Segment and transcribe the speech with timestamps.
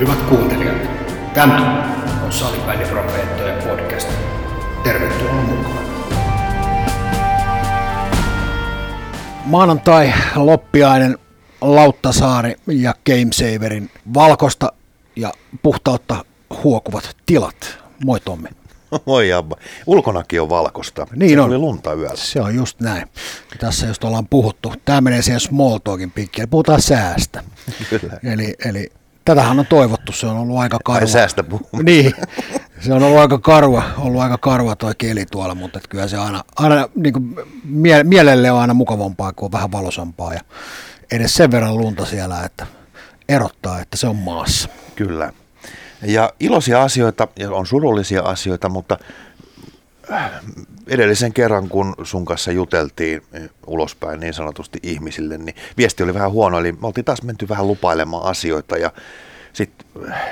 [0.00, 0.76] Hyvät kuuntelijat,
[1.34, 1.84] tämä
[2.24, 4.08] on Salibändiprofeettojen podcast.
[4.84, 5.86] Tervetuloa mukaan.
[9.44, 11.18] Maanantai loppiainen
[11.60, 14.72] Lauttasaari ja Gamesaverin valkosta
[15.16, 15.32] ja
[15.62, 16.24] puhtautta
[16.64, 17.78] huokuvat tilat.
[18.04, 18.48] Moi Tommi.
[19.06, 19.56] Moi Jabba.
[19.86, 21.06] Ulkonakin on valkosta.
[21.16, 21.46] Niin Se on.
[21.46, 22.16] oli lunta yöllä.
[22.16, 23.08] Se on just näin.
[23.60, 24.72] Tässä just ollaan puhuttu.
[24.84, 26.42] Tämä menee siihen small talkin piikkiin.
[26.42, 27.44] Eli Puhutaan säästä.
[27.90, 28.18] Kyllä.
[28.32, 28.90] Eli, eli
[29.26, 30.12] tätähän on toivottu.
[30.12, 31.08] Se on ollut aika Ai karua.
[31.08, 31.68] säästä puhuu.
[31.82, 32.12] Niin,
[32.80, 36.16] se on ollut aika karua, ollut aika karua toi keli tuolla, mutta et kyllä se
[36.16, 40.40] aina, aina niin kuin mie- mielelle on aina mukavampaa, kun on vähän valosampaa ja
[41.12, 42.66] edes sen verran lunta siellä, että
[43.28, 44.68] erottaa, että se on maassa.
[44.96, 45.32] Kyllä.
[46.02, 48.98] Ja iloisia asioita ja on surullisia asioita, mutta
[50.86, 56.30] edellisen kerran, kun sun kanssa juteltiin eh, ulospäin niin sanotusti ihmisille, niin viesti oli vähän
[56.30, 58.92] huono, eli me oltiin taas menty vähän lupailemaan asioita ja
[59.52, 59.86] sitten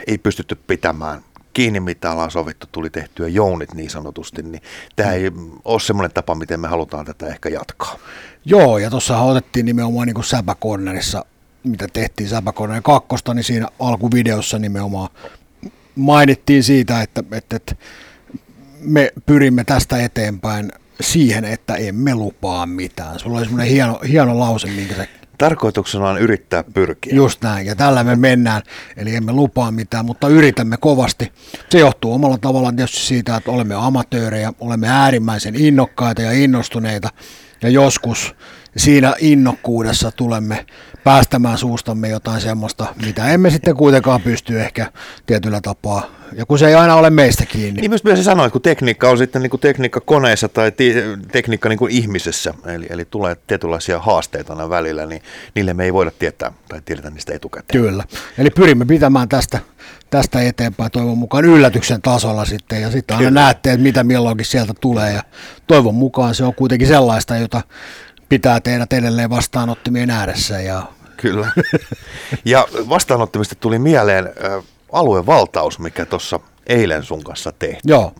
[0.06, 1.22] ei pystytty pitämään
[1.52, 4.62] kiinni, mitä ollaan sovittu, tuli tehtyä jounit niin sanotusti, niin
[4.96, 5.32] tämä ei
[5.64, 7.98] ole semmoinen tapa, miten me halutaan tätä ehkä jatkaa.
[8.44, 11.24] Joo, ja tuossa otettiin nimenomaan niin kuin Säpä Cornerissa,
[11.64, 15.08] mitä tehtiin Säpä Corner kakkosta, niin siinä alkuvideossa nimenomaan
[15.94, 17.74] mainittiin siitä, että, että, että
[18.84, 23.18] me pyrimme tästä eteenpäin siihen, että emme lupaa mitään.
[23.18, 25.06] Sulla oli semmoinen hieno, hieno lause, minkä sä
[25.38, 27.14] Tarkoituksena on yrittää pyrkiä.
[27.14, 28.62] Just näin, ja tällä me mennään,
[28.96, 31.32] eli emme lupaa mitään, mutta yritämme kovasti.
[31.70, 37.08] Se johtuu omalla tavallaan tietysti siitä, että olemme amatöörejä, olemme äärimmäisen innokkaita ja innostuneita,
[37.62, 38.34] ja joskus
[38.76, 40.66] siinä innokkuudessa tulemme
[41.04, 44.92] päästämään suustamme jotain semmoista, mitä emme sitten kuitenkaan pysty ehkä
[45.26, 47.80] tietyllä tapaa, ja kun se ei aina ole meistä kiinni.
[47.80, 50.94] Niin myös, se sanoi, että kun tekniikka on sitten niin kuin tekniikka koneessa tai ti-
[51.32, 55.22] tekniikka niin kuin ihmisessä, eli, eli tulee tietynlaisia haasteita aina välillä, niin
[55.54, 57.82] niille me ei voida tietää tai tiedetä niistä etukäteen.
[57.82, 58.04] Kyllä.
[58.38, 59.58] Eli pyrimme pitämään tästä,
[60.10, 62.82] tästä eteenpäin toivon mukaan yllätyksen tasolla sitten.
[62.82, 63.40] Ja sitten aina Kyllä.
[63.40, 65.12] näette, että mitä milloinkin sieltä tulee.
[65.12, 65.22] Ja
[65.66, 67.62] toivon mukaan se on kuitenkin sellaista, jota
[68.28, 70.60] pitää tehdä edelleen vastaanottimien ääressä.
[70.60, 70.82] Ja
[71.16, 71.52] Kyllä.
[72.44, 74.30] Ja vastaanottamista tuli mieleen
[74.92, 77.80] aluevaltaus, mikä tuossa eilen sun kanssa tehtiin.
[77.84, 78.14] joo,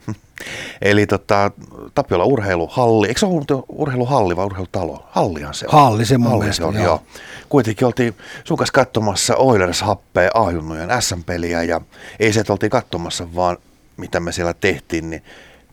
[0.83, 1.51] Eli tota,
[1.95, 5.07] Tapiola urheiluhalli, eikö se ollut urheiluhalli vai urheilutalo?
[5.11, 5.73] Hallihan se on.
[5.73, 6.85] Halli se mun Halli mielestä, se on, joo.
[6.85, 7.03] joo.
[7.49, 11.81] Kuitenkin oltiin sun kanssa katsomassa Oilers happea A-junnujen SM-peliä ja
[12.21, 13.57] ei se, että oltiin katsomassa, vaan
[13.97, 15.23] mitä me siellä tehtiin, niin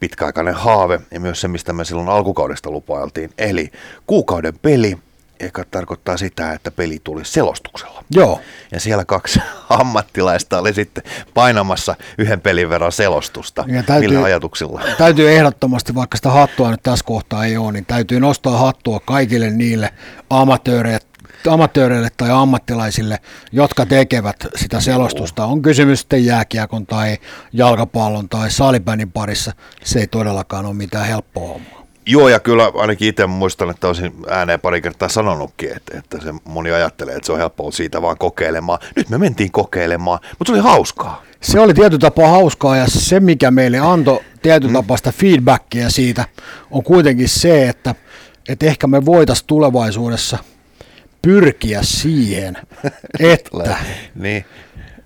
[0.02, 3.30] pitkäaikainen haave ja myös se, mistä me silloin alkukaudesta lupailtiin.
[3.38, 3.70] Eli
[4.06, 4.98] kuukauden peli,
[5.42, 8.04] joka tarkoittaa sitä, että peli tuli selostuksella.
[8.10, 8.40] joo.
[8.72, 9.40] Ja siellä kaksi
[9.80, 11.04] ammattilaista oli sitten
[11.34, 13.64] painamassa yhden pelin verran selostusta.
[13.68, 14.80] Ja täytyy- Millä ajatuksilla?
[14.98, 19.50] Täytyy ehdottomasti, vaikka sitä hattua nyt tässä kohtaa ei ole, niin täytyy nostaa hattua kaikille
[19.50, 19.90] niille
[20.30, 21.06] amatööreille,
[21.46, 23.18] amatööreille tai ammattilaisille,
[23.52, 25.44] jotka tekevät sitä selostusta.
[25.44, 27.18] On kysymys sitten jääkiekon tai
[27.52, 29.52] jalkapallon tai salibändin parissa.
[29.84, 31.82] Se ei todellakaan ole mitään helppoa hommaa.
[32.06, 36.34] Joo, ja kyllä ainakin itse muistan, että olisin ääneen pari kertaa sanonutkin, että, että se
[36.44, 38.78] moni ajattelee, että se on helppoa siitä vaan kokeilemaan.
[38.96, 41.22] Nyt me mentiin kokeilemaan, mutta se oli hauskaa.
[41.40, 46.24] Se oli tietyllä tapaa hauskaa ja se, mikä meille antoi tietyllä tapaa sitä feedbackia siitä,
[46.70, 47.94] on kuitenkin se, että,
[48.48, 50.38] että ehkä me voitaisiin tulevaisuudessa
[51.22, 52.56] pyrkiä siihen,
[53.20, 53.76] että
[54.14, 54.44] Niin.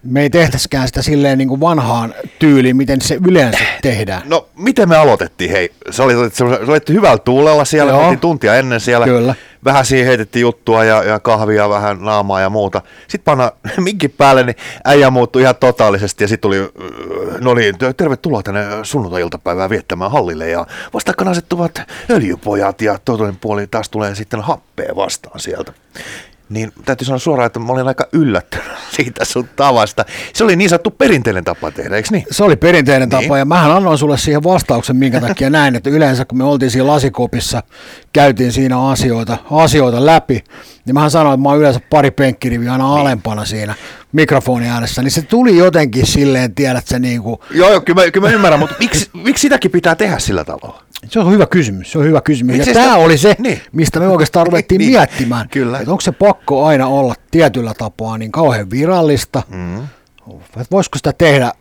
[0.07, 4.23] Me ei tehtäisikään sitä silleen niin kuin vanhaan tyyliin, miten se yleensä tehdään.
[4.25, 5.51] No, miten me aloitettiin?
[5.51, 8.03] Hei, sä olit, sä olit hyvällä tuulella siellä, Joo.
[8.03, 9.07] oltiin tuntia ennen siellä.
[9.07, 9.35] Kyllä.
[9.65, 12.83] Vähän siihen heitettiin juttua ja, ja kahvia, vähän naamaa ja muuta.
[13.09, 17.75] Sitten panna minkin päälle, niin äijä muuttui ihan totaalisesti ja sitten tuli, äh, no niin,
[17.97, 24.41] tervetuloa tänne sunnuntai-iltapäivään viettämään hallille ja vastakkain asettuvat öljypojat ja toinen puoli taas tulee sitten
[24.41, 25.73] happea vastaan sieltä.
[26.49, 30.05] Niin täytyy sanoa suoraan, että mä olin aika yllättynyt siitä sun tavasta.
[30.35, 32.27] Se oli niin sanottu perinteinen tapa tehdä, eikö niin?
[32.31, 33.23] Se oli perinteinen Niin.
[33.23, 36.71] tapa ja mähän annoin sulle siihen vastauksen, minkä takia näin, että yleensä kun me oltiin
[36.71, 37.63] siinä lasikopissa,
[38.13, 40.45] käytiin siinä asioita, asioita läpi,
[40.87, 43.01] niin mähän sanoin, että mä oon yleensä pari penkkiriviä aina Niin.
[43.01, 43.75] alempana siinä
[44.13, 48.11] mikrofonin ääressä, niin se tuli jotenkin silleen, tiedät sä niin kuin, Joo, joo kyllä, mä,
[48.11, 50.83] kyllä mä ymmärrän, mutta miksi, miksi sitäkin pitää tehdä sillä tavalla?
[51.11, 52.57] se on hyvä kysymys, se on hyvä kysymys.
[52.57, 53.61] Miksi Ja sitä- tämä oli se, Niin.
[53.73, 55.79] mistä me oikeastaan ruvettiin Niin, miettimään, kyllä.
[55.79, 59.79] että onko se pakko aina olla tietyllä tapaa niin kauhean virallista, mm.
[60.47, 61.53] että voisiko sitä tehdä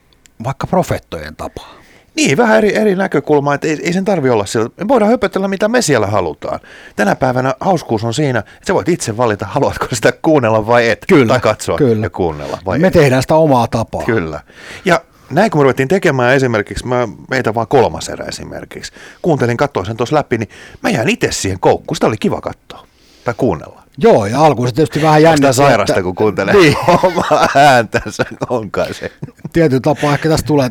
[0.43, 1.73] vaikka profettojen tapaa.
[2.15, 4.69] Niin, vähän eri, eri näkökulma, että ei, ei sen tarvi olla sillä.
[4.77, 6.59] Me voidaan höpötellä, mitä me siellä halutaan.
[6.95, 11.05] Tänä päivänä hauskuus on siinä, että sä voit itse valita, haluatko sitä kuunnella vai et.
[11.07, 12.05] Kyllä, Tai katsoa kyllä.
[12.05, 12.93] ja kuunnella vai Me et.
[12.93, 14.03] tehdään sitä omaa tapaa.
[14.03, 14.39] Kyllä.
[14.85, 18.91] Ja näin kun me ruvettiin tekemään esimerkiksi, mä meitä vaan kolmas erä esimerkiksi,
[19.21, 20.49] kuuntelin, katsoin sen tuossa läpi, niin
[20.83, 22.87] mä jäin itse siihen koukkuun, sitä oli kiva katsoa.
[23.25, 23.85] Tai kuunnellaan.
[23.97, 25.53] Joo, ja alkuun se tietysti vähän Onko jännittää.
[25.53, 26.75] tämä sairasta, kun kuuntelee Niin.
[27.03, 28.25] omaa ääntänsä?
[28.49, 29.11] On kai se.
[29.53, 30.69] Tietyllä tapaa ehkä tässä tulee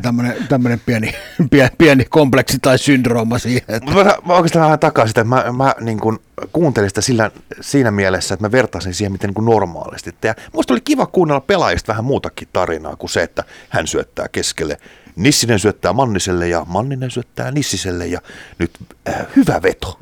[0.49, 1.15] tämmöinen, pieni,
[1.51, 3.61] pieni, pieni kompleksi tai syndrooma siihen.
[3.67, 6.19] Että, Mä, mä oikeastaan vähän takaa sitä, että mä, mä niin kuin
[6.51, 7.31] kuuntelin sitä sillä,
[7.61, 10.15] siinä mielessä, että mä vertaisin siihen, miten niin kuin normaalisti.
[10.23, 14.77] Ja musta oli kiva kuunnella pelaajista vähän muutakin tarinaa kuin se, että hän syöttää keskelle.
[15.15, 18.19] Nissinen syöttää Manniselle ja Manninen syöttää Nissiselle ja
[18.59, 18.71] nyt
[19.09, 19.99] äh, hyvä veto.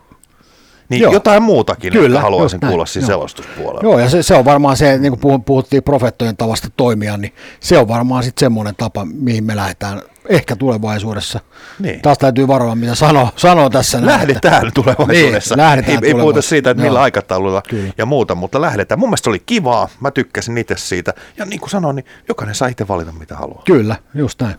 [0.94, 1.14] Niin Joo.
[1.14, 3.80] Jotain muutakin, Kyllä, että haluaisin just kuulla siinä selostuspuolella.
[3.84, 7.34] joo, ja se, se on varmaan se, niin kuin puhu- puhuttiin profettojen tavasta toimia, niin
[7.60, 11.40] se on varmaan sitten semmoinen tapa, mihin me lähdetään ehkä tulevaisuudessa.
[11.80, 12.02] Niin.
[12.02, 13.98] Taas täytyy varoa, mitä sanoo, sanoo tässä.
[14.02, 15.56] näin, että- Lähdetään tulevaisuudessa.
[15.56, 17.04] Niin, lähdetään ei, ei puhuta siitä, että millä Joo.
[17.04, 17.94] aikataululla Kyllä.
[17.98, 19.00] ja muuta, mutta lähdetään.
[19.00, 21.14] Mun mielestä se oli kivaa, mä tykkäsin itse siitä.
[21.38, 23.62] Ja niin kuin sanoin, niin jokainen saa itse valita, mitä haluaa.
[23.66, 24.56] Kyllä, just näin.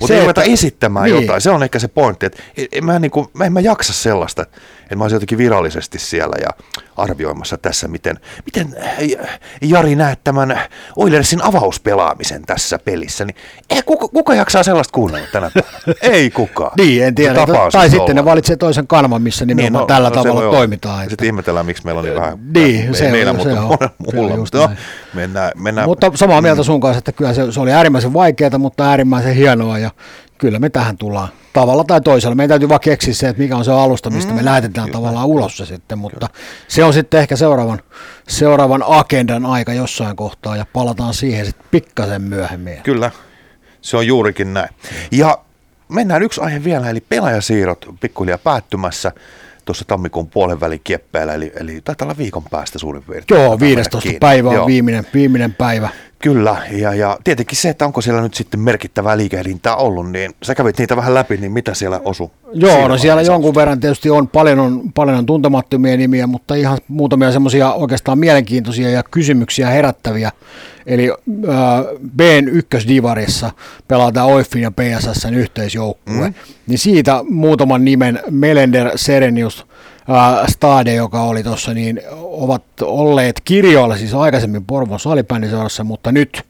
[0.00, 1.20] Mutta ei ruveta että- esittämään niin.
[1.20, 2.42] jotain, se on ehkä se pointti, että
[2.72, 6.36] en, mä, niin kuin, mä en mä jaksa sellaista, että mä olisin jotenkin virallisesti siellä
[6.42, 6.48] ja
[6.96, 10.60] arvioimassa tässä, miten, miten äh, Jari näet tämän
[10.96, 13.36] Oilersin avauspelaamisen tässä pelissä, niin
[13.70, 15.94] ei, kuka, kuka jaksaa sellaista kuunnella tänä päivänä?
[16.16, 16.72] ei kukaan.
[16.76, 17.34] Niin, en tiedä.
[17.34, 18.30] Se on Tai sitten ne olla.
[18.30, 20.56] valitsee toisen kanavan, missä nimenomaan no, tällä no se tavalla olla.
[20.58, 21.10] toimitaan.
[21.10, 22.38] Sitten ihmetellään, miksi meillä on niin vähän.
[22.54, 23.78] Niin, se on- meillä, se mutta on.
[23.78, 24.34] Kyllä, muulla.
[24.36, 24.74] just Mutta no,
[25.14, 25.88] mennään, mennään.
[25.88, 29.78] Mutta samaa mieltä sun kanssa, että kyllä se, se oli äärimmäisen vaikeaa, mutta äärimmäisen hienoa
[29.78, 29.89] ja
[30.38, 32.34] kyllä me tähän tullaan tavalla tai toisella.
[32.34, 35.56] Meidän täytyy vaan keksiä se, että mikä on se alusta, mistä me lähetetään tavallaan ulos
[35.56, 36.28] se sitten, mutta
[36.68, 37.82] se on sitten ehkä seuraavan,
[38.28, 42.82] seuraavan agendan aika jossain kohtaa ja palataan siihen sitten pikkasen myöhemmin.
[42.82, 43.10] Kyllä,
[43.80, 44.68] se on juurikin näin.
[45.10, 45.38] Ja
[45.88, 49.12] mennään yksi aihe vielä, eli pelaajasiirrot pikkuhiljaa päättymässä
[49.64, 53.40] tuossa tammikuun puolen välin kieppeillä, eli, eli taitaa olla viikon päästä suurin piirtein.
[53.40, 53.96] Joo, Otetaan 15.
[53.96, 54.18] mennä kiinni.
[54.18, 54.66] päivä on Joo.
[54.66, 55.88] viimeinen, viimeinen päivä.
[56.22, 60.54] Kyllä, ja, ja tietenkin se, että onko siellä nyt sitten merkittävää liikehdintää ollut, niin sä
[60.54, 62.32] kävit niitä vähän läpi, niin mitä siellä osu?
[62.52, 66.78] Joo, no siellä jonkun verran tietysti on paljon, on paljon on tuntemattomia nimiä, mutta ihan
[66.88, 70.32] muutamia semmoisia oikeastaan mielenkiintoisia ja kysymyksiä herättäviä.
[70.86, 71.16] Eli äh,
[72.16, 73.50] Bn ykkösdivarissa
[73.88, 76.28] pelataan OIFin ja PSSn yhteisjoukkue.
[76.28, 76.34] Mm.
[76.66, 79.66] Niin siitä muutaman nimen Melender Serenius
[80.48, 86.42] Stade, joka oli tuossa, niin ovat olleet kirjoilla siis aikaisemmin Porvon salibändiseurassa, mutta nyt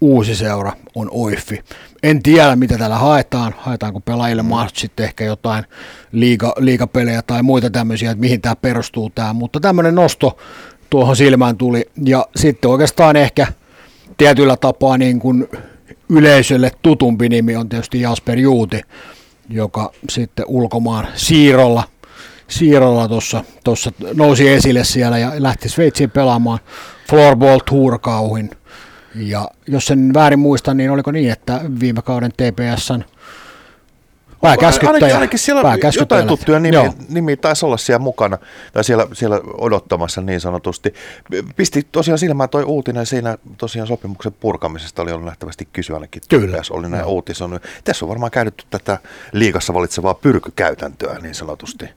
[0.00, 1.64] uusi seura on OIFI.
[2.02, 3.54] En tiedä, mitä täällä haetaan.
[3.58, 4.48] Haetaanko pelaajille mm.
[4.48, 5.64] mahdollisesti sitten ehkä jotain
[6.12, 9.32] liiga, liigapelejä tai muita tämmöisiä, että mihin tämä perustuu tämä.
[9.32, 10.36] Mutta tämmöinen nosto
[10.90, 11.90] tuohon silmään tuli.
[12.04, 13.46] Ja sitten oikeastaan ehkä
[14.18, 15.48] tietyllä tapaa niin kuin
[16.08, 18.80] yleisölle tutumpi nimi on tietysti Jasper Juuti,
[19.48, 21.82] joka sitten ulkomaan siirrolla
[22.48, 23.08] siirrolla
[23.64, 26.58] tuossa nousi esille siellä ja lähti Sveitsiin pelaamaan
[27.10, 28.50] floorball tourkauhin.
[29.14, 33.04] Ja jos sen väärin muistan, niin oliko niin, että viime kauden TPSn
[34.40, 34.94] pääkäskyttäjä.
[34.94, 36.94] Ainakin, ainakin siellä pääkäskyttäjä jotain tuttuja nimiä, Joo.
[37.08, 38.38] nimiä taisi olla siellä mukana,
[38.72, 40.94] tai siellä, siellä odottamassa niin sanotusti.
[41.56, 46.22] Pisti tosiaan silmään toi uutinen siinä tosiaan sopimuksen purkamisesta oli ollut nähtävästi kysyä ainakin.
[46.28, 46.58] Kyllä.
[46.58, 47.62] TPS oli näin uutisonut.
[47.84, 48.98] Tässä on varmaan käytetty tätä
[49.32, 51.88] liikassa valitsevaa pyrkykäytäntöä niin sanotusti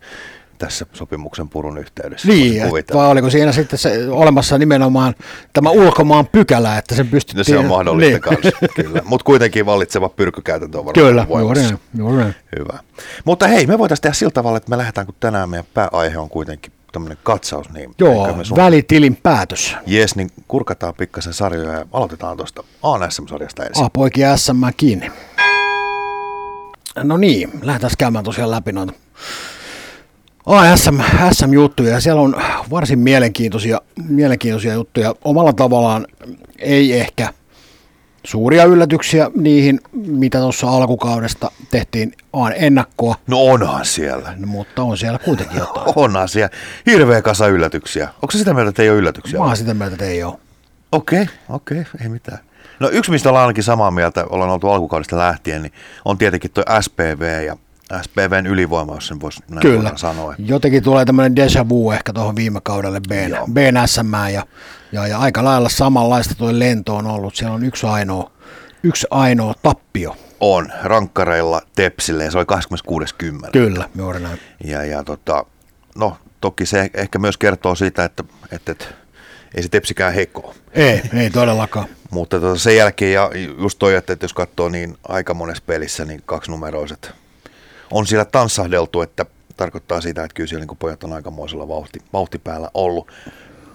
[0.60, 2.28] tässä sopimuksen purun yhteydessä.
[2.28, 2.64] Niin,
[2.94, 5.16] vai oliko siinä sitten se, olemassa nimenomaan
[5.54, 7.38] tämä ulkomaan pykälä, että sen pystyttiin...
[7.38, 8.22] No se on mahdollista niin.
[8.22, 9.02] kanssa, kyllä.
[9.06, 11.78] Mutta kuitenkin vallitseva pyrkykäytäntö on varmaan Kyllä, juuri voimassa.
[11.98, 12.36] juuri näin.
[12.60, 12.80] Hyvä.
[13.26, 16.30] Mutta hei, me voitaisiin tehdä sillä tavalla, että me lähdetään, kun tänään meidän pääaihe on
[16.30, 18.58] kuitenkin tämmöinen katsaus, niin Joo, sun...
[18.58, 19.76] välitilin päätös.
[19.86, 23.86] Jes, niin kurkataan pikkasen sarjoja ja aloitetaan tuosta ANSM-sarjasta ensin.
[23.86, 25.12] A-poiki SM kiinni.
[27.04, 28.94] No niin, lähdetään käymään tosiaan läpi noita
[30.50, 31.00] ASM,
[31.34, 32.36] SM-juttuja ja siellä on
[32.72, 35.16] varsin mielenkiintoisia, mielenkiintoisia juttuja.
[35.24, 36.08] Omalla tavallaan
[36.60, 37.34] ei ehkä
[38.24, 44.34] suuria yllätyksiä niihin, mitä tuossa alkukaudesta tehtiin aan ennakkoa, No onhan siellä.
[44.38, 45.94] no, mutta on siellä kuitenkin jotain.
[45.96, 46.50] Onhan siellä.
[46.86, 48.10] Hirveä kasa yllätyksiä.
[48.22, 49.40] Onko se sitä mieltä, että ei ole yllätyksiä?
[49.40, 50.34] Mä oon sitä mieltä, että ei ole.
[50.92, 52.40] Okei, okei, ei mitään.
[52.80, 55.74] No yksi, mistä ollaan ainakin samaa mieltä, ollaan oltu alkukaudesta lähtien, niin
[56.06, 57.58] on tietenkin tuo SPV ja
[58.02, 59.92] SPVn ylivoima, jos sen voisi näin Kyllä.
[59.96, 60.36] sanoa.
[60.38, 63.48] Jotenkin tulee tämmöinen deja vu ehkä tuohon viime kaudelle BN, Joo.
[63.48, 64.46] BN SM ja,
[64.92, 67.36] ja, ja, aika lailla samanlaista tuo lento on ollut.
[67.36, 68.32] Siellä on yksi ainoa,
[68.84, 70.18] yksi ainoa tappio.
[70.40, 72.46] On, rankkareilla Tepsille ja se oli
[73.46, 73.50] 26.10.
[73.52, 74.40] Kyllä, juuri näin.
[74.64, 75.46] Ja, ja tota,
[75.96, 78.86] no toki se ehkä myös kertoo siitä, että, että, että
[79.56, 80.56] ei se Tepsikään heikko ole.
[80.74, 81.88] Ei, ei todellakaan.
[82.12, 83.30] Mutta tota, sen jälkeen, ja
[83.60, 87.12] just toi, että, että jos katsoo niin aika monessa pelissä, niin kaksinumeroiset
[87.92, 89.26] on siellä tanssahdeltu, että
[89.58, 93.12] tarkoittaa sitä, että kyllä siellä niin pojat on aikamoisella vauhti, vauhtipäällä ollut.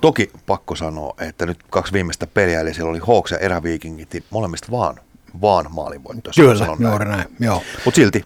[0.00, 4.24] Toki pakko sanoa, että nyt kaksi viimeistä peliä, eli siellä oli Hawks ja Eräviikingit, niin
[4.30, 5.00] molemmista vaan,
[5.40, 6.34] vaan maalinvoittoja.
[6.36, 7.24] Kyllä, juuri näin.
[7.40, 7.62] Joo.
[7.84, 8.22] Mutta silti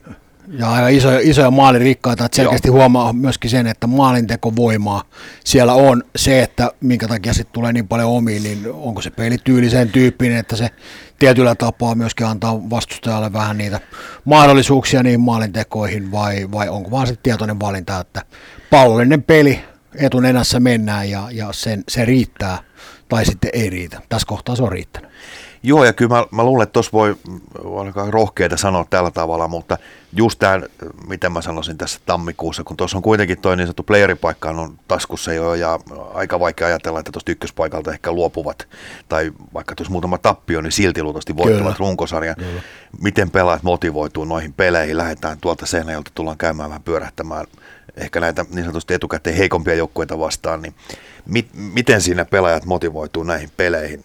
[0.49, 2.77] Ja aika isoja, isoja maalirikkaita, että selkeästi Joo.
[2.77, 5.03] huomaa myöskin sen, että maalintekovoimaa
[5.45, 9.39] siellä on se, että minkä takia sitten tulee niin paljon omiin, niin onko se peli
[9.45, 10.71] tyylisen tyyppinen, että se
[11.19, 13.81] tietyllä tapaa myöskin antaa vastustajalle vähän niitä
[14.25, 18.23] mahdollisuuksia niin maalintekoihin, vai, vai onko vaan sitten tietoinen valinta, että
[18.71, 22.59] pallollinen peli etunenässä mennään ja, ja sen, se riittää
[23.09, 24.01] tai sitten ei riitä.
[24.09, 25.08] Tässä kohtaa se on riittänyt.
[25.63, 27.17] Joo, ja kyllä mä, mä luulen, että tuossa voi
[27.59, 29.79] olla rohkeita sanoa tällä tavalla, mutta
[30.13, 30.61] just tämä,
[31.09, 35.33] miten mä sanoisin tässä tammikuussa, kun tuossa on kuitenkin toi niin sanottu playeripaikka on taskussa
[35.33, 35.79] jo, ja
[36.15, 38.69] aika vaikea ajatella, että tuosta ykköspaikalta ehkä luopuvat,
[39.09, 42.37] tai vaikka tuossa muutama tappio, niin silti luultavasti voittavat runkosarjan.
[42.37, 42.63] Kyllä.
[43.03, 47.47] Miten pelaajat motivoituu noihin peleihin, lähdetään tuolta Seinäjolta, tullaan käymään vähän pyörähtämään
[47.97, 50.75] ehkä näitä niin sanotusti etukäteen heikompia joukkueita vastaan, niin
[51.27, 54.05] mit, miten siinä pelaajat motivoituu näihin peleihin?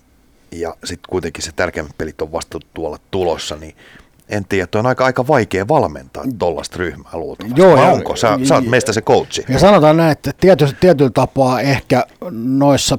[0.60, 3.75] Ja sitten kuitenkin se tärkeimmät pelit on vasta tuolla tulossa, niin
[4.29, 7.62] en tiedä, on aika, aika vaikea valmentaa tuollaista ryhmää luultavasti.
[7.62, 8.15] Joo, ja, onko?
[8.15, 9.45] Sä, sä oot meistä se coachi.
[9.50, 12.98] Ja sanotaan näin, että tiety, tietyllä tapaa ehkä noissa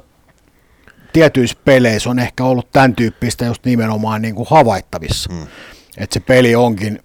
[1.13, 5.33] tietyissä peleissä on ehkä ollut tämän tyyppistä just nimenomaan niin kuin havaittavissa.
[5.33, 5.47] Hmm.
[5.97, 6.99] Että se peli onkin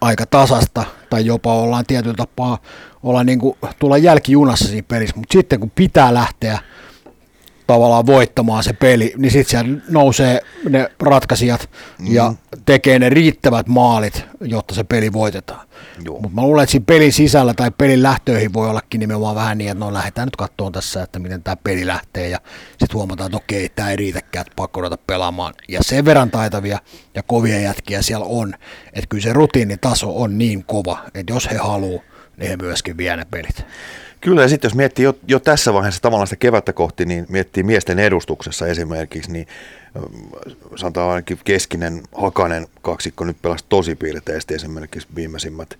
[0.00, 2.58] aika tasasta tai jopa ollaan tietyllä tapaa
[3.02, 6.58] olla niin kuin, tulla jälkijunassa siinä pelissä, mutta sitten kun pitää lähteä
[7.66, 12.14] tavallaan voittamaan se peli, niin sitten siellä nousee ne ratkaisijat mm.
[12.14, 12.32] ja
[12.66, 15.66] tekee ne riittävät maalit, jotta se peli voitetaan.
[16.10, 19.70] Mutta mä luulen, että siinä pelin sisällä tai pelin lähtöihin voi ollakin nimenomaan vähän niin,
[19.70, 22.38] että no lähdetään nyt katsomaan tässä, että miten tämä peli lähtee ja
[22.70, 25.54] sitten huomataan, että okei, tämä ei riitäkään, että pakko ruveta pelaamaan.
[25.68, 26.78] Ja sen verran taitavia
[27.14, 28.54] ja kovia jätkiä siellä on,
[28.92, 32.02] että kyllä se rutiinitaso on niin kova, että jos he haluaa,
[32.36, 33.66] niin he myöskin vie ne pelit.
[34.20, 37.62] Kyllä, ja sitten jos miettii jo, jo tässä vaiheessa tavallaan sitä kevättä kohti, niin miettii
[37.62, 39.46] miesten edustuksessa esimerkiksi, niin
[40.76, 45.78] sanotaan ainakin keskinen Hakanen kaksikko nyt pelasi tosi piirteisesti esimerkiksi viimeisimmät,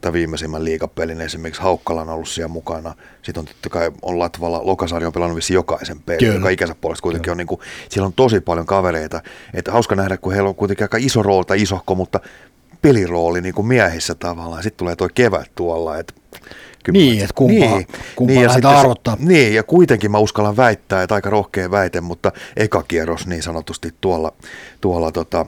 [0.00, 2.94] tai viimeisimmän liikapelin esimerkiksi Haukkala on ollut siellä mukana.
[3.22, 7.02] Sitten on totta kai on Latvala, Lokasari on pelannut vissi jokaisen pelin, joka ikänsä puolesta
[7.02, 7.32] kuitenkin Kyllä.
[7.32, 9.22] on niin kuin, siellä on tosi paljon kavereita.
[9.54, 12.20] Että hauska nähdä, kun heillä on kuitenkin aika iso rooli tai isohko, mutta
[12.82, 14.62] pelirooli niin kuin miehissä tavallaan.
[14.62, 16.14] Sitten tulee tuo kevät tuolla, että
[16.92, 19.16] niin, että kumpaa, niin, kumpaa niin, lähdetään arvottaa.
[19.20, 23.94] Niin, ja kuitenkin mä uskallan väittää, että aika rohkea väite, mutta eka kierros niin sanotusti
[24.00, 24.32] tuolla,
[24.80, 25.46] tuolla tota,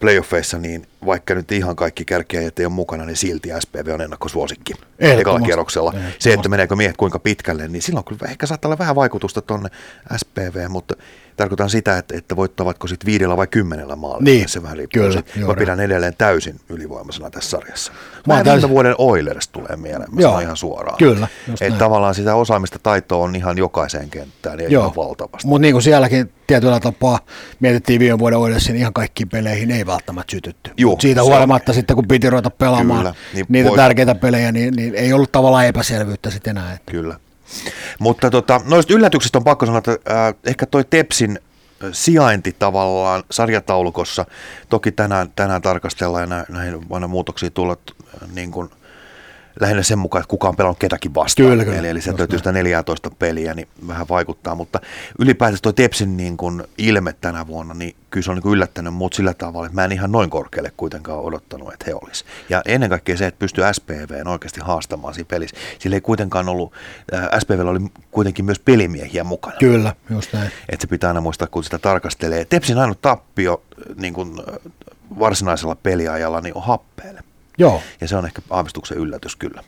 [0.00, 4.72] playoffeissa, niin vaikka nyt ihan kaikki kärkiäjät ei ole mukana, niin silti SPV on ennakkosuosikki
[4.98, 5.94] ekalla kierroksella.
[6.18, 9.68] Se, että meneekö miehet kuinka pitkälle, niin silloin kyllä ehkä saattaa olla vähän vaikutusta tuonne
[10.16, 10.94] SPV, mutta
[11.36, 14.20] tarkoitan sitä, että, että voittavatko sitten viidellä vai kymmenellä maalla.
[14.20, 15.02] Niin, se vähän riippuu.
[15.02, 17.92] Kyllä, mä pidän edelleen täysin ylivoimaisena tässä sarjassa.
[18.26, 18.68] Mä täysin...
[18.68, 20.98] vuoden Oilers tulee mieleen, mä joo, ihan suoraan.
[20.98, 21.28] Kyllä,
[21.60, 24.82] Että tavallaan sitä osaamista taitoa on ihan jokaiseen kenttään ja joo.
[24.82, 25.48] ihan valtavasti.
[25.48, 27.18] Mutta niin kuin sielläkin tietyllä tapaa
[27.60, 30.70] mietittiin viime vuoden Oilersin ihan kaikkiin peleihin ei välttämättä sytytty.
[30.76, 31.74] Juh, siitä huolimatta on.
[31.74, 33.76] sitten kun piti ruveta pelaamaan Kyllä, niin niitä voi...
[33.76, 36.72] tärkeitä pelejä, niin, niin ei ollut tavallaan epäselvyyttä sitten enää.
[36.72, 36.92] Että.
[36.92, 37.16] Kyllä.
[37.98, 41.38] Mutta tota, noista yllätyksistä on pakko sanoa, että äh, ehkä toi Tepsin
[41.84, 44.26] äh, sijainti tavallaan sarjataulukossa,
[44.68, 48.70] toki tänään, tänään tarkastellaan ja näihin aina muutoksia tullut äh, niin kuin–
[49.60, 51.48] lähinnä sen mukaan, että kuka on pelannut ketäkin vastaan.
[51.48, 51.78] Kyllä, kyllä.
[51.78, 54.54] Eli, eli se löytyy sitä 14 peliä, niin vähän vaikuttaa.
[54.54, 54.80] Mutta
[55.18, 59.12] ylipäätänsä tuo Tepsin niin kun ilme tänä vuonna, niin kyllä se on niin yllättänyt mut
[59.12, 62.24] sillä tavalla, että mä en ihan noin korkealle kuitenkaan odottanut, että he olisi.
[62.48, 65.56] Ja ennen kaikkea se, että pystyy SPV oikeasti haastamaan siinä pelissä.
[65.78, 66.72] Sillä ei kuitenkaan ollut,
[67.14, 67.80] äh, SPV oli
[68.10, 69.56] kuitenkin myös pelimiehiä mukana.
[69.58, 70.50] Kyllä, just näin.
[70.68, 72.44] Että se pitää aina muistaa, kun sitä tarkastelee.
[72.44, 74.72] Tepsin ainut tappio äh, niin kun, äh,
[75.18, 77.20] varsinaisella peliajalla niin on happeelle.
[77.58, 77.82] Joo.
[78.00, 79.62] Ja se on ehkä aavistuksen yllätys kyllä.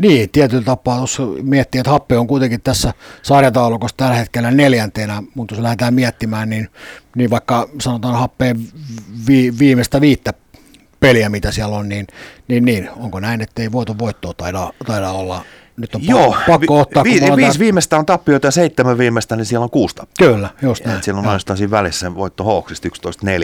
[0.00, 5.54] Niin, tietyllä tapaa tuossa miettii, että Happe on kuitenkin tässä sarjataulukossa tällä hetkellä neljäntenä, mutta
[5.54, 6.68] jos lähdetään miettimään, niin,
[7.16, 8.60] niin vaikka sanotaan Happeen
[9.26, 10.34] vi, viimeistä viittä
[11.00, 12.06] peliä, mitä siellä on, niin,
[12.48, 15.44] niin, niin onko näin, että ei voito voittoa taida, taida olla
[15.76, 17.04] nyt on Joo, pakko ottaa.
[17.04, 20.34] Vi, vi, viisi viimeistä on tappioita ja seitsemän viimeistä, niin siellä on kuusi tappiota.
[20.34, 21.02] Kyllä, just näin.
[21.02, 22.88] siellä on ainoastaan siinä välissä voitto Hawksista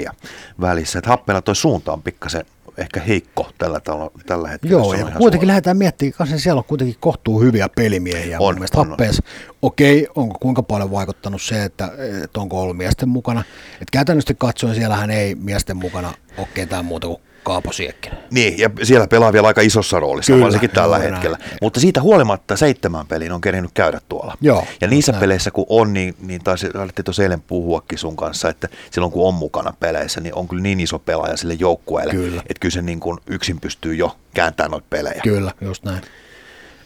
[0.09, 0.13] 11-4
[0.61, 0.99] välissä.
[0.99, 2.45] Että Happeella tuo suunta on pikkasen
[2.79, 4.73] ehkä heikko tällä, tällä, tällä hetkellä.
[4.73, 5.47] Joo, ja kuitenkin suora.
[5.47, 8.39] lähdetään miettimään, että siellä on kuitenkin kohtuu hyviä pelimiehiä.
[8.41, 9.23] On, on, happeessa.
[9.63, 11.91] Okei, onko kuinka paljon vaikuttanut se, että,
[12.25, 13.41] että onko ollut miesten mukana.
[13.73, 18.19] Että käytännössä katsoen siellähän ei miesten mukana ole ketään muuta kuin Kaapo Siekkinen.
[18.31, 21.37] Niin, ja siellä pelaa vielä aika isossa roolissa, Kyllä, varsinkin tällä joo, hetkellä.
[21.41, 21.59] Näin.
[21.63, 24.37] Mutta siitä huolimatta seitsemän pelin on kerinyt käydä tuolla.
[24.41, 25.21] Joo, ja niissä näin.
[25.21, 29.29] peleissä kun on, niin, niin taisi alettiin tuossa eilen puhuakin sun kanssa, että silloin kun
[29.29, 32.41] on mukana peleissä, niin on kyllä niin iso pelaaja sille joukkueelle, kyllä.
[32.41, 35.21] että kyllä se niin kuin yksin pystyy jo kääntämään noita pelejä.
[35.23, 36.03] Kyllä, just näin.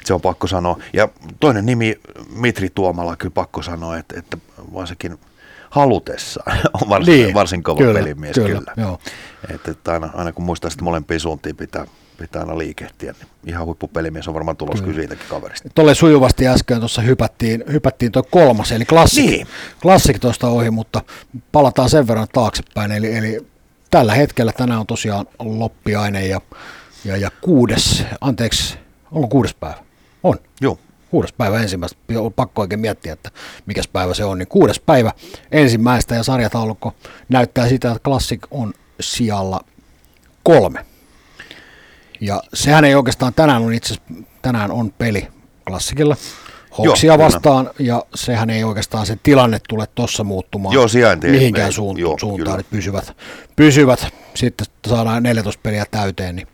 [0.04, 0.78] Se on pakko sanoa.
[0.92, 1.08] Ja
[1.40, 4.38] toinen nimi, Mitri Tuomala, kyllä pakko sanoa, että, että
[4.74, 5.18] varsinkin–
[5.74, 8.48] halutessaan on varsin, niin, varsin kova kyllä, pelimies kyllä.
[8.48, 8.72] kyllä.
[8.76, 8.98] Joo.
[9.54, 11.86] Että, että aina, aina kun muistaa, että molempiin suuntiin pitää
[12.18, 13.12] pitää aina liikehtiä.
[13.12, 15.68] Niin ihan huippupelimies on varmaan tulos kyllä siitäkin kaverista.
[15.74, 19.46] Tuolle sujuvasti äsken tuossa hypättiin, hypättiin tuo kolmas, eli klassik, Niin.
[19.82, 21.02] klassik tuosta ohi, mutta
[21.52, 22.92] palataan sen verran taaksepäin.
[22.92, 23.46] Eli, eli
[23.90, 26.40] tällä hetkellä tänään on tosiaan loppiaine ja,
[27.04, 28.78] ja, ja kuudes, anteeksi,
[29.12, 29.76] onko kuudes päivä?
[30.22, 30.38] On.
[30.60, 30.78] Joo.
[31.14, 33.30] Kuudes päivä ensimmäistä, on pakko oikein miettiä, että
[33.66, 35.12] mikä päivä se on, niin kuudes päivä
[35.52, 36.94] ensimmäistä ja sarjataulukko
[37.28, 39.60] näyttää sitä, että Classic on sijalla
[40.42, 40.84] kolme.
[42.20, 43.94] Ja sehän ei oikeastaan tänään on itse
[44.42, 45.28] tänään on peli
[45.66, 46.16] Klassikilla.
[46.78, 47.24] Hoksia Joo, kyllä.
[47.26, 52.00] vastaan, ja sehän ei oikeastaan se tilanne tule tuossa muuttumaan Joo, sijainti mihinkään ei- suunta-
[52.00, 52.60] joo, suuntaan, kyllä.
[52.60, 53.16] että pysyvät,
[53.56, 56.36] pysyvät, sitten saadaan 14 peliä täyteen.
[56.36, 56.46] Niin.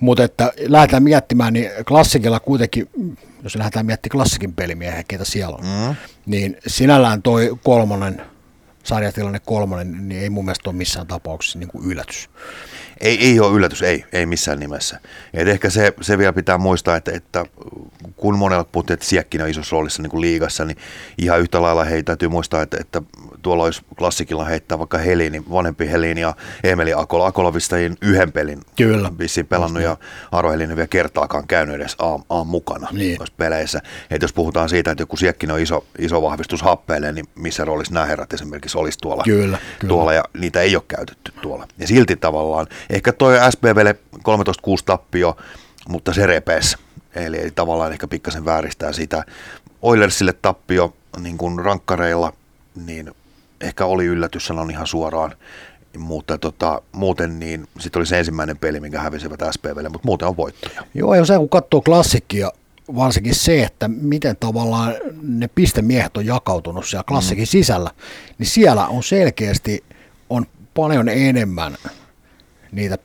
[0.00, 2.88] Mutta että lähdetään miettimään, niin klassikilla kuitenkin,
[3.42, 5.96] jos lähdetään miettimään klassikin pelimiehiä, ketä siellä on, mm.
[6.26, 8.22] niin sinällään toi kolmonen,
[8.84, 12.30] sarjatilanne kolmonen, niin ei mun mielestä ole missään tapauksessa niin kuin yllätys.
[13.00, 15.00] Ei, ei ole yllätys, ei, ei missään nimessä.
[15.34, 17.44] Et ehkä se, se vielä pitää muistaa, että, että
[18.16, 20.76] kun monella puhuttiin, että Siekkinen on isossa roolissa niin kuin liigassa, niin
[21.18, 23.02] ihan yhtä lailla hei, täytyy muistaa, että, että
[23.42, 27.26] tuolla olisi klassikilla heittää vaikka Helini, vanhempi Helini ja Emeli Akola.
[27.26, 29.10] Akola vissiin yhden pelin Kyllä.
[29.18, 29.96] vissiin pelannut ja
[30.32, 33.18] Aro Helini vielä kertaakaan käynyt edes A, A mukana Niin.
[33.18, 33.82] noissa peleissä.
[34.10, 37.94] Et jos puhutaan siitä, että joku Siekkinen on iso, iso vahvistus happeille, niin missä roolissa
[37.94, 39.88] nämä herrat esimerkiksi olisi tuolla, Kyllä, kyllä.
[39.88, 41.68] tuolla ja niitä ei ole käytetty tuolla.
[41.78, 44.20] Ja silti tavallaan, ehkä toi SPVlle 13-6
[44.86, 45.36] tappio,
[45.88, 46.76] mutta se repes.
[47.14, 49.24] Eli, eli tavallaan ehkä pikkasen vääristää sitä.
[49.82, 52.32] Oilersille tappio niin kuin rankkareilla,
[52.86, 53.10] niin
[53.60, 55.34] ehkä oli yllätys, sanon ihan suoraan.
[55.98, 60.36] Mutta tota, muuten niin, sitten oli se ensimmäinen peli, minkä hävisivät SPVlle, mutta muuten on
[60.36, 60.82] voittoja.
[60.94, 62.52] Joo, ja se kun katsoo klassikkia,
[62.96, 67.46] varsinkin se, että miten tavallaan ne pistemiehet on jakautunut siellä klassikin mm.
[67.46, 67.90] sisällä,
[68.38, 69.84] niin siellä on selkeästi
[70.30, 71.76] on paljon enemmän
[72.72, 72.98] niitä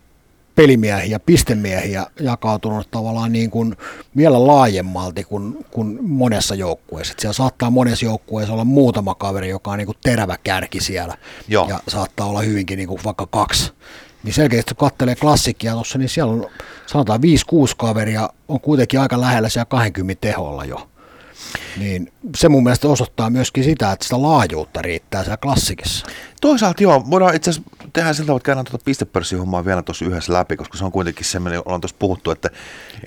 [0.55, 3.77] pelimiehiä, pistemiehiä jakautunut tavallaan niin kuin
[4.17, 7.11] vielä laajemmalti kuin, kuin monessa joukkueessa.
[7.11, 11.17] Et siellä saattaa monessa joukkueessa olla muutama kaveri, joka on niin kuin terävä kärki siellä.
[11.47, 11.69] Joo.
[11.69, 13.71] Ja saattaa olla hyvinkin niin kuin vaikka kaksi.
[14.23, 16.47] Niin selkeästi kun katselee klassikkia tuossa, niin siellä on
[16.85, 17.23] sanotaan 5-6
[17.77, 20.87] kaveria, on kuitenkin aika lähellä siellä 20 teholla jo.
[21.77, 26.05] Niin se mun mielestä osoittaa myöskin sitä, että sitä laajuutta riittää siellä klassikissa.
[26.41, 30.57] Toisaalta joo, voidaan itse asiassa tehdä tavalla, että käydään tuota pistepörssihommaa vielä tuossa yhdessä läpi,
[30.57, 32.49] koska se on kuitenkin semmoinen, ollaan tuossa puhuttu, että...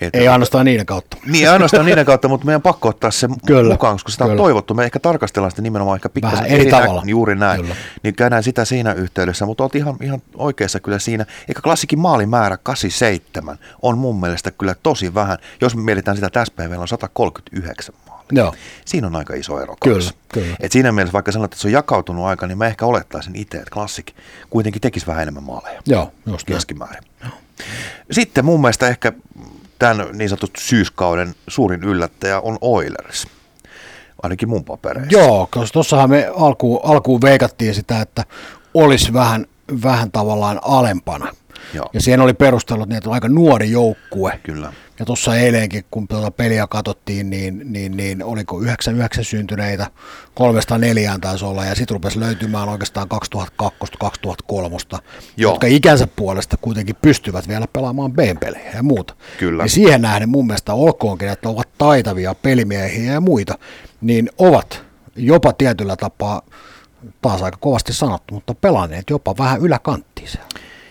[0.01, 1.17] että Ei ainoastaan niiden kautta.
[1.27, 4.25] Niin, ei ainoastaan niiden kautta, mutta meidän on pakko ottaa se Kyllä, mukaan, koska sitä
[4.25, 4.43] on kyllä.
[4.43, 4.75] toivottu.
[4.75, 7.03] Me ehkä tarkastellaan sitä nimenomaan ehkä pikkasen eri nä- tavalla.
[7.07, 7.61] Juuri näin.
[7.61, 7.75] Kyllä.
[8.03, 11.27] Niin käydään sitä siinä yhteydessä, mutta olet ihan, ihan oikeassa kyllä siinä.
[11.49, 15.39] Eikä klassikin maalimäärä 87 on mun mielestä kyllä tosi vähän.
[15.61, 18.18] Jos me mietitään sitä, että SPV on 139 maalia.
[18.33, 18.55] Joo.
[18.85, 20.15] Siinä on aika iso ero Kyllä, kanssa.
[20.33, 20.57] kyllä.
[20.61, 23.59] Et siinä mielessä, vaikka sanot, että se on jakautunut aika, niin mä ehkä olettaisin itse,
[23.59, 24.13] että klassik
[24.51, 27.03] kuitenkin tekisi vähän enemmän maaleja Joo, just keskimäärin.
[28.11, 29.13] Sitten mun mielestä ehkä
[29.79, 33.27] tämän niin sanotun syyskauden suurin yllättäjä on Oilers.
[34.23, 35.19] Ainakin mun papereissa.
[35.19, 38.25] Joo, koska tuossahan me alkuun, alkuun veikattiin sitä, että
[38.75, 39.47] olisi vähän,
[39.83, 41.33] vähän tavallaan alempana.
[41.75, 41.91] Joo.
[41.93, 44.41] Ja siihen oli perustellut, niin, että on aika nuori joukkue.
[44.43, 44.73] Kyllä.
[44.99, 49.87] Ja tuossa eilenkin, kun tuota peliä katsottiin, niin, niin, niin oliko 99 syntyneitä,
[50.35, 53.07] kolmesta neljään taisi olla, ja sitten rupesi löytymään oikeastaan
[53.63, 54.99] 2002-2003,
[55.37, 55.53] Joo.
[55.53, 59.15] jotka ikänsä puolesta kuitenkin pystyvät vielä pelaamaan B-pelejä ja muuta.
[59.39, 59.63] Kyllä.
[59.63, 63.59] Ja siihen nähden mun mielestä olkoonkin, että ovat taitavia pelimiehiä ja muita,
[64.01, 64.83] niin ovat
[65.17, 66.43] jopa tietyllä tapaa,
[67.23, 70.49] taas aika kovasti sanottu, mutta pelanneet jopa vähän yläkanttiin siellä.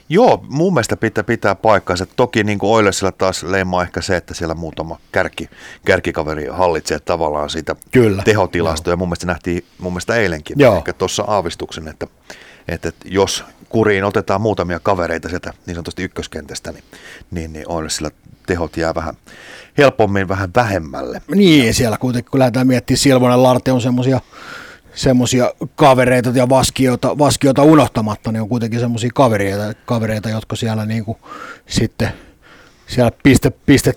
[0.09, 2.05] Joo, mun mielestä pitää pitää paikkansa.
[2.05, 5.49] Toki niin kuin Oilersilla taas leimaa ehkä se, että siellä muutama kärki,
[5.85, 8.23] kärkikaveri hallitsee tavallaan sitä Kyllä.
[8.23, 8.93] tehotilastoa.
[8.93, 10.59] Ja mun mielestä nähtiin mun mielestä eilenkin.
[10.59, 10.77] Joo.
[10.77, 12.07] Ehkä tuossa aavistuksen, että,
[12.67, 16.83] että, jos kuriin otetaan muutamia kavereita sieltä niin sanotusti ykköskentästä, niin,
[17.31, 18.11] niin, niin Oilersilla
[18.47, 19.15] tehot jää vähän
[19.77, 21.21] helpommin vähän vähemmälle.
[21.35, 24.21] Niin, siellä kuitenkin kun lähdetään miettimään, Silvonen Larte on semmoisia
[24.97, 31.05] semmoisia kavereita ja vaskiota, vaskiota unohtamatta, niin on kuitenkin semmoisia kavereita, kavereita, jotka siellä niin
[31.05, 31.17] kuin
[31.67, 32.09] sitten
[32.87, 33.93] siellä piste, piste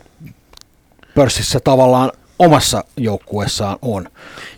[1.15, 4.09] pörssissä tavallaan omassa joukkueessaan on.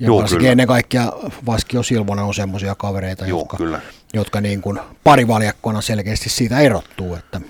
[0.00, 0.52] Ja Joo, varsinkin kyllä.
[0.52, 1.12] ennen kaikkea
[1.46, 3.80] Vaskio Silvonen on semmoisia kavereita, Joo, jotka, kyllä.
[4.14, 7.14] jotka niin kuin parivaljakkona selkeästi siitä erottuu.
[7.14, 7.40] Että,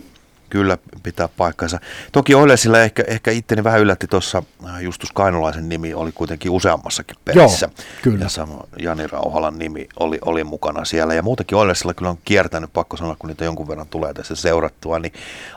[0.53, 1.81] Kyllä pitää paikkansa.
[2.13, 4.43] Toki Oilersilla ehkä, ehkä itteni vähän yllätti tuossa
[4.81, 7.67] Justus Kainulaisen nimi oli kuitenkin useammassakin pelissä.
[7.67, 8.25] Joo, kyllä.
[8.25, 11.15] Ja sama Jani Rauhalan nimi oli, oli mukana siellä.
[11.15, 14.99] Ja muutenkin Oilersilla kyllä on kiertänyt, pakko sanoa, kun niitä jonkun verran tulee tässä seurattua,
[14.99, 15.13] niin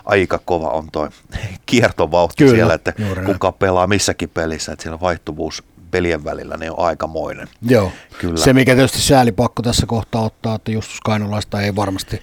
[0.06, 1.10] aika kova on toi
[1.66, 6.72] kiertovauhti Kyllä, siellä, että juuri kuka pelaa missäkin pelissä, että siellä vaihtuvuus pelien välillä niin
[6.72, 7.48] on aikamoinen.
[7.62, 8.38] Joo, Kyllä.
[8.38, 12.22] se mikä tietysti sääli pakko tässä kohtaa ottaa, että Justus Kainulaista ei varmasti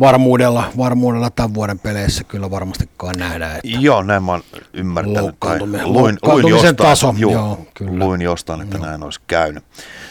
[0.00, 3.56] varmuudella, varmuudella tämän vuoden peleissä kyllä varmastikaan nähdään.
[3.56, 5.36] Että Joo, näin mä oon ymmärtänyt.
[5.40, 8.04] Tai luin, luin jostain, taso, juu, joo, kyllä.
[8.04, 9.64] luin jostain, että näin olisi käynyt.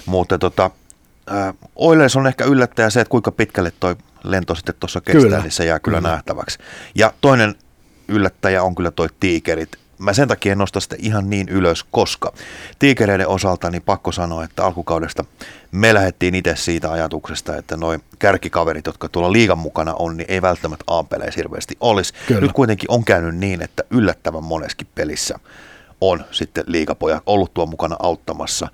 [0.05, 0.71] Mutta tota,
[1.75, 5.41] Oilers on ehkä yllättäjä se, että kuinka pitkälle toi lento sitten tuossa kestää, Kyllä.
[5.41, 6.09] niin se jää kyllä, Kyllä.
[6.09, 6.59] nähtäväksi.
[6.95, 7.55] Ja toinen
[8.07, 9.79] yllättäjä on kyllä toi tiikerit.
[9.97, 12.33] Mä sen takia en nosta sitä ihan niin ylös, koska
[12.79, 15.25] tiikereiden osalta niin pakko sanoa, että alkukaudesta
[15.71, 20.41] me lähdettiin itse siitä ajatuksesta, että noin kärkikaverit, jotka tuolla liigan mukana on, niin ei
[20.41, 22.13] välttämättä A-peleissä hirveästi olisi.
[22.27, 22.41] Kyllä.
[22.41, 25.39] Nyt kuitenkin on käynyt niin, että yllättävän moneskin pelissä
[26.01, 28.67] on sitten liigapoja ollut tuo mukana auttamassa.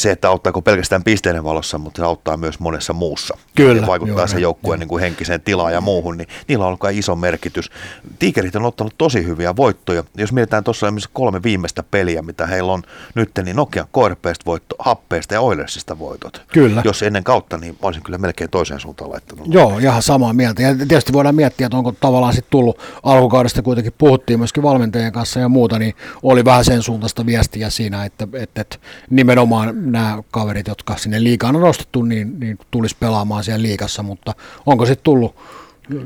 [0.00, 3.38] Se, että auttaako pelkästään pisteiden valossa, mutta se auttaa myös monessa muussa.
[3.54, 6.80] Kyllä, Ja vaikuttaa se joukkueen niin kuin henkiseen tilaan ja muuhun, niin niillä on ollut
[6.80, 7.70] kai iso merkitys.
[8.18, 10.04] Tiikerit on ottanut tosi hyviä voittoja.
[10.16, 12.82] Jos mietitään tuossa esimerkiksi kolme viimeistä peliä, mitä heillä on
[13.14, 16.42] nyt, niin Nokia Korpeesta voitto, Happeesta ja Oilersista voitot.
[16.52, 16.82] Kyllä.
[16.84, 19.46] Jos ennen kautta, niin mä olisin kyllä melkein toiseen suuntaan laittanut.
[19.54, 20.62] Joo, ihan samaa mieltä.
[20.62, 25.40] Ja tietysti voidaan miettiä, että onko tavallaan sitten tullut alkukaudesta kuitenkin puhuttiin myöskin valmentajien kanssa
[25.40, 28.76] ja muuta, niin oli vähän sen suuntaista viestiä siinä, että, että, että
[29.10, 34.34] nimenomaan nämä kaverit, jotka sinne liikaan on nostettu, niin, niin tulisi pelaamaan siellä liikassa, mutta
[34.66, 35.36] onko sitten tullut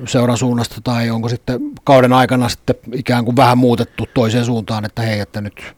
[0.08, 5.02] seuran suunnasta tai onko sitten kauden aikana sitten ikään kuin vähän muutettu toiseen suuntaan, että
[5.02, 5.74] hei, että nyt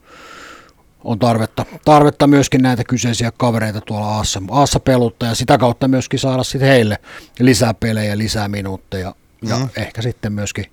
[1.05, 6.19] on tarvetta, tarvetta myöskin näitä kyseisiä kavereita tuolla Aassa, Aassa peluttaa ja sitä kautta myöskin
[6.19, 6.99] saada sitten heille
[7.41, 9.69] lisää pelejä, lisää minuutteja ja Mhm.
[9.77, 10.65] ehkä sitten myöskin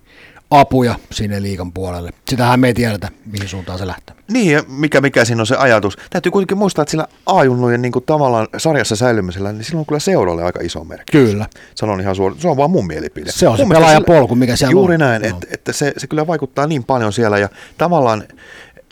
[0.60, 2.10] apuja sinne liikan puolelle.
[2.30, 4.16] Sitähän me ei tiedetä, mihin suuntaan se lähtee.
[4.32, 5.98] Niin, ja mikä, mikä siinä on se ajatus.
[6.10, 10.00] Täytyy kuitenkin muistaa, että sillä A-junnujen niin kuin tavallaan sarjassa säilymisellä, niin sillä on kyllä
[10.00, 11.30] seuralle aika iso merkitys.
[11.32, 11.46] Kyllä.
[11.76, 13.32] Sanon ihan suoraan, se on vaan mun mielipide.
[13.32, 15.00] Se on se Mun mielestä pelaajapolku, mikä siellä Juuri on.
[15.00, 15.30] näin, Joo.
[15.30, 18.24] että, että se, se kyllä vaikuttaa niin paljon siellä ja tavallaan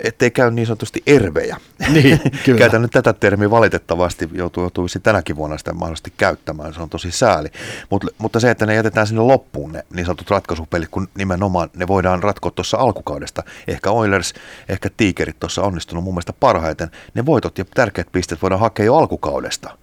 [0.03, 1.57] ettei käy niin sanotusti ervejä.
[1.89, 2.57] Niin, kyllä.
[2.57, 7.11] Käytän nyt tätä termiä valitettavasti, joutuu, vissiin tänäkin vuonna sitä mahdollisesti käyttämään, se on tosi
[7.11, 7.49] sääli.
[7.89, 11.87] Mut, mutta se, että ne jätetään sinne loppuun ne niin sanotut ratkaisupelit, kun nimenomaan ne
[11.87, 13.43] voidaan ratkoa tuossa alkukaudesta.
[13.67, 14.33] Ehkä Oilers,
[14.69, 16.91] ehkä Tigerit tuossa onnistunut mun mielestä parhaiten.
[17.13, 19.77] Ne voitot ja tärkeät pisteet voidaan hakea jo alkukaudesta.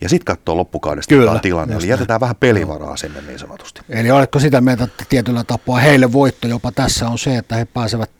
[0.00, 1.74] Ja sitten katsoa loppukaudesta Kyllä, tilanne.
[1.74, 1.90] Eli näin.
[1.90, 3.80] jätetään vähän pelivaraa sinne niin sanotusti.
[3.88, 7.64] Eli oletko sitä mieltä, että tietyllä tapaa heille voitto jopa tässä on se, että he
[7.64, 8.10] pääsevät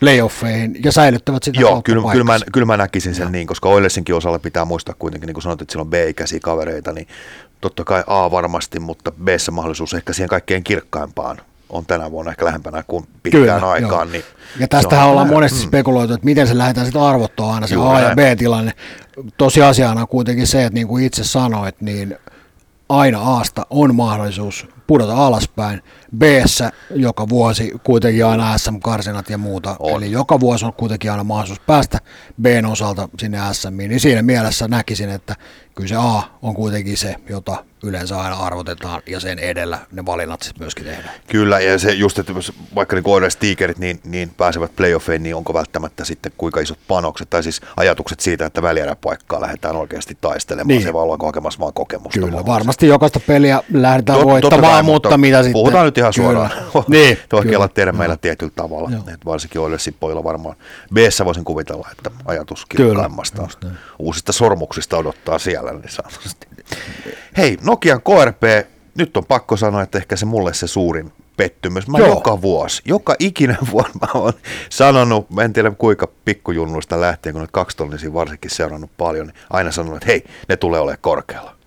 [0.00, 4.14] playoffeihin ja säilyttävät sitä Joo, kyllä, kyllä, mä, kyllä mä näkisin sen niin, koska Oilersinkin
[4.14, 7.08] osalla pitää muistaa kuitenkin, niin kuin sanoit, että siellä on B-ikäisiä kavereita, niin
[7.60, 12.44] totta kai A varmasti, mutta b mahdollisuus ehkä siihen kaikkein kirkkaimpaan on tänä vuonna ehkä
[12.44, 14.08] lähempänä kuin pitkään Kyllä, aikaan.
[14.08, 14.12] joo.
[14.12, 14.24] Niin
[14.60, 15.66] Ja tästähän on- ollaan monesti Mm.
[15.66, 18.14] spekuloitu, että miten se lähdetään sitten arvottaa aina se Juuri A- ja.
[18.14, 18.72] B-tilanne.
[19.36, 22.16] Tosiasiana on kuitenkin se, että niin kuin itse sanoit, niin
[22.88, 25.82] aina Aasta on mahdollisuus pudota alaspäin.
[26.16, 26.22] b
[26.90, 29.76] joka vuosi kuitenkin aina SM-karsinat ja muuta.
[29.78, 29.96] On.
[29.96, 31.98] Eli joka vuosi on kuitenkin aina mahdollisuus päästä
[32.42, 33.88] Bn osalta sinne SMiin.
[33.88, 35.36] Niin siinä mielessä näkisin, että
[35.74, 40.42] kyllä se A on kuitenkin se, jota yleensä aina arvotetaan ja sen edellä ne valinnat
[40.42, 41.14] sitten myöskin tehdään.
[41.28, 42.32] Kyllä, ja se just, että
[42.74, 47.30] vaikka niin Oilers Tigerit niin, niin pääsevät playoffeihin, niin onko välttämättä sitten kuinka isot panokset,
[47.30, 50.82] tai siis ajatukset siitä, että välieräpaikkaa lähdetään oikeasti taistelemaan, Niin.
[50.82, 52.20] se vaan ollaanko hakemassa vaan kokemusta.
[52.20, 55.52] Kyllä, varmasti jokaista peliä lähdetään Tot- voittamaan, kai, mutta, mitä sitten...
[55.52, 56.50] Puhutaan nyt ihan suoraan.
[56.88, 57.68] niin, kyllä.
[57.68, 58.90] termeillä tietyllä tavalla.
[58.90, 59.02] Joo.
[59.14, 60.56] Et varsinkin Oilersin pojilla varmaan
[60.94, 63.48] b voisin kuvitella, että ajatus Kyllä, kirkkaimmasta
[63.98, 65.69] uusista sormuksista odottaa siellä.
[65.72, 66.46] Niin sanotusti.
[67.36, 71.88] Hei, Nokian KRP, nyt on pakko sanoa, että ehkä se mulle se suurin pettymys.
[71.88, 72.08] Mä Joo.
[72.08, 74.32] joka vuosi, joka ikinen vuosi mä oon
[74.70, 79.72] sanonut, mä en tiedä kuinka pikkujunnuista lähtien, kun nyt kaksitonnisia varsinkin seurannut paljon, niin aina
[79.72, 81.59] sanonut, että hei, ne tulee olemaan korkealla.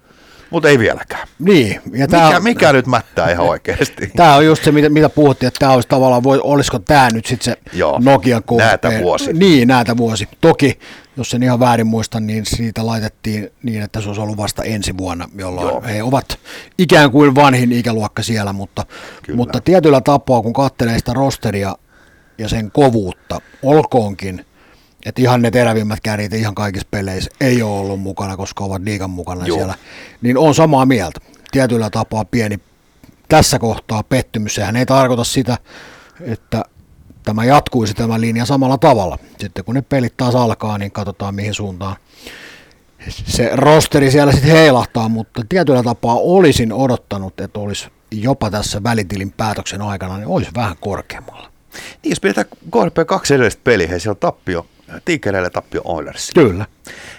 [0.53, 1.27] Mutta ei vieläkään.
[1.39, 4.11] Niin, ja Mikä, tämä mikä nyt mättää ihan oikeasti?
[4.15, 7.25] Tämä on just se, mitä, mitä puhuttiin, että tämä olisi tavallaan, voi, olisiko tämä nyt
[7.25, 8.51] sitten se Joo, Nokia KP.
[8.57, 9.33] näätä vuosi.
[9.33, 10.27] Niin, näitä vuosi.
[10.41, 10.79] Toki,
[11.17, 14.97] jos en ihan väärin muista, niin siitä laitettiin niin, että se olisi ollut vasta ensi
[14.97, 15.81] vuonna, jolloin Joo.
[15.81, 16.39] he ovat
[16.77, 18.85] ikään kuin vanhin ikäluokka siellä, mutta,
[19.23, 19.37] Kyllä.
[19.37, 21.75] mutta tietyllä tapaa, kun katselee sitä rosteria
[22.37, 24.45] ja sen kovuutta, olkoonkin,
[25.05, 29.09] että ihan ne terävimmät kärjet ihan kaikissa peleissä ei ole ollut mukana, koska ovat liikan
[29.09, 29.57] mukana Joo.
[29.57, 29.75] siellä,
[30.21, 31.19] niin on samaa mieltä.
[31.51, 32.59] Tietyllä tapaa pieni
[33.27, 34.55] tässä kohtaa pettymys.
[34.55, 35.57] Sehän ei tarkoita sitä,
[36.21, 36.65] että
[37.23, 39.17] tämä jatkuisi tämä linja samalla tavalla.
[39.39, 41.95] Sitten kun ne pelit taas alkaa, niin katsotaan mihin suuntaan
[43.09, 49.31] se rosteri siellä sitten heilahtaa, mutta tietyllä tapaa olisin odottanut, että olisi jopa tässä välitilin
[49.31, 51.51] päätöksen aikana, niin olisi vähän korkeammalla.
[52.03, 54.65] Niin, jos pidetään KRP kaksi edellistä peliä, siellä on tappio,
[55.05, 56.31] Tiikereille tappio Oilers.
[56.35, 56.65] Kyllä.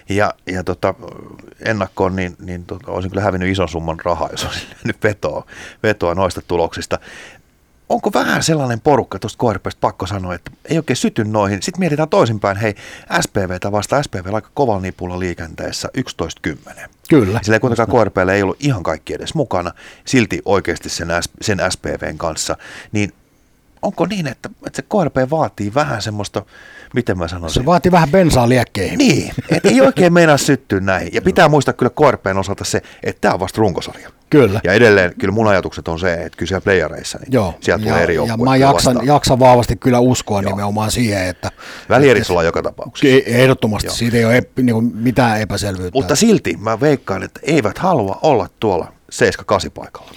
[0.08, 0.94] Ja, ja tota,
[1.60, 5.46] ennakkoon, niin, niin tota, olisin kyllä hävinnyt ison summan rahaa, jos olisin nyt vetoa,
[5.82, 6.98] vetoa noista tuloksista.
[7.88, 11.62] onko vähän sellainen porukka tuosta KRPstä pakko sanoa, että ei oikein syty noihin.
[11.62, 12.74] Sitten mietitään toisinpäin, hei
[13.20, 16.88] SPVtä vasta SPV aika kovalla nipulla liikenteessä 11.10.
[17.08, 17.40] Kyllä.
[17.42, 19.70] Sillä ei kuitenkaan KRPllä ei ollut ihan kaikki edes mukana,
[20.04, 21.08] silti oikeasti sen,
[21.40, 22.56] sen SPVn kanssa.
[22.92, 23.12] Niin
[23.84, 26.42] onko niin, että, että se KRP vaatii vähän semmoista,
[26.94, 27.62] miten mä sanoisin?
[27.62, 28.98] Se vaatii vähän bensaa liekkeihin.
[28.98, 31.10] Niin, että ei oikein meinaa syttyä näihin.
[31.12, 34.10] Ja pitää muistaa kyllä KRPn osalta se, että tämä on vasta runkosarja.
[34.30, 34.60] Kyllä.
[34.64, 37.54] Ja edelleen kyllä mun ajatukset on se, että kyllä siellä playareissa, niin Joo.
[37.60, 40.50] sieltä tulee eri Ja mä jaksan, jaksan vahvasti kyllä uskoa Joo.
[40.50, 41.50] nimenomaan siihen, että...
[41.88, 43.16] Välieriksi ollaan joka tapauksessa.
[43.26, 43.94] Ehdottomasti, Joo.
[43.94, 45.98] siitä ei ole ep, niin kuin mitään epäselvyyttä.
[45.98, 48.92] Mutta silti mä veikkaan, että eivät halua olla tuolla
[49.66, 50.10] 7-8 paikalla.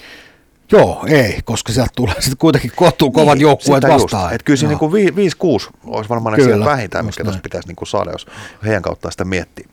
[0.72, 4.34] Joo, ei, koska sieltä tulee sitten kuitenkin kohtuu kovat niin, joukkueet vastaan.
[4.34, 5.32] Että kyllä siinä niin
[5.68, 8.26] 5-6 olisi varmaan kyllä, siellä vähintään, mikä tuossa pitäisi niin kuin saada, jos
[8.64, 9.68] heidän kautta sitä miettii.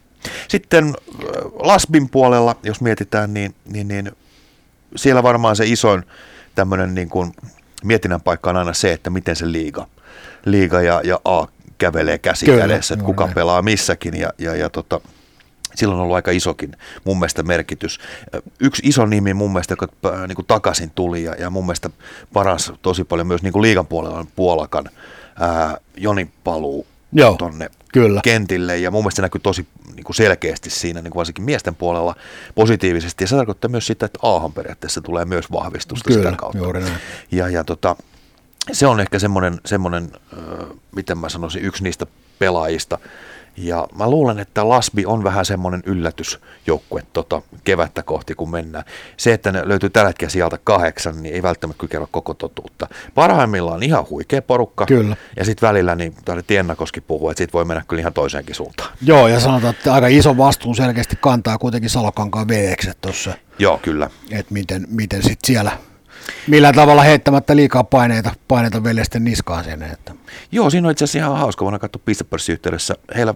[0.47, 0.93] Sitten äh,
[1.59, 4.11] Lasbin puolella, jos mietitään, niin, niin, niin
[4.95, 6.03] siellä varmaan se isoin
[6.55, 7.31] tämmöinen niin kuin
[7.83, 9.87] mietinnän paikka on aina se, että miten se liiga,
[10.45, 14.69] liiga ja, ja A kävelee käsi Kyllä, kädessä, että kuka pelaa missäkin ja, ja, ja
[14.69, 15.01] tota,
[15.77, 17.99] silloin on ollut aika isokin mun mielestä merkitys.
[18.59, 19.87] Yksi iso nimi mun mielestä, joka
[20.27, 21.89] niin kuin takaisin tuli ja, ja mun mielestä
[22.33, 24.89] paras tosi paljon myös niin kuin liigan puolella on Puolakan
[25.39, 28.21] ää, Joni paluu Joo, tonne kyllä.
[28.23, 31.75] kentille ja mun mielestä se näkyy tosi niin kuin selkeästi siinä niin kuin varsinkin miesten
[31.75, 32.15] puolella
[32.55, 36.57] positiivisesti ja se tarkoittaa myös sitä, että Aahan periaatteessa tulee myös vahvistusta kyllä, sitä kautta.
[36.57, 36.97] Juuri näin.
[37.31, 37.95] Ja, ja tota,
[38.71, 42.05] se on ehkä semmoinen, semmoinen äh, miten mä sanoisin, yksi niistä
[42.39, 42.99] pelaajista,
[43.57, 48.85] ja mä luulen, että Lasbi on vähän semmoinen yllätysjoukkue tota, kevättä kohti, kun mennään.
[49.17, 52.87] Se, että ne löytyy tällä hetkellä sieltä kahdeksan, niin ei välttämättä kyllä kerro koko totuutta.
[53.15, 54.85] Parhaimmillaan ihan huikea porukka.
[54.85, 55.15] Kyllä.
[55.35, 58.89] Ja sitten välillä, niin täällä Tiennakoski puhuu, että sit voi mennä kyllä ihan toiseenkin suuntaan.
[59.01, 63.33] Joo, ja sanotaan, että aika iso vastuun selkeästi kantaa kuitenkin Salokankaan veekset tuossa.
[63.59, 64.09] Joo, kyllä.
[64.31, 65.71] Että miten, miten sitten siellä
[66.47, 69.83] Millä tavalla heittämättä liikaa paineita, paineita veljesten niskaan sen.
[69.83, 70.13] Että.
[70.51, 72.95] Joo, siinä on itse asiassa ihan hauska, vuonna katsoa pistepörssiyhteydessä.
[73.15, 73.33] Heillä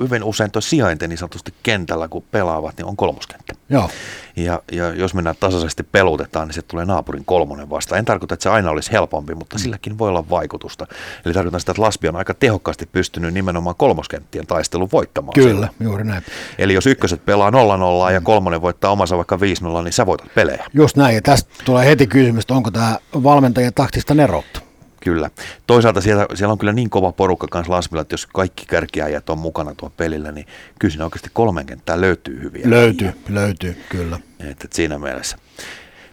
[0.00, 3.54] hyvin usein tuo sijainti niin sanotusti kentällä, kun pelaavat, niin on kolmoskenttä.
[3.68, 3.90] Joo.
[4.36, 7.96] Ja, ja jos mennään tasaisesti pelutetaan, niin se tulee naapurin kolmonen vasta.
[7.96, 9.60] En tarkoita, että se aina olisi helpompi, mutta mm.
[9.60, 10.86] silläkin voi olla vaikutusta.
[11.24, 15.34] Eli tarkoitan sitä, että Laspi on aika tehokkaasti pystynyt nimenomaan kolmoskenttien taistelun voittamaan.
[15.34, 15.68] Kyllä, sillä.
[15.80, 16.22] juuri näin.
[16.58, 18.14] Eli jos ykköset pelaa 0-0 mm.
[18.14, 19.38] ja kolmonen voittaa omansa vaikka 5-0,
[19.84, 20.64] niin sä voitat pelejä.
[20.74, 24.67] Just näin, ja tästä tulee heti kysymys, että onko tämä valmentajien taktista neroutta?
[25.00, 25.30] Kyllä.
[25.66, 29.38] Toisaalta siellä, siellä on kyllä niin kova porukka kanssa Lasmilla, että jos kaikki kärkiäjät on
[29.38, 30.46] mukana tuon pelillä, niin
[30.78, 32.70] kyllä siinä oikeasti kolmen kenttää löytyy hyviä.
[32.70, 33.16] Löytyy, äijä.
[33.28, 34.20] löytyy, kyllä.
[34.40, 35.36] Et, et siinä mielessä.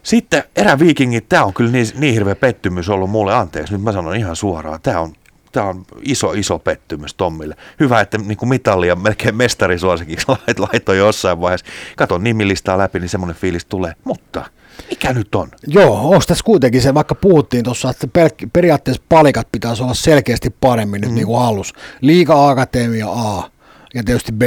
[0.02, 4.16] Sitten eräviikingit, tämä on kyllä niin, niin hirveä pettymys ollut mulle, anteeksi, nyt mä sanon
[4.16, 5.12] ihan suoraan, tämä on,
[5.52, 7.56] tämä on iso, iso pettymys Tommille.
[7.80, 10.26] Hyvä, että niin kuin mitallia melkein mestarisuosikiksi
[10.72, 11.66] laittoi jossain vaiheessa.
[11.96, 14.44] Katon nimilistaa läpi, niin semmoinen fiilis tulee, mutta–
[14.90, 15.48] mikä nyt on?
[15.66, 18.08] Joo, onko tässä kuitenkin se, vaikka puhuttiin tuossa, että
[18.52, 21.14] periaatteessa palikat pitäisi olla selkeästi paremmin nyt mm.
[21.14, 21.72] niin kuin halus.
[22.00, 23.50] Liika Akatemia A
[23.94, 24.42] ja tietysti B,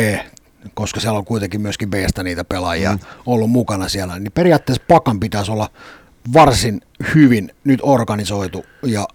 [0.74, 3.00] koska siellä on kuitenkin myöskin Bstä niitä pelaajia mm.
[3.26, 5.70] ollut mukana siellä, niin periaatteessa pakan pitäisi olla
[6.34, 6.82] varsin
[7.16, 9.08] hyvin nyt organisoitu ja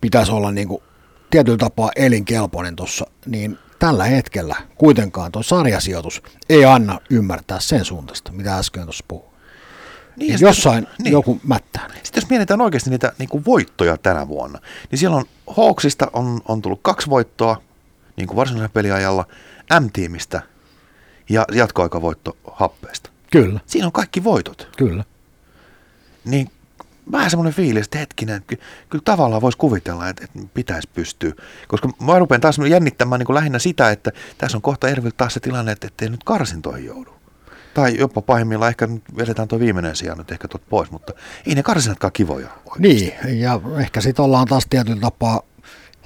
[0.00, 0.82] pitäisi olla niin kuin
[1.30, 8.32] tietyllä tapaa elinkelpoinen tuossa, niin tällä hetkellä kuitenkaan tuo sarjasijoitus ei anna ymmärtää sen suuntaista,
[8.32, 9.27] mitä äsken tuossa puhuin.
[10.18, 11.12] Niin, niin jossain niin.
[11.12, 11.88] joku mättää.
[12.02, 14.58] Sitten jos mietitään oikeasti niitä niin kuin voittoja tänä vuonna,
[14.90, 15.24] niin siellä on
[15.56, 17.62] Hawksista on, on tullut kaksi voittoa
[18.16, 19.24] niin kuin varsinaisella peliajalla,
[19.80, 20.42] M-tiimistä
[21.28, 23.10] ja jatkoaikavoitto Happeesta.
[23.32, 23.60] Kyllä.
[23.66, 24.68] Siinä on kaikki voitot.
[24.76, 25.04] Kyllä.
[26.24, 26.50] Niin
[27.12, 28.56] vähän semmoinen fiilis, että hetkinen, että
[28.88, 31.32] kyllä tavallaan voisi kuvitella, että, että pitäisi pystyä.
[31.68, 35.34] Koska mä rupean taas jännittämään niin kuin lähinnä sitä, että tässä on kohta Ervil taas
[35.34, 37.17] se tilanne, että ei nyt karsintoihin joudu.
[37.78, 41.12] Tai jopa pahimmillaan ehkä nyt vedetään tuo viimeinen sija nyt ehkä tuot pois, mutta
[41.46, 43.14] ei ne karsinatkaan kivoja oikeasti.
[43.24, 45.42] Niin, ja ehkä sitten ollaan taas tietyllä tapaa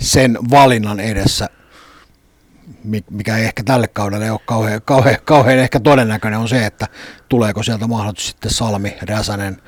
[0.01, 1.49] sen valinnan edessä,
[3.11, 6.87] mikä ei ehkä tälle kaudelle ole kauhean, kauhean, kauhean ehkä todennäköinen, on se, että
[7.29, 9.63] tuleeko sieltä mahdollisesti sitten Salmi, Räsänen,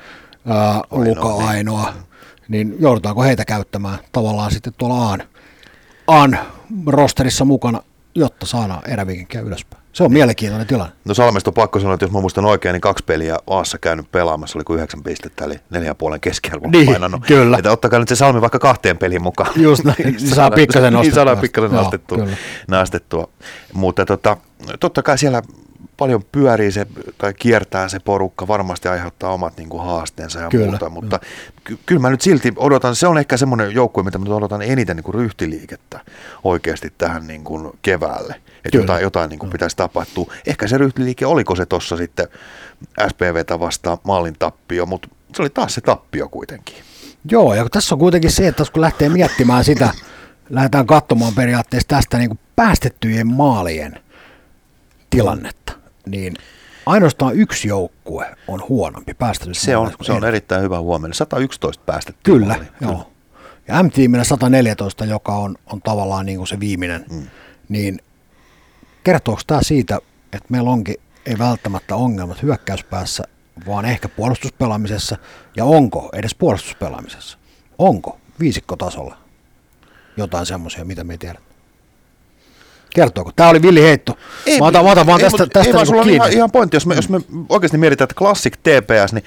[0.47, 1.47] ää, Luka niin.
[1.47, 1.93] Ainoa,
[2.47, 5.23] niin joudutaanko heitä käyttämään tavallaan sitten tuolla Aan,
[6.07, 6.39] Aan
[6.87, 7.81] rosterissa mukana,
[8.15, 9.83] jotta saadaan eräviikinkiä ylöspäin.
[9.93, 10.93] Se on mielenkiintoinen tilanne.
[11.05, 14.11] No Salmesta on pakko sanoa, että jos mä muistan oikein, niin kaksi peliä Aassa käynyt
[14.11, 17.25] pelaamassa, oli kuin yhdeksän pistettä, eli neljä ja puolen keskiarvon niin, painanut.
[17.27, 17.57] Kyllä.
[17.57, 19.51] Että ottakaa nyt se Salmi vaikka kahteen peliin mukaan.
[19.55, 21.01] Just näin, niin saa pikkasen nostettua.
[21.03, 22.27] Niin saadaan pikkasen nostettua,
[22.67, 23.29] nostettua.
[23.73, 24.37] Mutta tota,
[24.79, 25.41] totta kai siellä
[25.97, 30.65] paljon pyörii se tai kiertää se porukka, varmasti aiheuttaa omat niin kuin, haasteensa ja kyllä,
[30.65, 31.19] muuta, mutta
[31.65, 34.95] ky- kyllä mä nyt silti odotan, se on ehkä semmoinen joukkue, mitä mä odotan eniten
[34.95, 35.99] niin kuin ryhtiliikettä
[36.43, 38.41] oikeasti tähän niin kuin keväälle.
[38.65, 40.33] Että jotain, jotain niin kuin pitäisi tapahtua.
[40.47, 42.27] Ehkä se ryhtiliike, oliko se tuossa sitten
[43.09, 46.75] SPVtä vastaan maalin tappio, mutta se oli taas se tappio kuitenkin.
[47.31, 49.89] Joo, ja tässä on kuitenkin se, että kun lähtee miettimään sitä,
[50.49, 53.99] lähdetään katsomaan periaatteessa tästä niin kuin päästettyjen maalien
[55.09, 55.73] tilannetta,
[56.05, 56.33] niin
[56.85, 61.13] ainoastaan yksi joukkue on huonompi päästetyssä Se on, se on erittäin hyvä huomioon.
[61.13, 62.65] 111 päästetty Kyllä, maali.
[62.81, 63.11] joo.
[63.67, 67.27] Ja M-tiiminä 114, joka on, on tavallaan niin kuin se viimeinen, mm.
[67.69, 67.99] niin
[69.03, 69.99] kertooko tämä siitä,
[70.33, 70.95] että meillä onkin
[71.25, 73.23] ei välttämättä ongelmat hyökkäyspäässä,
[73.67, 75.17] vaan ehkä puolustuspelaamisessa,
[75.55, 77.37] ja onko edes puolustuspelaamisessa?
[77.77, 79.17] Onko viisikkotasolla
[80.17, 81.39] jotain semmoisia, mitä me ei tiedä?
[82.95, 83.31] Kertooko?
[83.35, 84.17] Tämä oli villi heitto.
[84.45, 86.75] Ei, mä otan, mä otan vaan tästä, ei, tästä ei, niin sulla ihan, ihan pointti,
[86.75, 89.23] jos me, jos me oikeasti mietitään, että Classic TPS, niin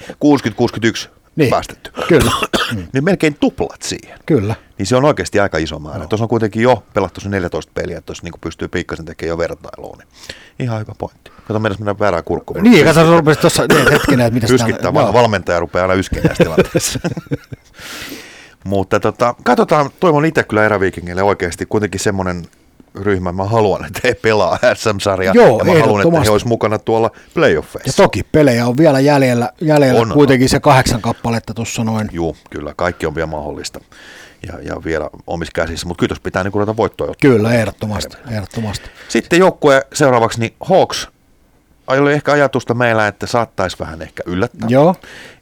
[1.05, 1.49] 60-61 niin.
[1.49, 1.91] päästetty.
[2.07, 2.31] Kyllä.
[2.93, 4.19] niin melkein tuplat siihen.
[4.25, 4.55] Kyllä.
[4.77, 5.99] Niin se on oikeasti aika iso määrä.
[5.99, 6.07] No.
[6.07, 9.37] Tuossa on kuitenkin jo pelattu se 14 peliä, että tuossa niin pystyy pikkasen tekemään jo
[9.37, 9.97] vertailua.
[9.97, 10.07] Niin
[10.59, 11.31] ihan hyvä pointti.
[11.47, 12.63] Kato, meidän mennään väärään kurkkuun.
[12.63, 16.23] Niin, kato, sä rupesit tuossa niin, hetkinen, että mitä Yskittää, vaan valmentaja rupeaa aina yskiin
[16.23, 16.99] näissä tilanteissa.
[18.63, 22.45] Mutta tota, katsotaan, toivon itse kyllä eräviikingille oikeasti kuitenkin semmoinen
[22.95, 23.31] ryhmä.
[23.31, 27.11] Mä haluan, että he pelaa SM-sarjaa Joo, ja mä haluan, että he olisi mukana tuolla
[27.33, 27.89] playoffeissa.
[27.89, 32.09] Ja toki pelejä on vielä jäljellä, jäljellä on, kuitenkin se kahdeksan kappaletta tuossa noin.
[32.11, 33.79] Joo, kyllä, kaikki on vielä mahdollista
[34.47, 38.89] ja, ja vielä omissa käsissä, mutta kyllä pitää niin ruveta voittoa Kyllä, ehdottomasti, ehdottomasti.
[39.09, 41.07] Sitten joukkue seuraavaksi, niin Hawks
[41.97, 44.69] oli ehkä ajatusta meillä, että saattaisi vähän ehkä yllättää.
[44.69, 44.95] Joo.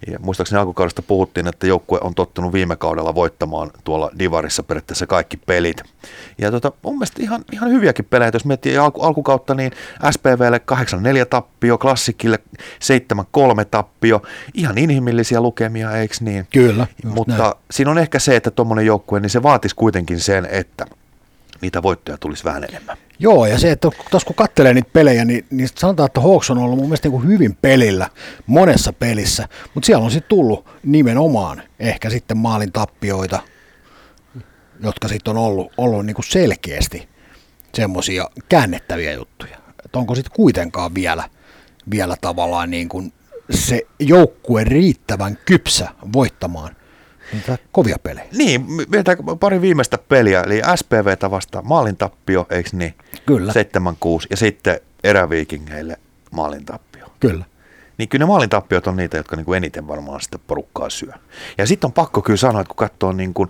[0.07, 5.37] Ja muistaakseni alkukaudesta puhuttiin, että joukkue on tottunut viime kaudella voittamaan tuolla Divarissa periaatteessa kaikki
[5.37, 5.83] pelit.
[6.37, 9.71] Ja tota, mun mielestä ihan, ihan hyviäkin pelejä, jos miettii alku, alkukautta, niin
[10.11, 10.61] SPVlle
[11.23, 12.39] 8-4 tappio, Klassikille
[13.61, 14.21] 7-3 tappio,
[14.53, 16.47] ihan inhimillisiä lukemia, eikö niin?
[16.53, 16.87] Kyllä.
[17.05, 17.53] Mutta näin.
[17.71, 20.85] siinä on ehkä se, että tuommoinen joukkue, niin se vaatisi kuitenkin sen, että
[21.61, 22.97] niitä voittoja tulisi vähän enemmän.
[23.19, 26.57] Joo, ja se, että tuossa kun katselee niitä pelejä, niin, niin sanotaan, että Hawks on
[26.57, 28.09] ollut mun mielestä niin kuin hyvin pelillä
[28.47, 33.39] monessa pelissä, mutta siellä on sitten tullut nimenomaan ehkä sitten maalin tappioita,
[34.83, 37.09] jotka sitten on ollut, ollut niin kuin selkeästi
[37.75, 39.57] semmoisia käännettäviä juttuja.
[39.85, 41.29] Että onko sitten kuitenkaan vielä,
[41.91, 43.13] vielä tavallaan niin kuin
[43.49, 46.76] se joukkue riittävän kypsä voittamaan
[47.33, 48.25] Niitä kovia pelejä.
[48.37, 52.93] Niin, meiltä pari viimeistä peliä, eli SPVtä vastaan maalintappio, eikö niin?
[53.25, 53.53] Kyllä.
[53.53, 53.55] 7-6,
[54.29, 55.97] ja sitten eräviikingeille
[56.31, 57.05] maalintappio.
[57.19, 57.45] Kyllä.
[57.97, 61.11] Niin kyllä ne maalintappiot on niitä, jotka niin kuin eniten varmaan sitä porukkaa syö.
[61.57, 63.49] Ja sitten on pakko kyllä sanoa, että kun katsoo niin kuin,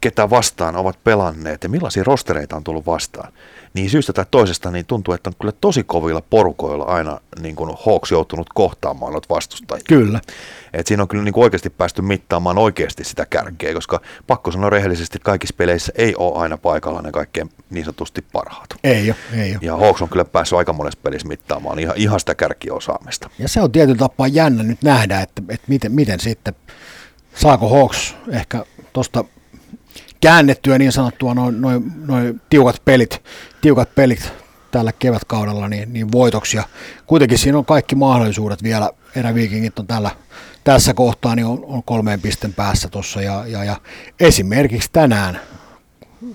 [0.00, 3.32] ketä vastaan ovat pelanneet ja millaisia rostereita on tullut vastaan,
[3.74, 7.76] niin syystä tai toisesta niin tuntuu, että on kyllä tosi kovilla porukoilla aina niin kuin
[7.86, 9.84] Hawks joutunut kohtaamaan noita vastustajia.
[9.88, 10.20] Kyllä.
[10.72, 14.70] Et siinä on kyllä niin kuin oikeasti päästy mittaamaan oikeasti sitä kärkeä, koska pakko sanoa
[14.70, 18.74] rehellisesti, että kaikissa peleissä ei ole aina paikalla ne kaikkein niin sanotusti parhaat.
[18.84, 19.58] Ei ole, ei ole.
[19.62, 23.30] Ja Hawks on kyllä päässyt aika monessa pelissä mittaamaan ihan, ihan sitä kärkiosaamista.
[23.38, 26.54] Ja se on tietyllä tapaa jännä nyt nähdä, että, että miten, miten sitten,
[27.34, 29.24] saako Hawks ehkä tuosta
[30.20, 33.22] käännettyä niin sanottua noin noi, noi tiukat pelit,
[33.60, 34.32] tiukat pelit
[34.70, 36.64] tällä kevätkaudella niin, niin voitoksia.
[37.06, 38.90] Kuitenkin siinä on kaikki mahdollisuudet vielä.
[39.16, 40.10] Eräviikingit on tällä,
[40.64, 43.76] tässä kohtaa niin on, on kolmeen pisten päässä tuossa ja, ja, ja,
[44.20, 45.40] esimerkiksi tänään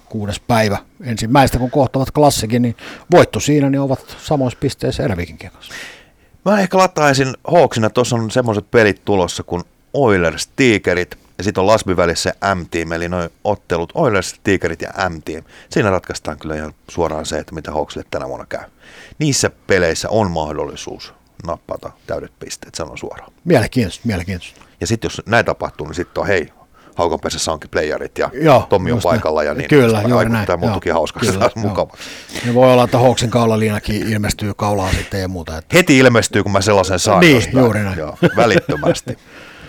[0.06, 2.76] kuudes päivä ensimmäistä, kun kohtavat klassikin, niin
[3.12, 5.74] voitto siinä, niin ovat samoissa pisteissä Eräviikinkien kanssa.
[6.46, 11.68] Mä ehkä lataisin Hawksina, tuossa on semmoiset pelit tulossa kuin Oilers, Tigerit, ja sitten on
[11.68, 15.44] Lasby välissä M-team, eli noin ottelut Oilers, Tigerit ja M-team.
[15.70, 18.64] Siinä ratkaistaan kyllä ihan suoraan se, että mitä Hawksille tänä vuonna käy.
[19.20, 21.14] Niissä peleissä on mahdollisuus
[21.48, 23.32] nappata täydet pisteet, sanon suoraan.
[23.44, 24.62] Mielenkiintoista, mielenkiintoista.
[24.82, 26.50] Ja sitten jos näin tapahtuu, niin sitten on hei,
[26.96, 29.70] Haukonpesässä onkin playerit ja joo, Tommi on paikalla ja niin.
[29.70, 30.48] Kyllä, juuri näin.
[30.48, 31.94] Tämä muuttukin hauskaksi kyllä, mukava.
[32.46, 35.58] Ja voi olla, että Hawksin kaulaliinakin ilmestyy kaulaan sitten ja muuta.
[35.58, 35.78] Että...
[35.78, 37.20] Heti ilmestyy, kun mä sellaisen saan.
[37.20, 37.58] Niin, jostain.
[37.58, 37.98] juuri näin.
[37.98, 39.18] Joo, välittömästi.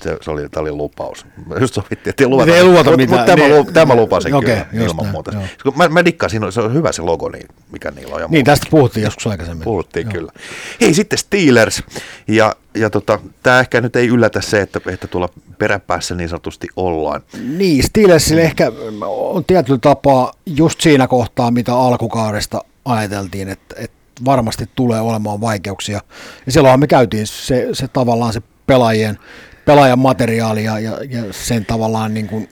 [0.02, 1.26] se, se oli, tämä oli lupaus.
[1.60, 3.18] Just sovittiin, että ei luvata, ei luvata mitään.
[3.20, 5.32] Mutta tämä, niin, tämä lupasin okay, kyllä ilman näin, muuta.
[5.76, 8.20] Mä, mä dikkaan, siinä on, se on hyvä se logo, niin, mikä niillä on.
[8.20, 9.64] Ja niin, tästä puhuttiin joskus aikaisemmin.
[9.64, 10.12] Puhuttiin joo.
[10.12, 10.32] kyllä.
[10.80, 11.82] Hei, sitten Steelers.
[12.28, 15.28] Ja, ja tota, tämä ehkä nyt ei yllätä se, että, että tuolla
[15.58, 17.22] peräpäässä niin sanotusti ollaan.
[17.56, 18.72] Niin, Steelersille ehkä
[19.06, 26.00] on tietyllä tapaa just siinä kohtaa, mitä alkukaudesta ajateltiin, että, että varmasti tulee olemaan vaikeuksia.
[26.46, 29.18] Ja silloinhan me käytiin se, se tavallaan se pelaajien
[29.66, 32.48] pelaajan materiaalia ja, ja sen tavallaan niin kuin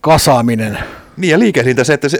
[0.00, 0.78] kasaaminen.
[1.16, 2.18] Niin ja liikehdintä se, että se,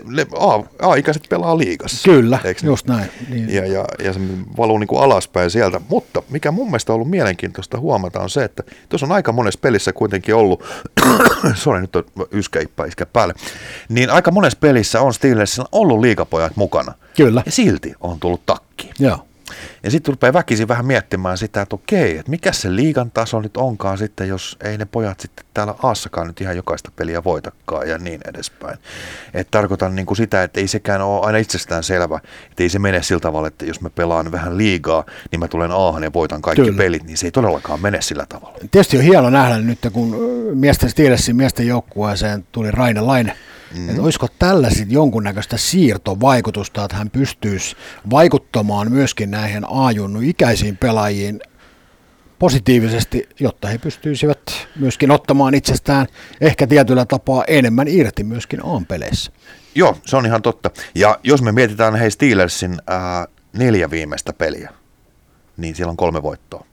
[0.78, 2.11] A-ikäiset pelaa liigassa.
[2.11, 3.11] Kyllä, just näin.
[3.28, 3.54] Niin.
[3.54, 4.20] Ja, ja, ja se
[4.56, 5.80] valuu niin kuin alaspäin sieltä.
[5.88, 9.61] Mutta mikä mun mielestä on ollut mielenkiintoista huomata on se, että tuossa on aika monessa
[9.62, 10.64] pelissä kuitenkin ollut,
[11.54, 13.34] sori nyt on yskäippä iskä päälle,
[13.88, 16.94] niin aika monessa pelissä on Steelersillä ollut liikapojat mukana.
[17.16, 17.42] Kyllä.
[17.46, 18.90] Ja silti on tullut takki.
[18.98, 19.30] Joo.
[19.82, 23.57] Ja sitten rupeaa väkisin vähän miettimään sitä, että okei, että mikä se liigan taso nyt
[23.57, 27.98] onkaan sitten, jos ei ne pojat sitten täällä Aassakaan nyt ihan jokaista peliä voitakaan ja
[27.98, 28.78] niin edespäin.
[29.34, 32.20] Et tarkoitan niin kuin sitä, että ei sekään ole aina itsestään selvä,
[32.51, 35.70] että ei se mene sillä tavalla, että jos mä pelaan vähän liigaa, niin mä tulen
[35.70, 36.76] Aahan ja voitan kaikki Kyllä.
[36.76, 38.59] pelit, niin se ei todellakaan mene sillä tavalla.
[38.70, 40.16] Tietysti on hieno nähdä nyt, kun
[40.55, 43.36] miesten Steelersin miesten joukkueeseen tuli Raine Laine
[43.74, 43.88] Mm.
[43.88, 47.76] Että olisiko tällä sitten jonkunnäköistä siirtovaikutusta, että hän pystyisi
[48.10, 51.40] vaikuttamaan myöskin näihin ajunnu ikäisiin pelaajiin
[52.38, 56.06] positiivisesti, jotta he pystyisivät myöskin ottamaan itsestään
[56.40, 59.32] ehkä tietyllä tapaa enemmän irti myöskin A-peleissä.
[59.74, 60.70] Joo, se on ihan totta.
[60.94, 64.70] Ja jos me mietitään hei Steelersin ää, neljä viimeistä peliä,
[65.56, 66.66] niin siellä on kolme voittoa.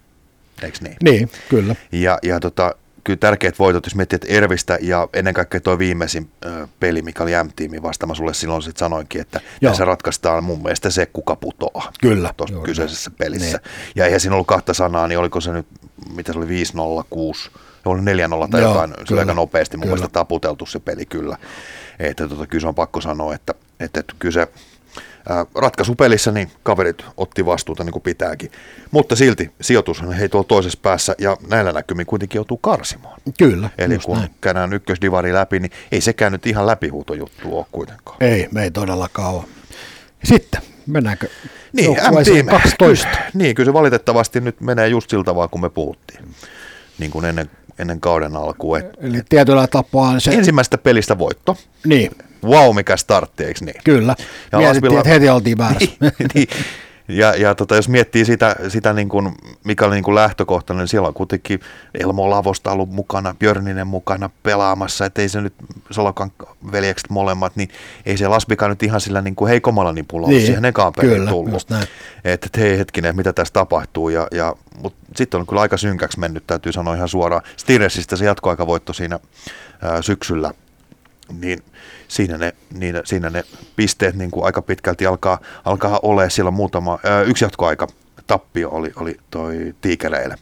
[0.63, 0.97] Eikö niin?
[1.03, 1.75] Niin, kyllä.
[1.91, 2.75] Ja, ja tota,
[3.07, 7.23] kyllä tärkeät voitot, jos miettii, että Ervistä ja ennen kaikkea tuo viimeisin ö, peli, mikä
[7.23, 9.71] oli M-tiimi vasta, mä sulle silloin sitten sanoinkin, että Joo.
[9.71, 13.17] tässä ratkaistaan mun mielestä se, kuka putoaa kyllä, tuossa kyseisessä näin.
[13.17, 13.57] pelissä.
[13.57, 13.91] Niin.
[13.95, 15.67] Ja eihän siinä ollut kahta sanaa, niin oliko se nyt,
[16.15, 16.63] mitä se oli,
[17.01, 17.49] 5-0, 6,
[17.85, 18.03] oli 4-0
[18.51, 19.95] tai Joo, jotain, se oli aika nopeasti mun kyllä.
[19.95, 21.37] mielestä taputeltu se peli kyllä.
[21.99, 24.47] Että tota, kyllä se on pakko sanoa, että, että, että kyllä se
[25.55, 28.51] ratkaisupelissä niin kaverit otti vastuuta niin kuin pitääkin.
[28.91, 33.21] Mutta silti sijoitus on hei tuolla toisessa päässä ja näillä näkymin kuitenkin joutuu karsimaan.
[33.39, 33.69] Kyllä.
[33.77, 34.29] Eli kun näin.
[34.41, 38.17] käydään ykkösdivari läpi, niin ei sekään nyt ihan läpihuutojuttu ole kuitenkaan.
[38.19, 39.43] Ei, me ei todellakaan ole.
[40.23, 41.27] Sitten mennäänkö
[41.73, 42.45] niin, M-team.
[42.45, 43.07] 12?
[43.33, 46.35] Niin, kyllä se valitettavasti nyt menee just siltä vaan, kun me puhuttiin.
[46.99, 47.49] Niin kuin ennen,
[47.79, 48.79] ennen kauden alkua.
[48.79, 50.31] Eli tietyllä tapaa se...
[50.31, 51.57] Ensimmäistä pelistä voitto.
[51.85, 52.11] Niin.
[52.45, 53.75] Wow, mikä startti, eikö niin?
[53.83, 54.15] Kyllä.
[54.51, 55.91] Ja Mietittiin, että heti oltiin väärässä.
[56.01, 56.47] niin, niin.
[57.07, 60.87] Ja, ja tota, jos miettii sitä, sitä niin kuin, mikä oli niin kuin lähtökohta, niin
[60.87, 61.59] siellä on kuitenkin
[61.99, 65.53] Elmo Lavosta ollut mukana, Björninen mukana pelaamassa, että ei se nyt
[65.91, 66.31] Solokan
[66.71, 67.69] veljekset molemmat, niin
[68.05, 71.67] ei se Lasbika nyt ihan sillä niin kuin heikommalla nipulla niin, siihen ekaan peliin tullut.
[72.23, 74.09] Että et, hei hetkinen, mitä tässä tapahtuu.
[74.09, 77.41] Ja, ja, Mutta sitten on kyllä aika synkäksi mennyt, täytyy sanoa ihan suoraan.
[77.57, 79.19] Stiresistä se jatkoaikavoitto siinä
[79.81, 80.51] ää, syksyllä,
[81.39, 81.63] niin–
[82.07, 83.43] siinä ne, niin, siinä ne
[83.75, 86.29] pisteet niin kuin aika pitkälti alkaa, alkaa olla.
[86.29, 87.87] Siellä muutama, ää, yksi jatkoaika
[88.27, 90.35] tappio oli, oli toi tiikereille.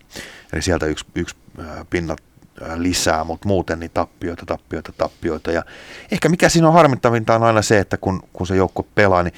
[0.54, 2.20] Eli sieltä yksi, yksi ää, pinnat
[2.76, 5.52] lisää, mutta muuten niin tappioita, tappioita, tappioita.
[5.52, 5.64] Ja
[6.12, 9.34] ehkä mikä siinä on harmittavinta on aina se, että kun, kun se joukko pelaa, niin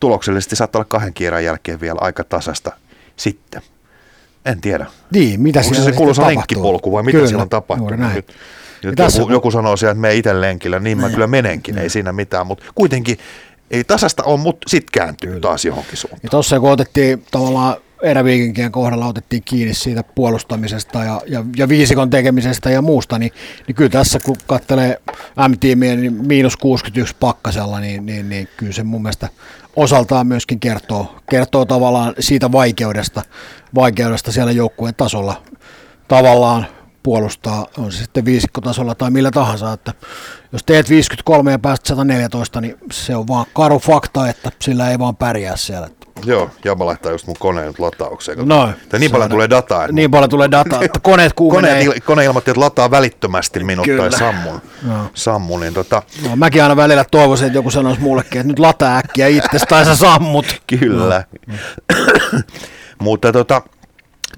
[0.00, 2.72] tuloksellisesti saattaa olla kahden kierran jälkeen vielä aika tasasta
[3.16, 3.62] sitten.
[4.44, 4.86] En tiedä.
[5.10, 8.10] Niin, mitä Onko se se kuuluisa lenkkipolku vai mitä Kyllä, siellä on tapahtunut?
[8.84, 8.98] Nyt?
[8.98, 11.12] Nyt joku, joku sanoo siellä, että me itse lenkillä, niin mä ne.
[11.12, 11.82] kyllä menenkin, ne.
[11.82, 13.18] ei siinä mitään, mutta kuitenkin
[13.70, 15.40] ei tasasta ole, mutta sitten kääntyy kyllä.
[15.40, 16.20] taas johonkin suuntaan.
[16.22, 22.10] Ja tuossa kun otettiin tavallaan eräviikinkien kohdalla otettiin kiinni siitä puolustamisesta ja, ja, ja viisikon
[22.10, 23.32] tekemisestä ja muusta, niin,
[23.66, 25.00] niin kyllä tässä kun katselee
[25.48, 29.28] M-tiimiä, niin miinus 61 pakkasella, niin, niin, niin kyllä se mun mielestä
[29.76, 33.22] osaltaan myöskin kertoo, kertoo tavallaan siitä vaikeudesta,
[33.74, 35.42] vaikeudesta siellä joukkueen tasolla
[36.08, 36.66] tavallaan
[37.02, 39.92] puolustaa, on se sitten viisikkotasolla tai millä tahansa, että
[40.52, 44.98] jos teet 53 ja pääset 114, niin se on vaan karu fakta, että sillä ei
[44.98, 45.88] vaan pärjää siellä.
[46.24, 48.48] Joo, Jabba laittaa just mun koneen nyt lataukseen.
[48.48, 49.84] No, niin paljon tulee dataa.
[49.84, 51.84] Että niin paljon tulee dataa, että koneet kuumenee.
[51.84, 54.10] Kone, kone ilmoitti, että lataa välittömästi minut Kyllä.
[54.10, 54.62] tai sammun.
[54.82, 55.10] No.
[55.14, 56.02] sammun niin tota...
[56.28, 59.84] no, mäkin aina välillä toivoisin, että joku sanoisi mullekin, että nyt lataa äkkiä itsestä tai
[59.84, 60.46] sä sammut.
[60.66, 61.24] Kyllä.
[61.46, 61.54] No.
[62.98, 63.62] Mutta tota,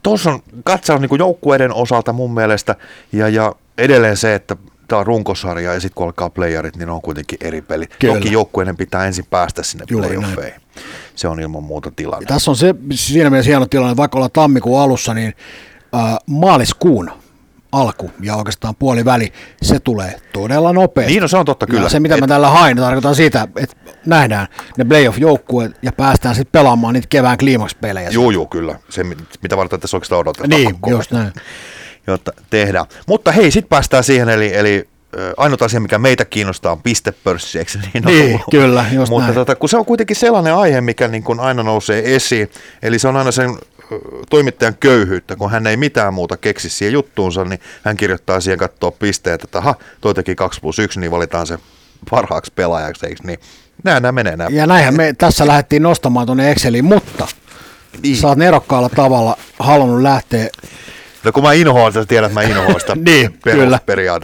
[0.02, 2.76] tuossa on katsaus niin joukkueiden osalta mun mielestä
[3.12, 4.56] ja, ja edelleen se, että
[4.88, 7.86] tämä on runkosarja ja sitten kun alkaa playerit, niin on kuitenkin eri peli.
[7.86, 8.14] Kyllä.
[8.14, 10.60] Toki joukkueiden pitää ensin päästä sinne Juuri playoffeihin.
[10.74, 10.86] Näin.
[11.14, 12.22] Se on ilman muuta tilanne.
[12.22, 15.34] Ja tässä on se siinä mielessä hieno tilanne, vaikka ollaan tammikuun alussa, niin
[15.94, 17.10] äh, maaliskuun
[17.72, 21.12] alku ja oikeastaan puoliväli, se tulee todella nopeasti.
[21.12, 21.82] Niin, no se on totta kyllä.
[21.82, 22.20] Ja se, mitä Et...
[22.20, 24.46] mä tällä hain, tarkoitan sitä, että nähdään
[24.78, 28.10] ne playoff-joukkueet ja päästään sitten pelaamaan niitä kevään kliimakspelejä.
[28.10, 28.78] Joo, joo, kyllä.
[28.88, 29.04] Se,
[29.42, 30.50] mitä varten tässä oikeastaan odotetaan.
[30.50, 31.32] Niin, just näin.
[32.06, 32.86] Jotta tehdään.
[33.06, 34.88] Mutta hei, sitten päästään siihen, eli, eli
[35.36, 38.04] ainut asia, mikä meitä kiinnostaa, on pistepörssi, eikö niin?
[38.04, 39.34] Niin, kyllä, just Mutta näin.
[39.34, 42.50] Tota, kun se on kuitenkin sellainen aihe, mikä niin kuin aina nousee esiin,
[42.82, 43.50] eli se on aina sen
[44.30, 48.90] toimittajan köyhyyttä, kun hän ei mitään muuta keksi siihen juttuunsa, niin hän kirjoittaa siihen katsoa
[48.90, 51.58] pisteet, että aha, toi teki 2 plus 1, niin valitaan se
[52.10, 53.38] parhaaksi pelaajaksi, eikö niin?
[53.84, 54.36] Näin nämä menee.
[54.36, 54.50] Nämä.
[54.52, 57.26] Ja näinhän me tässä lähdettiin nostamaan tuonne Exceliin, mutta
[58.02, 58.16] niin.
[58.16, 60.48] sä oot nerokkaalla tavalla halunnut lähteä
[61.24, 63.78] No kun mä inhoan, sä tiedät, että mä inhoan sitä niin, kyllä,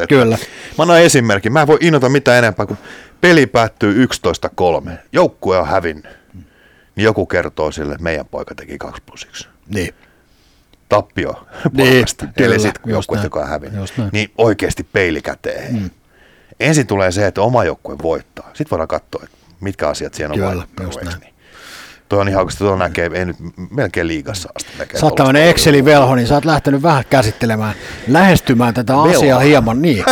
[0.08, 0.38] kyllä.
[0.78, 1.50] Mä annan esimerkki.
[1.50, 2.78] Mä en voi inhota mitään enempää, kun
[3.20, 4.06] peli päättyy
[4.86, 4.90] 11-3.
[5.12, 6.18] Joukkue on hävinnyt.
[6.96, 9.48] Niin joku kertoo sille, että meidän poika teki 2 plus 1.
[9.68, 9.94] Niin.
[10.88, 12.04] Tappio niin,
[12.36, 13.92] Eli sitten joukkue, joka on hävinnyt.
[14.12, 15.74] Niin oikeasti peili käteen.
[15.74, 15.90] Mm.
[16.60, 18.46] Ensin tulee se, että oma joukkue voittaa.
[18.46, 21.20] Sitten voidaan katsoa, että mitkä asiat siellä on Kyllä, näin.
[21.20, 21.34] Niin.
[22.08, 23.36] Tuo on ihan oikeasti, tuo näkee, ei nyt
[23.70, 25.00] melkein liigassa asti näkee.
[25.00, 27.74] Sä oot tämmöinen Excelin velho, niin sä oot lähtenyt vähän käsittelemään,
[28.08, 29.10] lähestymään tätä Velho.
[29.10, 30.04] asiaa hieman niin.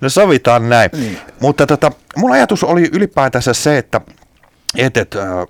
[0.00, 0.90] no sovitaan näin.
[0.92, 1.18] Niin.
[1.40, 4.00] Mutta tota, mun ajatus oli ylipäätänsä se, että
[4.76, 5.46] et, et, äh,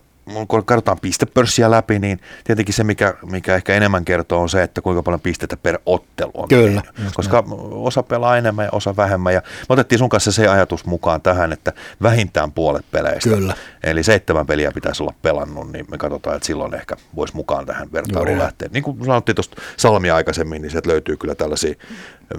[0.48, 4.80] kun katsotaan pistepörssiä läpi, niin tietenkin se, mikä, mikä ehkä enemmän kertoo, on se, että
[4.80, 6.48] kuinka paljon pistetä per ottelu on.
[6.48, 6.82] Kyllä.
[7.14, 7.60] Koska näin.
[7.70, 9.34] osa pelaa enemmän ja osa vähemmän.
[9.34, 11.72] Ja me otettiin sun kanssa se ajatus mukaan tähän, että
[12.02, 13.30] vähintään puolet peleistä.
[13.30, 13.54] Kyllä.
[13.84, 17.92] Eli seitsemän peliä pitäisi olla pelannut, niin me katsotaan, että silloin ehkä voisi mukaan tähän
[17.92, 18.68] vertailuun lähteä.
[18.72, 21.74] Niin kuin sanottiin tuosta Salmia aikaisemmin, niin sieltä löytyy kyllä tällaisia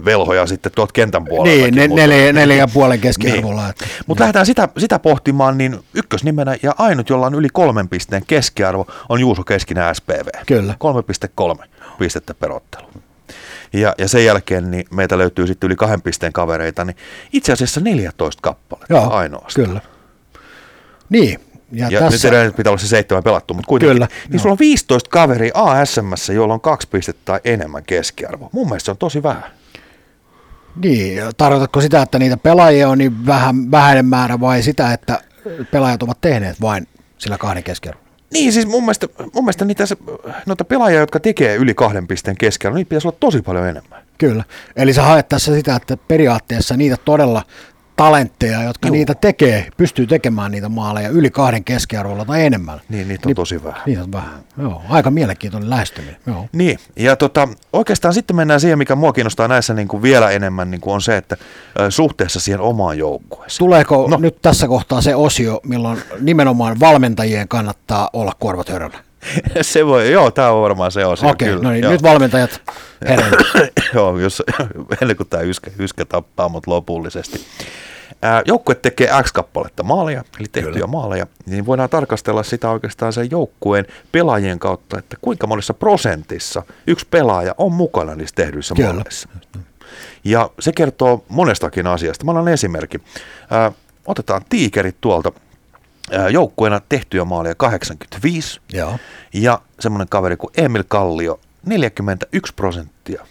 [0.06, 1.68] velhoja sitten tuolta kentän puolella.
[1.68, 3.62] Niin, ne, neljä, neljä ja puolen keskiarvolla.
[3.62, 3.92] Niin.
[4.08, 7.48] Mutta lähdetään sitä, sitä pohtimaan, niin ykkösnimenä ja ainut, jolla on yli
[7.80, 10.28] kolmen pisteen keskiarvo, on Juuso Keskinen SPV.
[10.46, 10.76] Kyllä.
[11.60, 11.66] 3,3
[12.00, 12.88] pistettä perottelu.
[13.74, 16.98] Ja, ja sen jälkeen niin meitä löytyy sitten yli kahden pisteen kavereita, niin
[17.34, 19.68] itse asiassa 14 kappaletta Joo, ainoastaan.
[19.68, 19.82] Kyllä.
[21.10, 21.40] Niin,
[21.72, 22.32] ja, ja tässä...
[22.32, 23.96] nyt pitää olla se seitsemän pelattu, mutta kuitenkin.
[23.96, 24.40] Kyllä, niin no.
[24.40, 28.50] sulla on 15 kaveri ASM, jolla on kaksi pistettä tai enemmän keskiarvo.
[28.52, 29.52] Mun mielestä se on tosi vähän.
[30.76, 35.22] Niin, tarkoitatko sitä, että niitä pelaajia on niin vähän, vähäinen määrä vai sitä, että
[35.72, 36.88] pelaajat ovat tehneet vain
[37.20, 38.10] sillä kahden keskiarvolla?
[38.34, 39.84] Niin, siis mun mielestä, mun mielestä niitä,
[40.46, 44.02] noita pelaajia, jotka tekee yli kahden pisteen keskellä, niitä pitäisi olla tosi paljon enemmän.
[44.18, 44.44] Kyllä.
[44.76, 47.44] Eli sä haet tässä sitä, että periaatteessa niitä todella
[48.00, 48.94] talentteja, jotka Juu.
[48.94, 52.82] niitä tekee, pystyy tekemään niitä maaleja yli kahden keskiarvolla tai enemmän.
[52.90, 53.82] Niin, niitä on niin, tosi vähän.
[53.86, 54.40] Niitä on vähän.
[54.58, 56.18] Joo, aika mielenkiintoinen lähestyminen.
[56.28, 56.46] Joo.
[56.52, 60.72] Niin, ja tota, oikeastaan sitten mennään siihen, mikä mua kiinnostaa näissä niin kuin vielä enemmän,
[60.72, 61.38] niin kuin on se, että
[61.90, 63.60] suhteessa siihen omaan joukkueeseen.
[63.60, 64.18] Tuleeko no.
[64.18, 68.98] nyt tässä kohtaa se osio, milloin nimenomaan valmentajien kannattaa olla korvat höröllä?
[69.62, 71.30] se voi, joo, tämä on varmaan se osio.
[71.30, 71.92] Okei, okay, no niin, joo.
[71.92, 72.62] nyt valmentajat
[73.10, 73.38] hereillä.
[73.94, 74.44] joo, jos,
[75.02, 77.46] ennen kuin tämä yskä, yskä tappaa mut lopullisesti.
[78.46, 80.88] Joukkue tekee X kappaletta maaleja, eli tehtyjä Kyllä.
[80.88, 87.08] maaleja, niin voidaan tarkastella sitä oikeastaan sen joukkueen pelaajien kautta, että kuinka monessa prosentissa yksi
[87.12, 88.94] pelaaja on mukana niissä tehdyissä Kyllä.
[88.94, 89.30] maaleissa.
[90.24, 92.26] Ja se kertoo monestakin asiasta.
[92.26, 92.98] Mä annan esimerkki.
[94.06, 95.32] otetaan tiikerit tuolta
[96.32, 98.98] joukkueena tehtyjä maaleja 85 Joo.
[99.34, 103.26] ja semmoinen kaveri kuin Emil Kallio, 41 prosenttia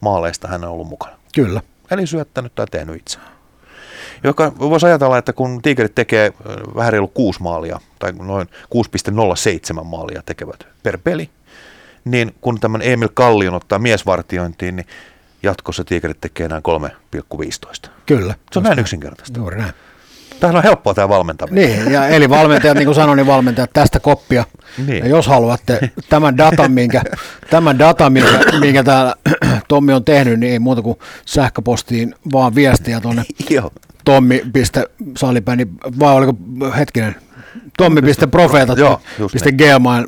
[0.00, 1.16] maaleista hän on ollut mukana.
[1.34, 1.60] Kyllä.
[1.90, 3.18] Eli syöttänyt tai tehnyt itse
[4.24, 6.32] joka voisi ajatella, että kun Tigerit tekee
[6.74, 8.48] vähän reilu kuusi maalia, tai noin
[9.78, 11.30] 6,07 maalia tekevät per peli,
[12.04, 14.86] niin kun tämän Emil Kallion ottaa miesvartiointiin, niin
[15.42, 16.60] jatkossa Tigerit tekee enää
[17.84, 17.90] 3,15.
[18.06, 18.34] Kyllä.
[18.52, 19.38] Se on näin yksinkertaista.
[19.38, 19.72] Juuri näin.
[20.40, 21.68] Tämähän on helppoa tämä valmentaminen.
[21.68, 24.44] Niin, ja eli valmentajat, niin kuin sanoin, niin valmentajat tästä koppia.
[24.86, 24.98] Niin.
[24.98, 27.02] Ja jos haluatte tämän datan, minkä,
[27.50, 29.14] tämän datan, minkä, minkä täällä
[29.68, 33.22] Tommi on tehnyt, niin ei muuta kuin sähköpostiin vaan viestiä tuonne
[34.08, 36.32] Tommi.salipäni, vai oliko
[36.78, 37.14] hetkinen,
[37.78, 40.06] Tommi.profeetat.gmail,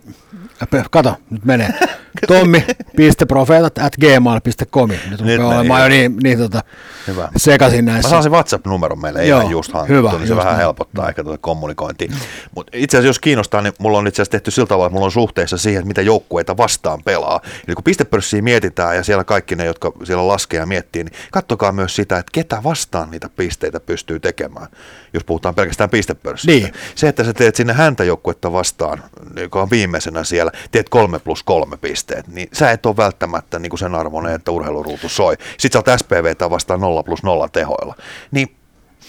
[0.90, 1.74] kato, nyt menee.
[2.28, 4.90] Tommi.profeetat at gmail.com.
[5.10, 6.62] Nyt rupeaa olemaan jo niin, niin tota,
[7.06, 7.28] Hyvä.
[7.36, 8.16] sekaisin näissä.
[8.16, 10.58] Mä saan WhatsApp-numeron meille Joo, ihan just hankittu, hyvä, niin se vähän näin.
[10.58, 12.12] helpottaa ehkä tuota kommunikointia.
[12.54, 15.04] Mutta itse asiassa jos kiinnostaa, niin mulla on itse asiassa tehty sillä tavalla, että mulla
[15.04, 17.40] on suhteessa siihen, että mitä joukkueita vastaan pelaa.
[17.68, 21.72] Eli kun pistepörssiä mietitään ja siellä kaikki ne, jotka siellä laskee ja miettii, niin kattokaa
[21.72, 24.66] myös sitä, että ketä vastaan niitä pisteitä pystyy tekemään,
[25.14, 26.52] jos puhutaan pelkästään pistepörssistä.
[26.52, 26.72] Niin.
[26.94, 29.02] Se, että sä teet sinne häntä joukkuetta vastaan,
[29.36, 33.70] joka on viimeisenä siellä, teet kolme plus kolme pisteet, niin sä et ole välttämättä niin
[33.70, 35.36] kuin sen arvoinen, että urheiluruutu soi.
[35.58, 37.94] Sitten sä oot SPVtä vastaan 0 plus 0 tehoilla.
[38.30, 38.56] Niin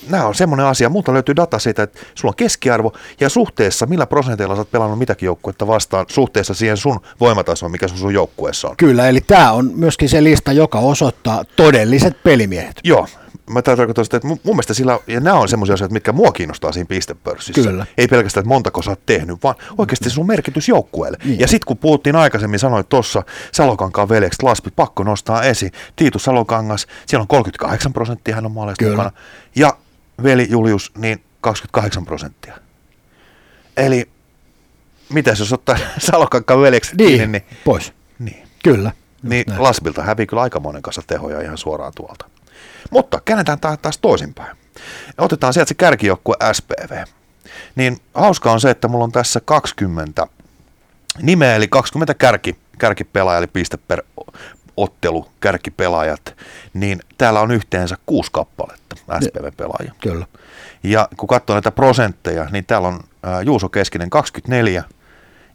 [0.09, 0.89] nämä on semmoinen asia.
[0.89, 4.99] Multa löytyy data siitä, että sulla on keskiarvo ja suhteessa, millä prosenteilla sä oot pelannut
[4.99, 8.77] mitäkin joukkuetta vastaan, suhteessa siihen sun voimatasoon, mikä sun, sun joukkueessa on.
[8.77, 12.79] Kyllä, eli tämä on myöskin se lista, joka osoittaa todelliset pelimiehet.
[12.83, 13.07] Joo,
[13.51, 16.31] mä tarkoitan sitä, että mun, mun mielestä sillä, ja nämä on semmoisia asioita, mitkä mua
[16.31, 17.69] kiinnostaa siinä pistepörssissä.
[17.69, 17.85] Kyllä.
[17.97, 21.17] Ei pelkästään, että montako sä oot tehnyt, vaan oikeasti sun merkitys joukkueelle.
[21.23, 21.39] Niin.
[21.39, 25.71] Ja sitten kun puhuttiin aikaisemmin, sanoit tuossa Salokankaan veljekset, Laspi, pakko nostaa esiin.
[25.95, 29.11] Tiitu Salokangas, siellä on 38 prosenttia hän on maaleista mukana.
[29.55, 29.77] Ja
[30.23, 32.57] veli Julius, niin 28 prosenttia.
[33.77, 34.09] Eli
[35.09, 37.57] mitä jos ottaa Salokankaan veljekset niin, kiinni, niin...
[37.65, 37.93] pois.
[38.19, 38.47] Niin.
[38.63, 38.91] Kyllä.
[39.23, 39.45] Niin.
[39.57, 42.25] Lasbilta hävii kyllä aikamoinen kanssa tehoja ihan suoraan tuolta.
[42.91, 44.57] Mutta käännetään taas toisinpäin.
[45.17, 47.03] Otetaan sieltä se kärkijoukkue SPV.
[47.75, 50.27] Niin hauska on se, että mulla on tässä 20
[51.21, 54.03] nimeä, eli 20 kärki, kärkipelaaja, eli piste per
[54.77, 56.35] ottelu, kärkipelaajat,
[56.73, 59.93] niin täällä on yhteensä kuusi kappaletta SPV-pelaajia.
[60.01, 60.25] Kyllä.
[60.83, 62.99] Ja kun katsoo näitä prosentteja, niin täällä on
[63.45, 64.83] Juuso Keskinen 24,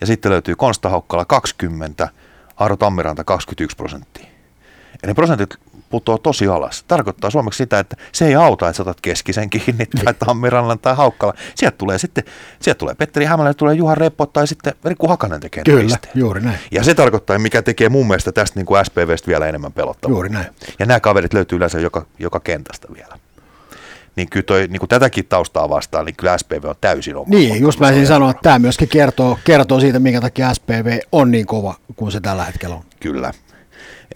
[0.01, 2.09] ja sitten löytyy Konsta Haukkala 20,
[2.57, 4.27] Aaro Tammiranta 21 prosenttia.
[5.03, 5.55] Ja ne prosentit
[5.97, 6.85] putoaa tosi alas.
[6.89, 10.95] Tarkoittaa suomeksi sitä, että se ei auta, että sä otat keskisen kiinni tai Tammirannan tai
[10.95, 11.35] Haukkala.
[11.55, 12.25] Sieltä tulee sitten,
[12.61, 16.13] sieltä tulee Petteri Hämälä, tulee Juha Reppo tai sitten Riku Hakanen tekee Kyllä, pisteen.
[16.15, 16.59] juuri näin.
[16.71, 20.15] Ja se tarkoittaa, mikä tekee mun mielestä tästä niin kuin SPVstä vielä enemmän pelottavaa.
[20.15, 20.47] Juuri näin.
[20.79, 23.19] Ja nämä kaverit löytyy yleensä joka, joka kentästä vielä.
[24.17, 27.27] Niin kyllä toi, niin kuin tätäkin taustaa vastaan, niin kyllä SPV on täysin oma.
[27.29, 31.31] Niin, just mä olisin sanoa, että tämä myöskin kertoo, kertoo siitä, minkä takia SPV on
[31.31, 32.83] niin kova kuin se tällä hetkellä on.
[33.01, 33.33] Kyllä.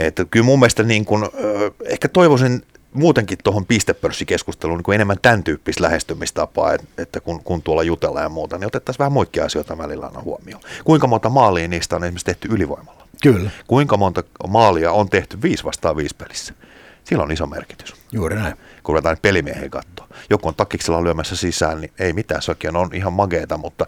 [0.01, 5.17] Että kyllä mun mielestä niin kuin, ö, ehkä toivoisin muutenkin tuohon pistepörssikeskusteluun niin kuin enemmän
[5.23, 9.79] tämän tyyppistä lähestymistapaa, että, kun, kun tuolla jutellaan ja muuta, niin otettaisiin vähän muikkia asioita
[9.79, 10.63] välillä aina huomioon.
[10.85, 13.07] Kuinka monta maalia niistä on esimerkiksi tehty ylivoimalla?
[13.23, 16.55] Kyllä, Kuinka monta maalia on tehty viisi vastaan viisi pelissä?
[17.05, 17.95] Sillä on iso merkitys.
[18.13, 18.55] juuri näin.
[18.83, 20.09] kun ruvetaan pelimiehen katsoa.
[20.31, 23.87] Joku on takiksella lyömässä sisään, niin ei mitään, sekin on ihan mageeta, mutta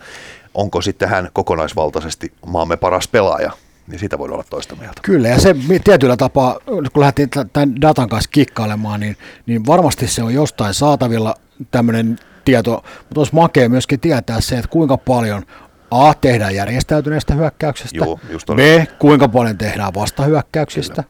[0.55, 3.53] onko sitten hän kokonaisvaltaisesti maamme paras pelaaja,
[3.93, 5.01] niin siitä voi olla toista mieltä.
[5.03, 9.17] Kyllä, ja se tietyllä tapaa, kun lähdettiin tämän datan kanssa kikkailemaan, niin,
[9.47, 11.35] niin varmasti se on jostain saatavilla
[11.71, 15.43] tämmöinen tieto, mutta olisi makea myöskin tietää se, että kuinka paljon
[15.91, 18.59] A, tehdään järjestäytyneestä hyökkäyksestä, just B,
[18.99, 21.05] kuinka paljon tehdään vastahyökkäyksistä,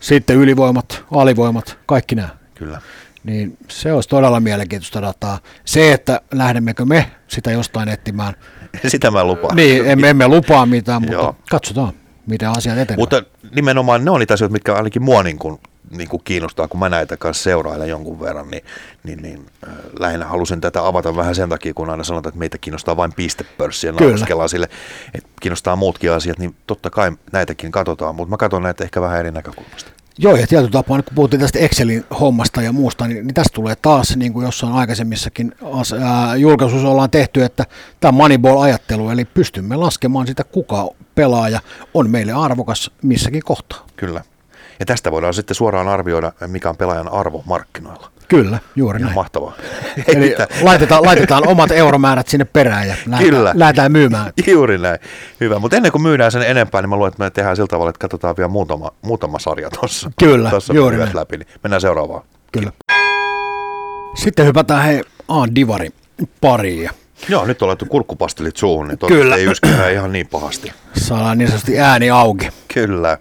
[0.00, 2.28] sitten ylivoimat, alivoimat, kaikki nämä.
[2.54, 2.80] Kyllä.
[3.24, 5.38] Niin se olisi todella mielenkiintoista dataa.
[5.64, 8.34] Se, että lähdemmekö me sitä jostain etsimään,
[8.86, 9.56] Sitä mä lupaan.
[9.56, 11.36] niin emme, emme lupaa mitään, mutta Joo.
[11.50, 11.92] katsotaan,
[12.26, 12.98] miten asiat etenevät.
[12.98, 13.22] Mutta
[13.54, 15.58] nimenomaan ne on niitä asioita, mitkä ainakin mua niin kuin,
[15.90, 18.62] niin kuin kiinnostaa, kun mä näitä kanssa seurailen jonkun verran, niin,
[19.04, 22.58] niin, niin äh, lähinnä halusin tätä avata vähän sen takia, kun aina sanotaan, että meitä
[22.58, 24.68] kiinnostaa vain pistepörssi ja naureskellaan sille,
[25.14, 29.20] että kiinnostaa muutkin asiat, niin totta kai näitäkin katsotaan, mutta mä katson näitä ehkä vähän
[29.20, 29.90] eri näkökulmasta.
[30.20, 33.76] Joo, ja tietyllä tapaa, kun puhuttiin tästä Excelin hommasta ja muusta, niin, niin tästä tulee
[33.76, 35.54] taas, niin kuin jossain aikaisemmissakin
[36.02, 37.64] ää, julkaisuissa ollaan tehty, että
[38.00, 41.60] tämä Moneyball-ajattelu, eli pystymme laskemaan sitä, kuka pelaaja
[41.94, 43.86] on meille arvokas missäkin kohtaa.
[43.96, 44.24] Kyllä.
[44.80, 48.10] Ja tästä voidaan sitten suoraan arvioida, mikä on pelaajan arvo markkinoilla.
[48.28, 49.14] Kyllä, juuri näin.
[49.14, 49.52] mahtavaa.
[50.08, 53.52] Eli laitetaan, laitetaan omat euromäärät sinne perään ja lähdetään, Kyllä.
[53.54, 54.32] lähdetään myymään.
[54.46, 54.98] Juuri näin.
[55.40, 55.58] Hyvä.
[55.58, 58.00] Mutta ennen kuin myydään sen enempää, niin mä luulen, että me tehdään sillä tavalla, että
[58.00, 60.10] katsotaan vielä muutama, muutama sarja tuossa.
[60.18, 61.10] Kyllä, tuossa juuri näin.
[61.14, 61.36] läpi.
[61.36, 62.22] Niin mennään seuraavaan.
[62.52, 62.72] Kyllä.
[64.14, 65.90] Sitten hypätään hei A Divari
[66.40, 66.90] pariin
[67.28, 69.36] Joo, nyt on laittu kurkkupastelit suuhun, niin Kyllä.
[69.36, 70.72] ei yskää ihan niin pahasti.
[70.96, 72.48] saadaan niin sanotusti ääni auki.
[72.74, 73.18] Kyllä.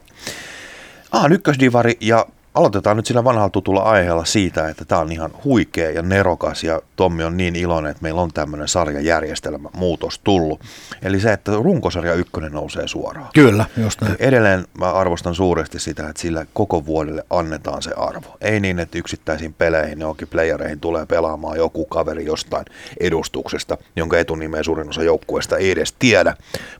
[1.11, 2.25] Ah, ykkösdivari ja
[2.57, 6.81] aloitetaan nyt sillä vanhalla tutulla aiheella siitä, että tämä on ihan huikea ja nerokas ja
[6.95, 10.61] Tommi on niin iloinen, että meillä on tämmöinen sarjajärjestelmä muutos tullut.
[11.01, 13.29] Eli se, että runkosarja ykkönen nousee suoraan.
[13.33, 14.15] Kyllä, just näin.
[14.19, 18.37] Edelleen mä arvostan suuresti sitä, että sillä koko vuodelle annetaan se arvo.
[18.41, 22.65] Ei niin, että yksittäisiin peleihin, johonkin playereihin tulee pelaamaan joku kaveri jostain
[22.99, 26.33] edustuksesta, jonka etunimeä suurin osa joukkueesta ei edes tiedä,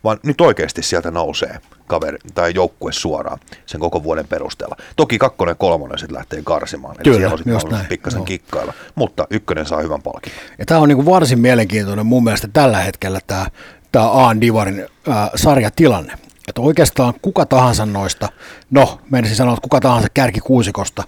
[0.03, 4.75] vaan nyt oikeasti sieltä nousee kaveri tai joukkue suoraan sen koko vuoden perusteella.
[4.95, 8.25] Toki kakkonen ja kolmonen sitten lähtee karsimaan, eli Kyllä, siellä on sitten pikkasen joo.
[8.25, 10.41] kikkailla, mutta ykkönen saa hyvän palkinnon.
[10.59, 13.45] Ja tämä on niin kuin varsin mielenkiintoinen mun mielestä tällä hetkellä tämä,
[13.91, 16.13] tämä A Divarin ää, sarjatilanne.
[16.47, 18.29] Että oikeastaan kuka tahansa noista,
[18.71, 21.03] no menisin sanoa, että kuka tahansa kärkikuusikosta,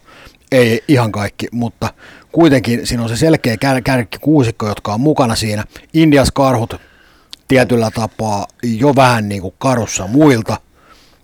[0.51, 1.93] ei ihan kaikki, mutta
[2.31, 5.63] kuitenkin siinä on se selkeä kär, kärkikuusikko, jotka on mukana siinä.
[5.93, 6.73] Indias karhut
[7.47, 10.57] tietyllä tapaa jo vähän niin kuin karussa muilta,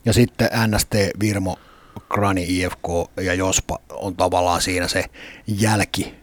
[0.06, 1.60] ja sitten NST, Virmo,
[2.14, 2.88] Krani, IFK
[3.22, 5.06] ja Jospa on tavallaan siinä se
[5.48, 6.16] jälki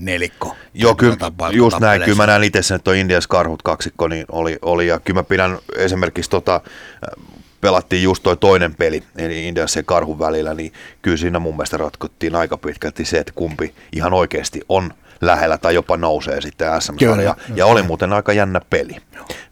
[0.00, 0.56] nelikko.
[0.74, 1.16] Joo, kyllä,
[1.52, 2.02] just näin.
[2.02, 5.18] Kyllä mä näen itse sen, että tuo Indias karhut kaksikko niin oli, oli, ja kyllä
[5.18, 6.60] mä pidän esimerkiksi tota,
[7.64, 11.76] pelattiin just toi toinen peli, eli Indias ja karhun välillä, niin kyllä siinä mun mielestä
[11.76, 16.92] ratkottiin aika pitkälti se, että kumpi ihan oikeasti on lähellä tai jopa nousee sitten sm
[17.24, 18.96] ja, ja oli muuten aika jännä peli.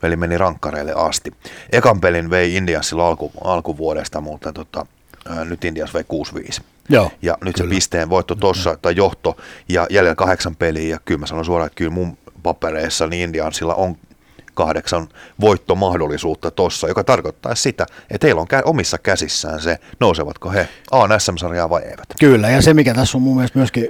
[0.01, 1.31] Peli meni rankkareille asti.
[1.73, 4.87] Ekan pelin vei Indias silloin alku, alkuvuodesta, mutta tota,
[5.29, 6.05] ää, nyt Indias vei
[6.59, 6.63] 6-5.
[6.89, 7.75] Joo, Ja nyt se kyllä.
[7.75, 9.37] pisteen voitto tuossa, tai johto,
[9.69, 13.75] ja jäljellä kahdeksan peliä, ja kyllä mä sanon suoraan, että kyllä mun papereissa niin Indiansilla
[13.75, 13.97] on
[14.55, 15.09] kahdeksan
[15.41, 21.71] voittomahdollisuutta tossa, joka tarkoittaa sitä, että heillä on omissa käsissään se, nousevatko he A SM-sarjaa
[21.71, 22.07] vai eivät.
[22.21, 23.89] Kyllä, ja se mikä tässä on mun mielestä myöskin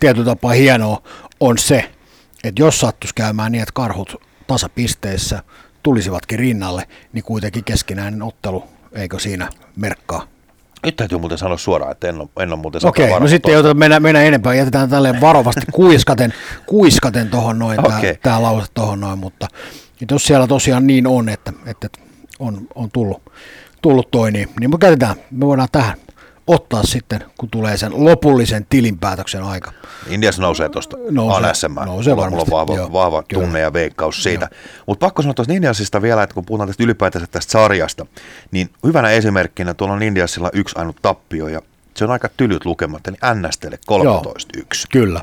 [0.00, 1.02] tietyllä tapaa hienoa,
[1.40, 1.90] on se,
[2.44, 5.42] että jos sattuisi käymään niin, että karhut tasapisteissä
[5.82, 10.26] tulisivatkin rinnalle, niin kuitenkin keskinäinen ottelu, eikö siinä merkkaa?
[10.84, 13.56] Nyt täytyy muuten sanoa suoraan, että en ole, en ole muuten Okei, no sitten ei
[13.56, 16.34] ota mennä, mennä enempää, jätetään tälleen varovasti kuiskaten,
[16.66, 18.14] kuiskaten tuohon noin, okay.
[18.22, 19.48] Tämä lause tuohon noin, mutta
[20.02, 21.88] että jos siellä tosiaan niin on, että, että
[22.38, 23.22] on, on tullut,
[23.82, 25.96] tullut toi, niin, niin me käytetään, me voidaan tähän
[26.46, 29.72] ottaa sitten, kun tulee sen lopullisen tilinpäätöksen aika.
[30.08, 33.42] Indias nousee tuosta Nousee, nousee mulla, mulla varmasti, on vahva, joo, vahva kyllä.
[33.42, 34.48] tunne ja veikkaus siitä.
[34.86, 38.06] Mutta pakko sanoa tuosta Indiasista vielä, että kun puhutaan tästä ylipäätänsä tästä sarjasta,
[38.50, 41.62] niin hyvänä esimerkkinä tuolla on Indiasilla yksi ainut tappio ja
[41.96, 44.60] se on aika tylyt lukemat, eli NSTlle 13-1.
[44.92, 45.20] Kyllä.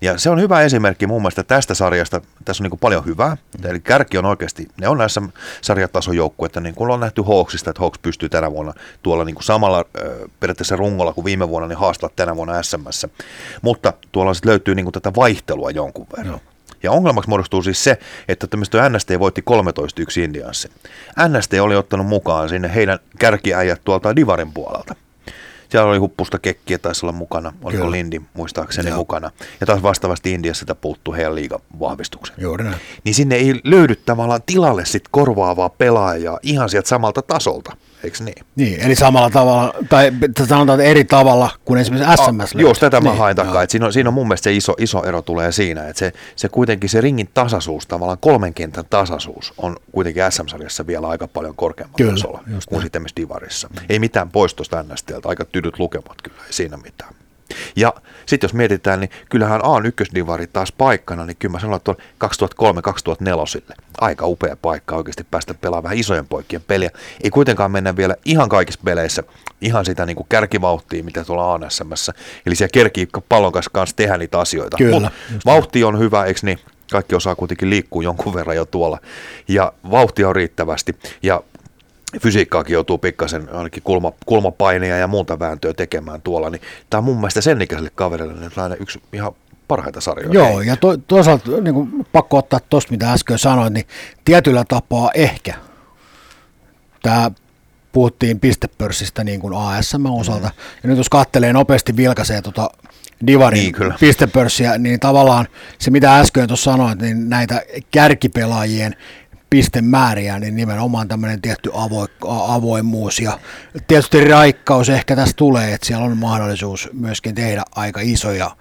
[0.00, 2.20] Ja se on hyvä esimerkki mun mielestä tästä sarjasta.
[2.44, 3.36] Tässä on niin kuin paljon hyvää.
[3.64, 5.22] Eli kärki on oikeasti, ne on näissä
[5.60, 9.44] sarjatason joukkueita, niin kuin on nähty Hawksista, että Hawks pystyy tänä vuonna tuolla niin kuin
[9.44, 9.84] samalla äh,
[10.40, 13.06] periaatteessa rungolla kuin viime vuonna, niin haastaa tänä vuonna SMS.
[13.62, 16.32] Mutta tuolla sitten löytyy niin kuin tätä vaihtelua jonkun verran.
[16.32, 16.54] Joo.
[16.82, 17.98] Ja ongelmaksi muodostuu siis se,
[18.28, 19.44] että tämmöistä NST voitti
[20.20, 20.68] 13-1 Indiassa.
[21.28, 24.94] NST oli ottanut mukaan sinne heidän kärkiäjät tuolta Divarin puolelta.
[25.74, 27.90] Siellä oli huppusta kekkiä, taisi olla mukana, oliko Kyllä.
[27.90, 28.98] Lindi muistaakseni Joo.
[28.98, 29.30] mukana.
[29.60, 32.36] Ja taas vastaavasti Indiassa sitä puuttuu heidän liigavahvistuksen.
[32.38, 32.76] Juuri näin.
[33.04, 38.46] Niin sinne ei löydy tavallaan tilalle sit korvaavaa pelaajaa ihan sieltä samalta tasolta eikö niin?
[38.56, 40.12] Niin, eli samalla tavalla, tai
[40.48, 42.54] sanotaan että eri tavalla kuin esimerkiksi SMS.
[42.54, 44.52] Oh, joo, tätä mä niin, hain takaa, että siinä on, siinä on mun mielestä se
[44.52, 48.84] iso, iso ero tulee siinä, että se, se kuitenkin se ringin tasaisuus, tavallaan kolmen kentän
[48.90, 52.82] tasaisuus on kuitenkin SM-sarjassa vielä aika paljon korkeammalla kyllä, tasolla kuin näin.
[52.82, 53.68] sitten esimerkiksi Divarissa.
[53.88, 57.14] Ei mitään poistosta NSTltä, aika tydyt lukemat kyllä, ei siinä mitään.
[57.76, 57.94] Ja
[58.26, 61.96] sitten jos mietitään, niin kyllähän A1-divari taas paikkana, niin kyllä mä sanon, että on
[63.70, 66.90] 2003-2004 aika upea paikka oikeasti päästä pelaamaan vähän isojen poikien peliä.
[67.22, 69.22] Ei kuitenkaan mennä vielä ihan kaikissa peleissä
[69.60, 72.12] ihan sitä niin kuin kärkivauhtia, mitä tuolla ANSMssä.
[72.46, 74.76] Eli siellä kerkii pallon kanssa tehdä niitä asioita.
[74.76, 75.10] Kyllä,
[75.46, 76.58] vauhti on hyvä, eikö niin?
[76.90, 78.98] Kaikki osaa kuitenkin liikkua jonkun verran jo tuolla.
[79.48, 80.96] Ja vauhtia on riittävästi.
[81.22, 81.42] Ja
[82.20, 87.16] fysiikkaakin joutuu pikkasen ainakin kulma, kulmapaineja ja muuta vääntöä tekemään tuolla, niin tämä on mun
[87.16, 89.32] mielestä sen ikäiselle kaverille niin yksi ihan
[89.68, 90.34] parhaita sarjoja.
[90.34, 93.86] Joo, ja to, toisaalta niin kuin, pakko ottaa tuosta, mitä äsken sanoin, niin
[94.24, 95.54] tietyllä tapaa ehkä
[97.02, 97.30] tämä
[97.92, 100.54] puhuttiin pistepörssistä niin kuin ASM osalta, mm.
[100.82, 102.70] ja nyt jos katselee nopeasti vilkaisee tuota
[103.26, 103.94] Divarin niin, kyllä.
[104.00, 105.46] pistepörssiä, niin tavallaan
[105.78, 108.96] se mitä äsken tuossa sanoit, niin näitä kärkipelaajien
[109.54, 113.38] pistemääriä, niin nimenomaan tämmöinen tietty avo, avoimuus ja
[113.86, 118.56] tietysti raikkaus ehkä tässä tulee, että siellä on mahdollisuus myöskin tehdä aika isoja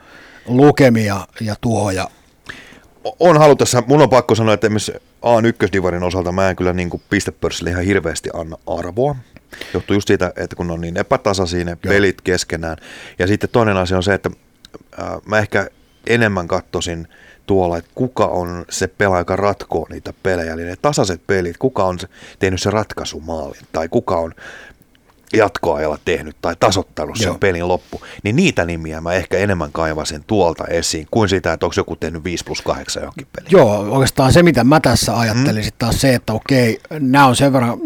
[0.46, 2.10] lukemia ja tuhoja.
[3.20, 4.92] On halutessa, mun on pakko sanoa, että esimerkiksi
[5.22, 9.16] A1-divarin osalta mä en kyllä niin kuin pistepörssille ihan hirveästi anna arvoa.
[9.74, 12.78] Johtuu just siitä, että kun on niin epätasaisia ne pelit keskenään.
[13.20, 14.30] Ja sitten toinen asia on se, että
[15.26, 15.68] mä ehkä
[16.08, 17.08] enemmän kattosin–
[17.46, 21.84] tuolla, että kuka on se pelaaja, joka ratkoo niitä pelejä, eli ne tasaiset pelit, kuka
[21.86, 22.00] on
[22.40, 24.34] tehnyt se ratkaisumaalin, tai kuka on
[25.34, 27.38] jatkoajalla tehnyt tai tasottanut sen Joo.
[27.38, 31.74] pelin loppu, niin niitä nimiä mä ehkä enemmän kaivasin tuolta esiin kuin sitä, että onko
[31.78, 33.52] joku tehnyt 5 plus 8 johonkin peliin.
[33.52, 35.72] Joo, oikeastaan se mitä mä tässä ajattelin mm.
[35.78, 37.78] taas se, että okei, nämä on sen verran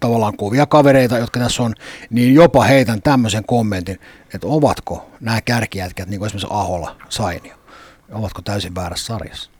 [0.00, 1.74] tavallaan kuvia kavereita, jotka tässä on,
[2.10, 4.00] niin jopa heitän tämmöisen kommentin,
[4.34, 7.54] että ovatko nämä kärkijätkät, niin kuin esimerkiksi Ahola, Sainio,
[8.14, 9.50] ovatko täysin väärässä sarjassa.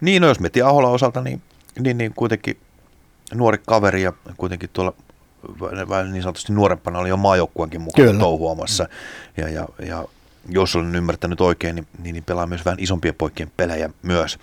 [0.00, 1.42] Niin, no jos miettii Ahola osalta, niin,
[1.78, 2.60] niin, niin kuitenkin
[3.34, 4.92] nuori kaveri ja kuitenkin tuolla
[6.12, 8.20] niin sanotusti nuorempana oli jo maajoukkuankin mukana Kyllä.
[8.20, 8.88] touhuamassa.
[9.36, 10.04] Ja, ja, ja
[10.48, 14.38] jos olen ymmärtänyt oikein, niin, niin, niin pelaa myös vähän isompien poikien pelejä myös.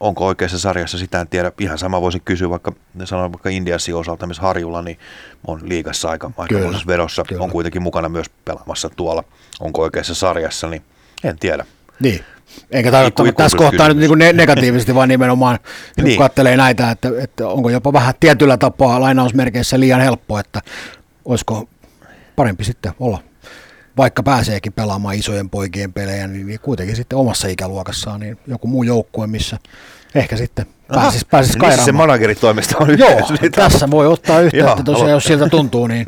[0.00, 1.52] Onko oikeassa sarjassa, sitä en tiedä.
[1.60, 2.72] Ihan sama voisin kysyä, vaikka
[3.04, 4.98] sanoin vaikka Indiassin osalta, missä Harjulla, niin
[5.46, 6.54] on liigassa aika, aika
[6.86, 7.24] vedossa.
[7.28, 7.42] Kyllä.
[7.42, 9.24] On kuitenkin mukana myös pelaamassa tuolla.
[9.60, 10.82] Onko oikeassa sarjassa, niin
[11.24, 11.64] en tiedä.
[12.00, 12.24] Niin,
[12.70, 15.58] eikä tarkoita niin, tässä kohtaa nyt niin negatiivisesti, vaan nimenomaan
[16.02, 16.18] niin.
[16.18, 20.60] katselee näitä, että, että onko jopa vähän tietyllä tapaa lainausmerkeissä liian helppo, että
[21.24, 21.68] olisiko
[22.36, 23.18] parempi sitten olla
[23.96, 28.82] vaikka pääseekin pelaamaan isojen poikien pelejä, niin, niin kuitenkin sitten omassa ikäluokassaan niin joku muu
[28.82, 29.58] joukkue, missä
[30.14, 31.84] ehkä sitten pääsisi, pääsis niin kairaamaan.
[31.84, 33.20] se manageritoimisto on Joo,
[33.54, 36.06] tässä voi ottaa yhteyttä tosiaan, jos siltä tuntuu, niin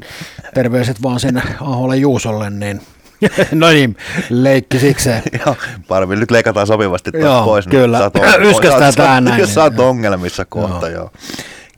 [0.55, 2.81] terveiset vaan sinne Aholle Juusolle, niin
[3.53, 3.97] no niin,
[4.31, 5.23] leikki sikseen.
[5.47, 5.57] Joo,
[5.89, 7.67] paremmin nyt leikataan sopivasti joo, pois.
[7.67, 8.11] Niin kyllä,
[8.51, 9.41] yskästään tähän näin.
[9.41, 11.03] Jos sä oot ongelmissa kohta, joo.
[11.03, 11.11] joo.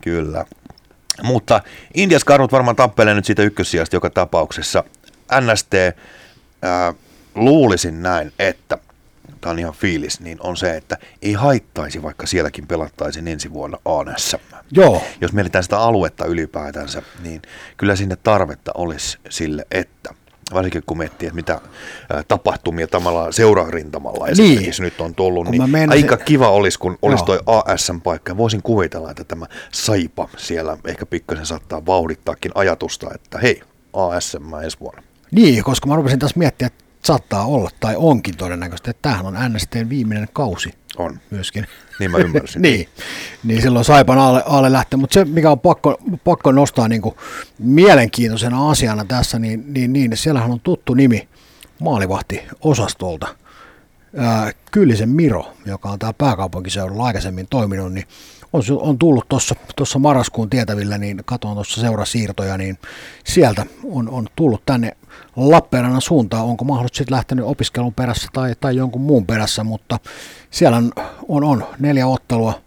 [0.01, 0.45] Kyllä.
[1.23, 1.61] Mutta
[1.95, 4.85] Indias karnut varmaan tappelee nyt siitä ykkössijasta joka tapauksessa.
[5.41, 6.95] NST, äh,
[7.35, 8.79] luulisin näin, että
[9.41, 13.79] tämä on ihan fiilis, niin on se, että ei haittaisi, vaikka sielläkin pelattaisiin ensi vuonna
[13.85, 14.37] ANS.
[14.71, 15.03] Joo.
[15.21, 17.43] Jos mietitään sitä aluetta ylipäätänsä, niin
[17.77, 20.15] kyllä sinne tarvetta olisi sille, että
[20.55, 21.61] varsinkin kun miettii, että mitä
[22.29, 24.93] tapahtumia tavallaan seurarintamalla esimerkiksi niin.
[24.93, 26.05] nyt on tullut, kun niin meinasin...
[26.05, 28.37] aika kiva olisi, kun olisi toi ASM-paikka.
[28.37, 34.81] Voisin kuvitella, että tämä Saipa siellä ehkä pikkasen saattaa vauhdittaakin ajatusta, että hei, ASM ensi
[34.81, 35.03] vuonna.
[35.31, 39.53] Niin, koska mä rupesin taas miettiä, että saattaa olla tai onkin todennäköisesti, että tämähän on
[39.53, 40.75] NSTn viimeinen kausi.
[40.99, 41.21] On.
[41.31, 41.67] Myöskin.
[41.99, 42.63] Niin mä ymmärsin.
[42.73, 42.89] niin.
[43.45, 47.15] niin silloin Saipan alle, alle lähtee, mutta se mikä on pakko, pakko nostaa niin kuin
[47.59, 51.29] mielenkiintoisena asiana tässä, niin, niin, niin siellähän on tuttu nimi
[51.79, 53.29] maalivahti osastolta.
[54.17, 58.07] ää, Kyllisen Miro, joka on täällä pääkaupunkiseudulla aikaisemmin toiminut, niin
[58.53, 59.25] on, on tullut
[59.77, 62.79] tuossa marraskuun tietävillä, niin katon tuossa seurasiirtoja, niin
[63.25, 64.97] sieltä on, on tullut tänne
[65.37, 66.45] Lappeenrannan suuntaan.
[66.45, 69.99] Onko mahdollisesti lähtenyt opiskelun perässä tai, tai jonkun muun perässä, mutta
[70.51, 70.93] siellä on,
[71.29, 72.61] on, on neljä ottelua.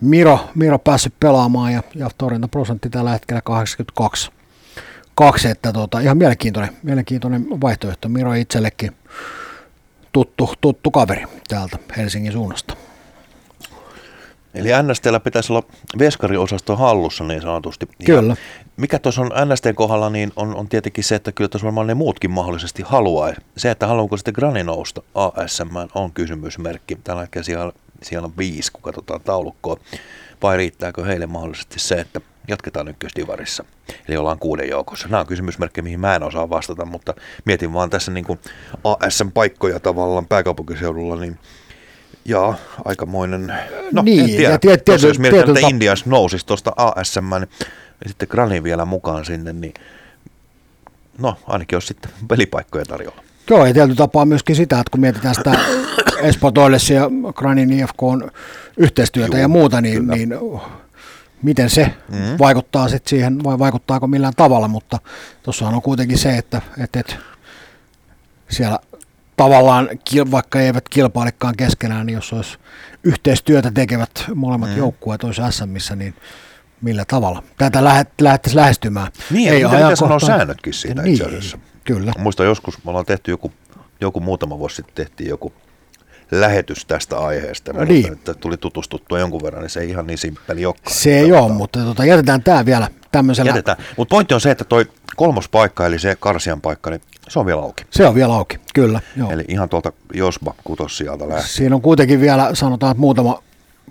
[0.00, 4.30] Miro, Miro päässyt pelaamaan ja, ja torjuntaprosentti tällä hetkellä 82.
[5.14, 8.08] Kaksi, että tota, ihan mielenkiintoinen, mielenkiintoinen vaihtoehto.
[8.08, 8.92] Miro itsellekin
[10.12, 12.76] tuttu, tuttu kaveri täältä Helsingin suunnasta.
[14.54, 15.62] Eli NSTllä pitäisi olla
[15.98, 17.88] veskariosasto hallussa niin sanotusti.
[18.04, 18.32] Kyllä.
[18.32, 18.36] Ja
[18.76, 21.94] mikä tuossa on NSTn kohdalla, niin on, on tietenkin se, että kyllä tuossa varmaan ne
[21.94, 23.32] muutkin mahdollisesti haluaa.
[23.56, 26.98] Se, että haluanko sitten Grani nousta ASM on kysymysmerkki.
[27.04, 27.72] Tällä hetkellä siellä,
[28.02, 29.76] siellä on viisi, kun katsotaan taulukkoa.
[30.42, 33.64] Vai riittääkö heille mahdollisesti se, että jatketaan ykkösdivarissa.
[34.08, 35.08] Eli ollaan kuuden joukossa.
[35.08, 38.38] Nämä on kysymysmerkkejä, mihin mä en osaa vastata, mutta mietin vaan tässä niin kuin
[38.84, 41.38] ASM-paikkoja tavallaan pääkaupunkiseudulla, niin
[42.24, 42.54] Joo,
[42.84, 43.52] aikamoinen.
[43.92, 44.52] No, niin, en tiedä.
[44.52, 47.48] Ja tiet, tiet, jos mietitään, että Indias nousisi tuosta ASM, niin
[48.06, 49.74] sitten Grani vielä mukaan sinne, niin
[51.18, 53.22] no ainakin olisi sitten pelipaikkoja tarjolla.
[53.50, 55.58] Joo, ja tietyllä tapaa myöskin sitä, että kun mietitään sitä
[56.22, 56.52] Espoo
[56.94, 58.30] ja Granin IFK on
[58.76, 60.34] yhteistyötä Juu, ja muuta, niin, niin
[61.42, 62.38] miten se mm-hmm.
[62.38, 64.98] vaikuttaa sitten siihen, vai vaikuttaako millään tavalla, mutta
[65.42, 67.14] tuossahan on kuitenkin se, että, että, että
[68.50, 68.78] siellä
[69.42, 69.88] tavallaan,
[70.30, 72.58] vaikka eivät kilpailekaan keskenään, niin jos olisi
[73.04, 74.76] yhteistyötä tekevät molemmat mm.
[74.76, 76.14] joukkueet olisi SMissä, niin
[76.82, 79.08] millä tavalla tätä lähdettäisiin lähestymään.
[79.30, 81.58] Niin, Ei mitä sanoa säännötkin siitä niin, itse asiassa.
[81.84, 82.12] Kyllä.
[82.18, 83.52] Muista joskus, me ollaan tehty joku,
[84.00, 85.52] joku muutama vuosi sitten tehtiin joku
[86.30, 87.72] lähetys tästä aiheesta.
[87.72, 88.12] No niin.
[88.12, 90.94] että tuli tutustuttua jonkun verran, niin se ei ihan niin simppeli olekaan.
[90.96, 93.48] Se ei ole, mutta tota, jätetään tämä vielä tämmöisellä.
[93.48, 93.78] Jätetään.
[93.96, 94.86] Mutta pointti on se, että toi
[95.16, 97.00] kolmos paikka, eli se karsian paikka, niin
[97.32, 97.84] se on vielä auki.
[97.90, 99.00] Se on vielä auki, kyllä.
[99.16, 99.30] Joo.
[99.30, 101.46] Eli ihan tuolta Josba kutos sieltä lähtee.
[101.48, 103.42] Siinä on kuitenkin vielä, sanotaan, että muutama,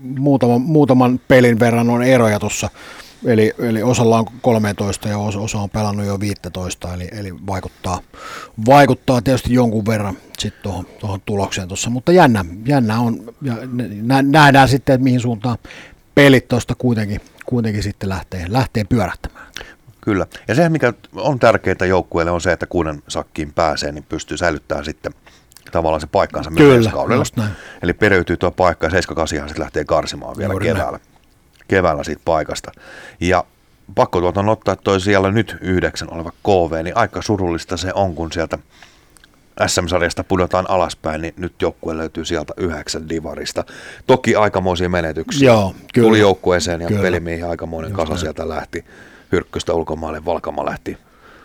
[0.02, 2.70] muutama, muutaman pelin verran on eroja tuossa.
[3.26, 8.00] Eli, eli osalla on 13 ja osa, osa on pelannut jo 15, eli, eli vaikuttaa,
[8.66, 11.89] vaikuttaa tietysti jonkun verran sitten tuohon, tuohon tulokseen tuossa.
[11.89, 13.58] Mutta jännä, jännä on, ja
[14.22, 15.58] nähdään sitten, että mihin suuntaan
[16.16, 19.48] pelit tuosta kuitenkin, kuitenkin sitten lähtee, lähtee pyörähtämään.
[20.02, 20.26] Kyllä.
[20.47, 24.86] Ja se, mikä on tärkeää joukkueelle, on se, että kuuden sakkiin pääsee, niin pystyy säilyttämään
[24.86, 25.14] sitten
[25.72, 27.24] tavallaan se paikkansa myös kaudella.
[27.84, 30.99] Eli periytyy tuo paikka ja 78 sitten lähtee karsimaan vielä Juuri keväällä,
[31.68, 32.72] keväällä siitä paikasta.
[33.20, 33.43] Ja
[33.95, 38.32] pakko tuota ottaa, toi siellä nyt yhdeksän oleva KV, niin aika surullista se on, kun
[38.32, 38.58] sieltä
[39.68, 43.64] SM-sarjasta pudotaan alaspäin, niin nyt joukkue löytyy sieltä yhdeksän divarista.
[44.08, 45.52] Toki aikamoisia menetyksiä.
[45.52, 46.08] Joo, kyllä.
[46.08, 47.02] Tuli joukkueeseen ja kyllä.
[47.02, 48.86] pelimiehiä aikamoinen kasa sieltä lähti.
[49.32, 50.97] Hyrkköstä ulkomaille, Valkama lähti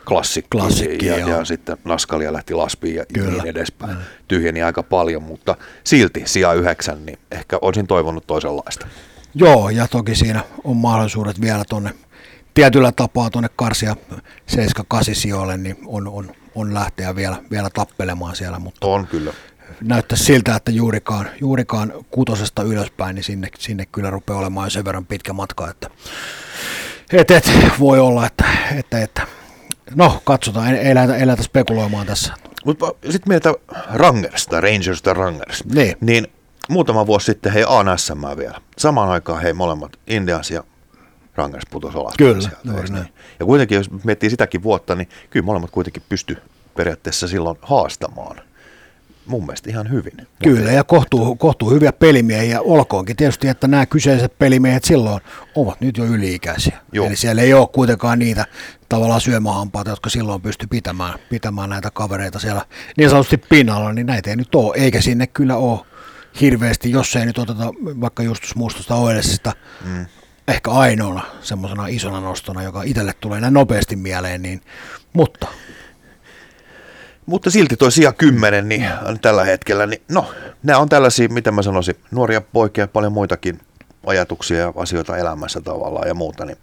[0.08, 3.30] klassikkiin Klassikki, ja, ja, sitten Naskalia lähti Laspiin ja Kyllä.
[3.30, 3.96] niin edespäin.
[3.96, 4.02] Mm.
[4.28, 8.86] Tyhjeni aika paljon, mutta silti sija yhdeksän, niin ehkä olisin toivonut toisenlaista.
[9.34, 11.94] Joo, ja toki siinä on mahdollisuudet vielä tuonne
[12.54, 13.96] tietyllä tapaa tuonne karsia
[14.52, 18.58] 7-8 sijoille, niin on, on, on lähteä vielä, vielä tappelemaan siellä.
[18.58, 19.32] Mutta on kyllä.
[19.80, 25.06] Näyttää siltä, että juurikaan, juurikaan kutosesta ylöspäin, niin sinne, sinne kyllä rupeaa olemaan sen verran
[25.06, 25.90] pitkä matka, että
[27.12, 27.50] et, et,
[27.80, 28.44] voi olla, että,
[28.78, 29.26] että, että
[29.94, 32.34] no katsotaan, ei, ei, lähdetä, ei lähdetä spekuloimaan tässä.
[32.64, 33.54] Mutta sitten mieltä
[33.92, 34.60] Rangers tai
[35.14, 35.96] Rangers niin.
[36.00, 36.26] niin
[36.68, 38.60] muutama vuosi sitten hei ANSM vielä.
[38.78, 40.64] Samaan aikaan hei molemmat Indians ja
[41.34, 43.08] Rangers putosi alaspäin Kyllä, sieltä, niin?
[43.40, 46.36] Ja kuitenkin jos miettii sitäkin vuotta, niin kyllä molemmat kuitenkin pysty
[46.76, 48.40] periaatteessa silloin haastamaan
[49.26, 50.12] mun mielestä ihan hyvin.
[50.42, 55.20] Kyllä, ja kohtuu, kohtuu hyviä pelimiehiä, olkoonkin tietysti, että nämä kyseiset pelimiehet silloin
[55.54, 56.78] ovat nyt jo yli-ikäisiä.
[56.92, 57.06] Joo.
[57.06, 58.46] Eli siellä ei ole kuitenkaan niitä
[58.88, 62.66] tavallaan syömähampaita, jotka silloin pysty pitämään, pitämään näitä kavereita siellä
[62.96, 65.80] niin sanotusti pinnalla, niin näitä ei nyt ole, eikä sinne kyllä ole
[66.40, 67.64] hirveästi, jos ei nyt oteta
[68.00, 69.52] vaikka Justus Mustosta Oilesista
[69.84, 70.06] mm.
[70.48, 74.60] ehkä ainoana semmoisena isona nostona, joka itselle tulee näin nopeasti mieleen, niin,
[75.12, 75.46] mutta
[77.26, 78.86] mutta silti toi sija 10 niin
[79.20, 80.30] tällä hetkellä, niin no,
[80.62, 83.60] nämä on tällaisia, mitä mä sanoisin, nuoria poikia, paljon muitakin
[84.06, 86.44] ajatuksia ja asioita elämässä tavallaan ja muuta.
[86.44, 86.58] Niin.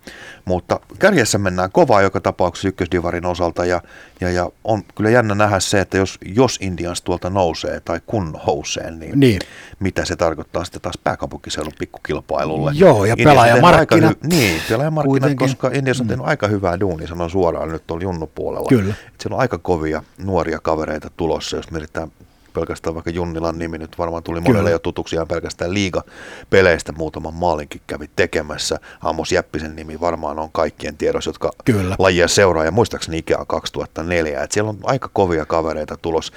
[0.45, 3.81] Mutta kärjessä mennään kovaa joka tapauksessa ykkösdivarin osalta ja,
[4.21, 8.39] ja, ja on kyllä jännä nähdä se, että jos, jos Indians tuolta nousee tai kun
[8.47, 9.39] nousee, niin, niin.
[9.79, 12.71] mitä se tarkoittaa sitten taas pääkaupunkiseudun pikkukilpailulle.
[12.75, 14.17] Joo, ja pelaajamarkkinat.
[14.17, 16.29] Hy- niin, pelaajamarkkinat, koska Indians on tehnyt mm.
[16.29, 18.69] aika hyvää duunia, sanon suoraan nyt on junnu puolella.
[18.69, 18.93] Kyllä.
[19.07, 22.11] Et siellä on aika kovia nuoria kavereita tulossa, jos mietitään
[22.53, 27.81] pelkästään vaikka Junnilan nimi nyt varmaan tuli monelle jo tutuksi ihan pelkästään liiga-peleistä muutaman maalinkin
[27.87, 28.79] kävi tekemässä.
[29.01, 31.95] Amos Jäppisen nimi varmaan on kaikkien tiedossa, jotka Kyllä.
[31.99, 34.43] lajia seuraa ja muistaakseni ikää 2004.
[34.43, 36.31] Et siellä on aika kovia kavereita tulos.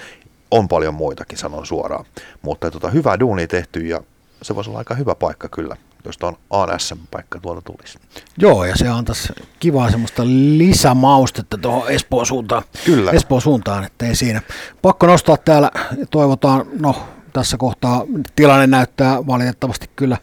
[0.51, 2.05] on paljon muitakin, sanon suoraan.
[2.43, 4.01] Mutta tota, hyvää duunia tehty ja
[4.43, 5.77] se voisi olla aika hyvä paikka kyllä,
[6.07, 7.99] jos on ANSM-paikka tuolta tulisi.
[8.39, 12.63] Joo, ja se antaisi kivaa semmoista lisämaustetta tuohon Espoon suuntaan.
[12.85, 13.11] Kyllä.
[13.11, 14.43] Espoon suuntaan, että ei siinä.
[14.83, 15.71] Pakko nostaa täällä,
[16.11, 16.97] toivotaan, no
[17.33, 18.05] tässä kohtaa
[18.37, 20.19] tilanne näyttää valitettavasti kyllä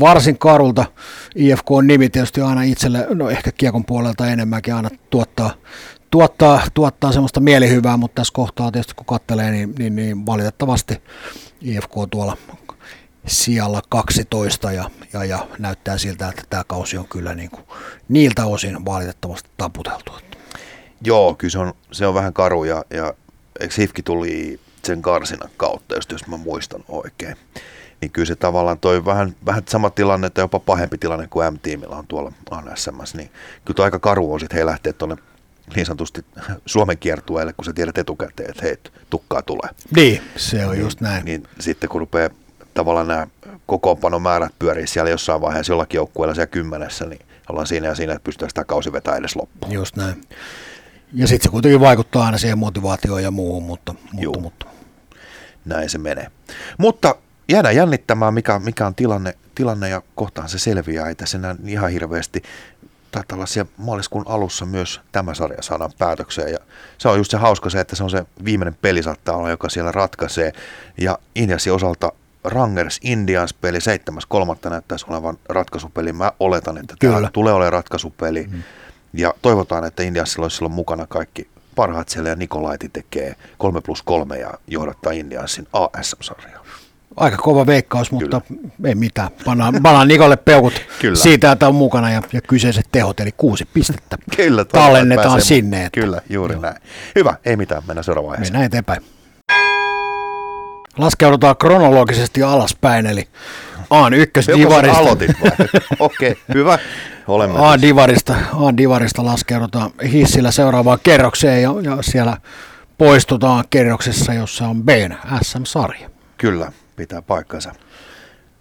[0.00, 0.84] varsin karulta.
[1.36, 5.50] IFK on nimi tietysti aina itselle, no ehkä kiekon puolelta enemmänkin aina tuottaa,
[6.10, 11.02] tuottaa, tuottaa semmoista mielihyvää, mutta tässä kohtaa tietysti kun katselee, niin, niin, niin valitettavasti
[11.60, 12.36] IFK tuolla
[13.26, 17.64] sijalla 12 ja, ja, ja näyttää siltä, että tämä kausi on kyllä niin kuin
[18.08, 20.12] niiltä osin valitettavasti taputeltu.
[21.04, 23.14] Joo, kyllä se on, se on vähän karu ja, ja
[23.60, 27.36] eikö Hifki tuli sen karsinan kautta, jos, jos mä muistan oikein.
[28.00, 31.96] Niin kyllä se tavallaan toi vähän, vähän sama tilanne, tai jopa pahempi tilanne kuin M-tiimillä
[31.96, 33.30] on tuolla ANSMS, niin
[33.64, 35.16] kyllä aika karu on sitten he lähtee tuonne
[35.76, 36.24] niin sanotusti
[36.66, 38.76] Suomen kiertueelle, kun sä tiedät etukäteen, että hei,
[39.10, 39.70] tukkaa tulee.
[39.96, 41.24] Niin, se on niin, just näin.
[41.24, 42.30] Niin sitten kun rupeaa
[42.74, 43.26] tavallaan nämä
[43.66, 48.24] kokoonpanomäärät pyörii siellä jossain vaiheessa jollakin joukkueella siellä kymmenessä, niin ollaan siinä ja siinä, että
[48.24, 49.72] pystytään sitä kausi vetämään edes loppuun.
[49.72, 50.20] Just näin.
[51.12, 54.66] Ja sitten se kuitenkin vaikuttaa aina siihen motivaatioon ja muuhun, mutta, mutta, mutta.
[55.64, 56.26] näin se menee.
[56.78, 57.14] Mutta
[57.48, 61.08] jäädään jännittämään, mikä, mikä on tilanne, tilanne ja kohtaan se selviää.
[61.08, 62.42] Ei tässä enää ihan hirveästi
[63.10, 66.52] taitaa olla siellä maaliskuun alussa myös tämä sarja saadaan päätökseen.
[66.52, 66.58] Ja
[66.98, 69.68] se on just se hauska se, että se on se viimeinen peli saattaa olla, joka
[69.68, 70.52] siellä ratkaisee.
[71.00, 72.12] Ja Indiasin osalta
[72.44, 74.70] Rangers Indians peli 7.3.
[74.70, 76.12] näyttäisi olevan ratkaisupeli.
[76.12, 78.46] Mä oletan, että tämä tulee olemaan ratkaisupeli.
[78.52, 78.62] Mm.
[79.12, 84.02] Ja toivotaan, että Indiansilla olisi silloin mukana kaikki parhaat siellä ja Nikolaiti tekee 3 plus
[84.02, 86.64] 3 ja johdattaa Indiansin ASM-sarjaa.
[87.16, 88.60] Aika kova veikkaus, mutta Kyllä.
[88.84, 89.30] ei mitään.
[89.44, 91.16] Pannaan, pannaan Nikolle peukut Kyllä.
[91.16, 95.84] siitä, että on mukana ja, ja kyseiset tehot, eli kuusi pistettä Kyllä, tallennetaan sinne.
[95.84, 96.62] Että, Kyllä, juuri joo.
[96.62, 96.76] näin.
[97.14, 98.52] Hyvä, ei mitään, mennään seuraavaan aiheeseen.
[98.52, 99.02] Mennään eteenpäin.
[100.98, 103.28] Laskeudutaan kronologisesti alaspäin, eli
[103.76, 104.98] A1 Divarista.
[104.98, 105.30] aloitit
[105.98, 106.78] Okei, okay, hyvä.
[107.28, 112.36] Olemme A Divarista, A Divarista laskeudutaan hissillä seuraavaan kerrokseen ja, ja siellä
[112.98, 114.88] poistutaan kerroksessa, jossa on B
[115.42, 116.10] SM-sarja.
[116.38, 117.72] Kyllä, pitää paikkansa.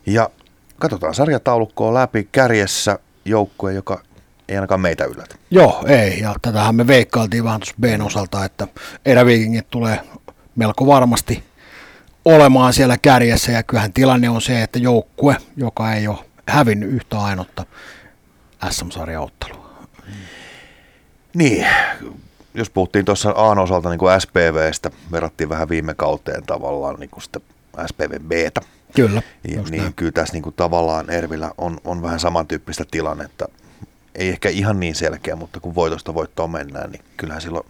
[0.06, 0.30] Ja
[0.80, 4.02] katsotaan sarjataulukkoa läpi kärjessä joukkue, joka
[4.50, 5.36] ei ainakaan meitä yllätä.
[5.52, 6.20] Joo, ei.
[6.20, 8.68] Ja tätähän me veikkailtiin vähän tuossa Bn osalta, että
[9.06, 10.00] eräviikingit tulee
[10.56, 11.44] melko varmasti
[12.26, 16.18] olemaan siellä kärjessä ja kyllähän tilanne on se, että joukkue, joka ei ole
[16.48, 17.66] hävinnyt yhtä ainutta
[18.70, 19.74] SM-sarjaottelua.
[21.36, 21.68] Niin,
[22.54, 27.24] jos puhuttiin tuossa Aan osalta niin kuin SPVstä, verrattiin vähän viime kauteen tavallaan niin kuin
[27.24, 27.40] sitä
[27.88, 28.62] SPV Btä.
[28.96, 29.22] Kyllä.
[29.48, 29.94] Ja, niin näin.
[29.94, 33.46] kyllä tässä niin kuin tavallaan Ervillä on, on vähän samantyyppistä tilannetta.
[34.16, 37.66] Ei ehkä ihan niin selkeä, mutta kun voitosta voittoon mennään, niin kyllähän silloin,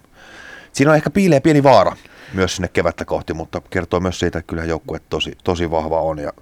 [0.73, 1.95] siinä on ehkä piilee pieni vaara
[2.33, 6.19] myös sinne kevättä kohti, mutta kertoo myös siitä, että kyllä joukkue tosi, tosi vahva on
[6.19, 6.33] ja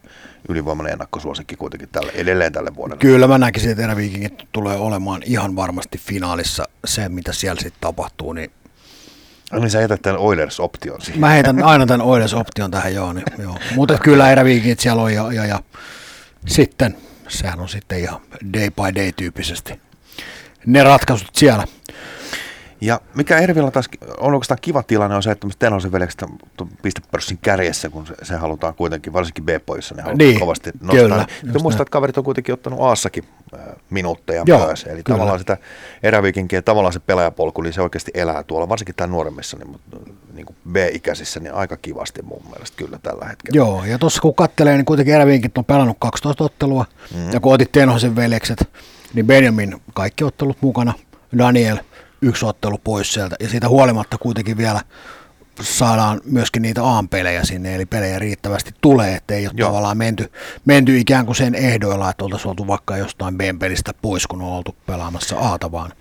[0.50, 3.00] ylivoimainen ennakkosuosikki kuitenkin tälle, edelleen tälle vuodelle.
[3.00, 8.34] Kyllä mä näkisin, että eräviikingit tulee olemaan ihan varmasti finaalissa se, mitä siellä sitten tapahtuu,
[8.34, 8.52] niin
[9.60, 11.20] niin sä jätät tämän Oilers-option siihen.
[11.20, 13.14] Mä heitän aina tämän Oilers-option tähän, joo.
[13.14, 13.58] Niin, joo.
[13.76, 15.60] Mutta kyllä eräviikingit siellä on ja, ja, ja
[16.48, 18.22] sitten, sehän on sitten ihan
[18.54, 19.80] day by day tyyppisesti
[20.66, 21.68] ne ratkaisut siellä.
[22.82, 26.24] Ja mikä Ervillä taas on oikeastaan kiva tilanne on se, että Tenhosen veljekset
[26.82, 31.02] pistepörssin kärjessä, kun se, se halutaan kuitenkin, varsinkin B-poissa, ne halutaan niin, kovasti nostaa.
[31.02, 33.24] Kyllä, niin, muistaa, että kaverit on kuitenkin ottanut Aassakin
[33.54, 33.60] äh,
[33.90, 34.84] minuutteja Joo, myös.
[34.84, 35.18] Eli kyllä.
[35.18, 35.58] tavallaan sitä
[36.04, 39.80] eräviikinkiä, tavallaan se pelaajapolku, niin se oikeasti elää tuolla, varsinkin tämän nuoremmissa niin,
[40.34, 43.58] niin kuin B-ikäisissä, niin aika kivasti mun mielestä kyllä tällä hetkellä.
[43.58, 47.32] Joo, ja tuossa kun kattelee, niin kuitenkin eräviikinkit on pelannut 12 ottelua, mm-hmm.
[47.32, 48.70] ja kun otit Tenhosen veljekset,
[49.14, 50.94] niin Benjamin kaikki ottelut mukana,
[51.38, 51.78] Daniel–
[52.22, 53.36] yksi ottelu pois sieltä.
[53.40, 54.82] Ja siitä huolimatta kuitenkin vielä
[55.62, 59.70] saadaan myöskin niitä A-pelejä sinne, eli pelejä riittävästi tulee, ettei ole Joo.
[59.70, 60.32] tavallaan menty,
[60.66, 64.76] menty ikään kuin sen ehdoilla, että oltaisiin oltu vaikka jostain B-pelistä pois, kun on oltu
[64.86, 65.94] pelaamassa Aata vaan.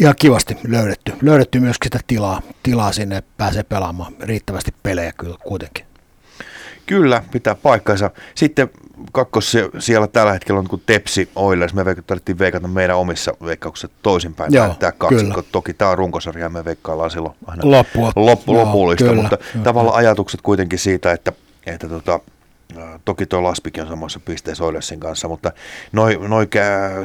[0.00, 5.86] Ihan kivasti löydetty, löydetty myöskin sitä tilaa, tilaa sinne, pääsee pelaamaan riittävästi pelejä kyllä kuitenkin.
[6.86, 8.10] Kyllä, pitää paikkansa.
[8.34, 8.70] Sitten
[9.12, 11.74] kakkos siellä tällä hetkellä on kuin Tepsi Oilers.
[11.74, 14.52] Me tarvittiin veikata meidän omissa veikkauksissa toisinpäin.
[14.52, 15.34] Joo, tämä kaksikko.
[15.34, 15.48] Kyllä.
[15.52, 18.12] Toki tämä on runkosarja me veikkaillaan silloin aina Loppua.
[18.16, 19.64] loppu, Joo, lopullista, kyllä, mutta kyllä.
[19.64, 21.32] tavallaan ajatukset kuitenkin siitä, että,
[21.66, 22.20] että tota,
[23.04, 25.52] Toki tuo Laspikin on samassa pisteessä Oilersin kanssa, mutta
[25.92, 26.48] noin noi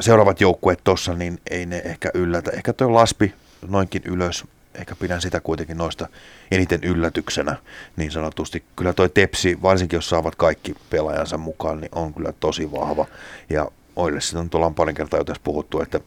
[0.00, 2.50] seuraavat joukkueet tuossa, niin ei ne ehkä yllätä.
[2.50, 3.34] Ehkä tuo Laspi
[3.68, 4.44] noinkin ylös
[4.74, 6.08] ehkä pidän sitä kuitenkin noista
[6.50, 7.56] eniten yllätyksenä
[7.96, 8.62] niin sanotusti.
[8.76, 13.06] Kyllä toi Tepsi, varsinkin jos saavat kaikki pelaajansa mukaan, niin on kyllä tosi vahva.
[13.50, 16.00] Ja Oille sitten on tuolla parin kertaa jo tässä puhuttu, että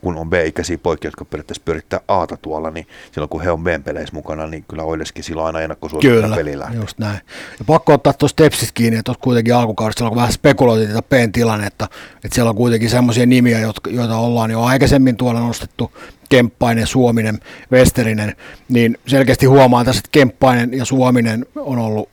[0.00, 4.14] kun on B-ikäisiä poikia, jotka periaatteessa pyörittää Aata tuolla, niin silloin kun he on B-peleissä
[4.14, 6.70] mukana, niin kyllä Oileskin silloin aina ennakkosuosittuna pelillä.
[6.74, 7.20] just näin.
[7.58, 11.88] Ja pakko ottaa tuosta Tepsistä kiinni, että kuitenkin alkukaudesta, kun vähän spekuloitiin tätä P:n tilannetta,
[12.14, 13.58] että siellä on kuitenkin semmoisia nimiä,
[13.90, 15.92] joita ollaan jo aikaisemmin tuolla nostettu,
[16.30, 17.38] Kemppainen, Suominen,
[17.72, 18.36] Westerinen,
[18.68, 22.08] niin selkeästi huomaan tässä, että Kemppainen ja Suominen on ollut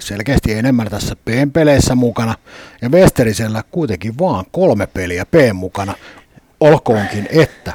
[0.00, 2.34] selkeästi enemmän tässä P-peleissä mukana,
[2.82, 5.94] ja Westerisellä kuitenkin vaan kolme peliä P mukana,
[6.60, 7.72] olkoonkin, että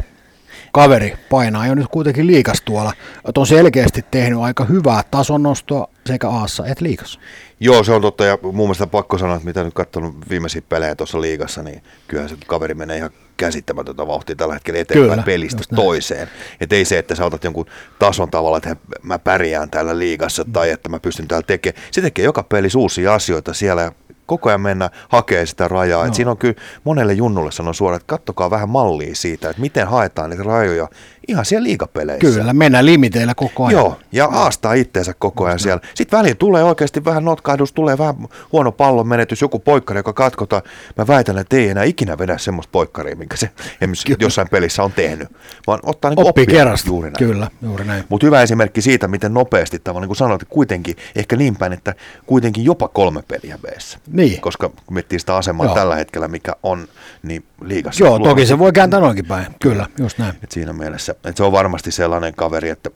[0.72, 2.94] kaveri painaa jo nyt kuitenkin liikas tuolla,
[3.28, 7.20] että on selkeästi tehnyt aika hyvää tasonnostoa sekä Aassa että liikassa.
[7.60, 10.96] Joo, se on totta, ja mun mielestä pakko sanoa, että mitä nyt katsonut viimeisiä pelejä
[10.96, 15.64] tuossa liigassa, niin kyllähän se kaveri menee ihan käsittämätöntä vauhtia tällä hetkellä eteenpäin Kyllä, pelistä
[15.76, 16.30] toiseen.
[16.60, 17.66] Että ei se, että sä otat jonkun
[18.00, 20.54] tason tavalla, että mä pärjään täällä liigassa mm.
[20.54, 21.84] tai että mä pystyn täällä tekemään.
[21.92, 23.92] Se tekee joka pelissä uusia asioita siellä
[24.26, 26.02] koko ajan mennä hakemaan sitä rajaa.
[26.02, 26.08] No.
[26.08, 29.88] Et siinä on kyllä monelle junnulle sanon suoraan, että kattokaa vähän mallia siitä, että miten
[29.88, 30.90] haetaan niitä rajoja
[31.28, 32.40] ihan siellä liikapeleissä.
[32.40, 33.72] Kyllä, mennään limiteillä koko ajan.
[33.80, 35.60] Joo, ja haastaa itteensä koko ajan no.
[35.60, 35.82] siellä.
[35.94, 38.16] Sitten väliin tulee oikeasti vähän notkahdus, tulee vähän
[38.52, 40.62] huono pallon menetys, joku poikkari, joka katkotaan.
[40.98, 43.50] Mä väitän, että ei enää ikinä vedä semmoista poikkaria, minkä se
[44.20, 45.30] jossain pelissä on tehnyt,
[45.68, 46.88] vaan ottaa niin Oppi kerrasta.
[46.88, 47.18] Juuri näin.
[47.18, 48.04] Kyllä, juuri näin.
[48.10, 51.96] Mutta hyvä esimerkki siitä, miten nopeasti tavallaan, niin kuin sanoit, kuitenkin, ehkä niin päin, että
[52.26, 54.00] kuitenkin jopa kolme peliä veessä.
[54.08, 54.42] Niin.
[54.42, 55.76] Koska kun miettii sitä asemaa Joo.
[55.76, 56.88] tällä hetkellä, mikä on,
[57.24, 58.04] niin liigassa.
[58.04, 59.48] Joo, toki se voi kääntää noinkin päin.
[59.62, 60.34] Kyllä, just näin.
[60.44, 62.90] Et siinä mielessä, että se on varmasti sellainen kaveri, että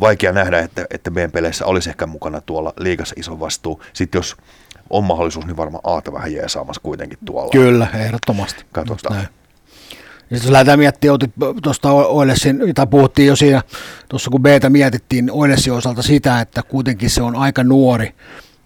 [0.00, 3.82] vaikea nähdä, että, että meidän peleissä olisi ehkä mukana tuolla liigassa iso vastuu.
[3.92, 4.36] Sitten jos
[4.90, 7.50] on mahdollisuus, niin varmaan Aata vähän jeesaamassa kuitenkin tuolla.
[7.50, 8.64] Kyllä, ehdottomasti.
[8.72, 9.28] Katsotaan.
[10.30, 11.30] Ja sitten jos lähdetään miettimään, otit
[11.62, 13.62] tuosta Oilessin, tai puhuttiin jo siinä,
[14.08, 18.14] tuossa kun Btä mietittiin Oilessin osalta sitä, että kuitenkin se on aika nuori,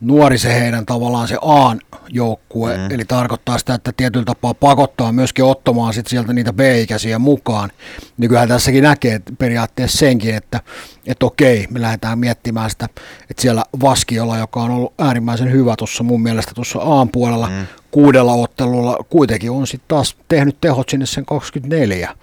[0.01, 2.91] nuori se heidän tavallaan se Aan joukkue, mm.
[2.91, 7.71] eli tarkoittaa sitä, että tietyllä tapaa pakottaa myöskin ottamaan sit sieltä niitä B-ikäisiä mukaan.
[8.17, 10.61] Niin kyllähän tässäkin näkee periaatteessa senkin, että,
[11.07, 12.89] että okei, me lähdetään miettimään sitä,
[13.31, 17.67] että siellä Vaskiolla, joka on ollut äärimmäisen hyvä tuossa mun mielestä tuossa Aan puolella, mm.
[17.91, 22.17] kuudella ottelulla kuitenkin on sitten taas tehnyt tehot sinne sen 24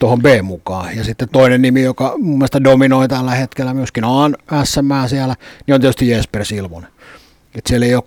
[0.00, 0.96] tuohon B mukaan.
[0.96, 5.36] Ja sitten toinen nimi, joka mun mielestä dominoi tällä hetkellä myöskin A SM siellä,
[5.66, 6.90] niin on tietysti Jesper Silvonen.
[7.54, 8.04] Et siellä ei ole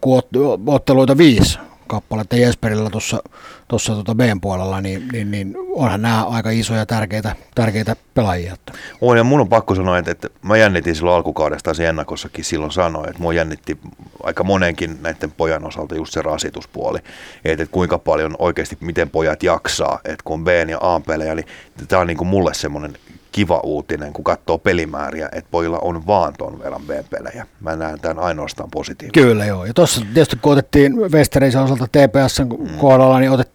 [0.67, 3.23] otteluita viisi kappaletta Jesperillä tuossa
[3.67, 8.55] tuossa tuota B-puolella, niin, niin, niin, onhan nämä aika isoja tärkeitä, tärkeitä pelaajia.
[9.01, 12.71] On, ja mun on pakko sanoa, että, että mä jännitin silloin alkukaudesta, se ennakossakin silloin
[12.71, 13.77] sanoi, että mua jännitti
[14.23, 16.99] aika monenkin näiden pojan osalta just se rasituspuoli,
[17.45, 21.47] että, että kuinka paljon oikeasti, miten pojat jaksaa, että kun on B ja A-pelejä, niin
[21.87, 22.97] tämä on niin kuin mulle semmoinen
[23.33, 27.45] kiva uutinen, kun katsoo pelimääriä, että pojilla on vaan ton verran B-pelejä.
[27.59, 29.19] Mä näen tämän ainoastaan positiivisesti.
[29.19, 29.65] Kyllä joo.
[29.65, 32.77] Ja tuossa tietysti kun otettiin Westereisen osalta TPSn mm.
[32.77, 33.52] kohdalla, niin otettiin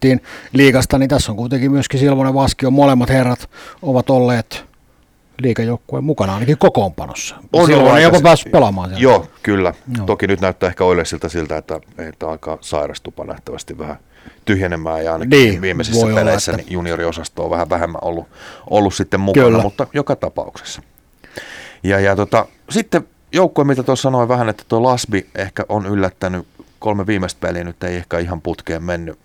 [0.53, 2.71] liikasta, niin tässä on kuitenkin myöskin Silvonen Vaskio.
[2.71, 3.49] Molemmat herrat
[3.81, 4.65] ovat olleet
[5.41, 7.35] liikajoukkueen mukana ainakin kokoonpanossa.
[7.53, 9.03] On Silloin on jopa päässyt pelaamaan siellä.
[9.03, 9.73] Joo, kyllä.
[9.97, 10.05] Joo.
[10.05, 13.97] Toki nyt näyttää ehkä Oilesilta siltä, että, että alkaa sairastupa nähtävästi vähän
[14.45, 16.57] tyhjenemään ja ainakin niin, viimeisissä peleissä olla, että...
[16.57, 18.27] niin junioriosasto on vähän vähemmän ollut,
[18.69, 19.61] ollut sitten mukana, Kyllä.
[19.61, 20.81] mutta joka tapauksessa.
[21.83, 26.47] Ja, ja tota, sitten joukkue, mitä tuossa sanoin vähän, että tuo Lasbi ehkä on yllättänyt,
[26.79, 29.19] kolme viimeistä peliä nyt ei ehkä ihan putkeen mennyt.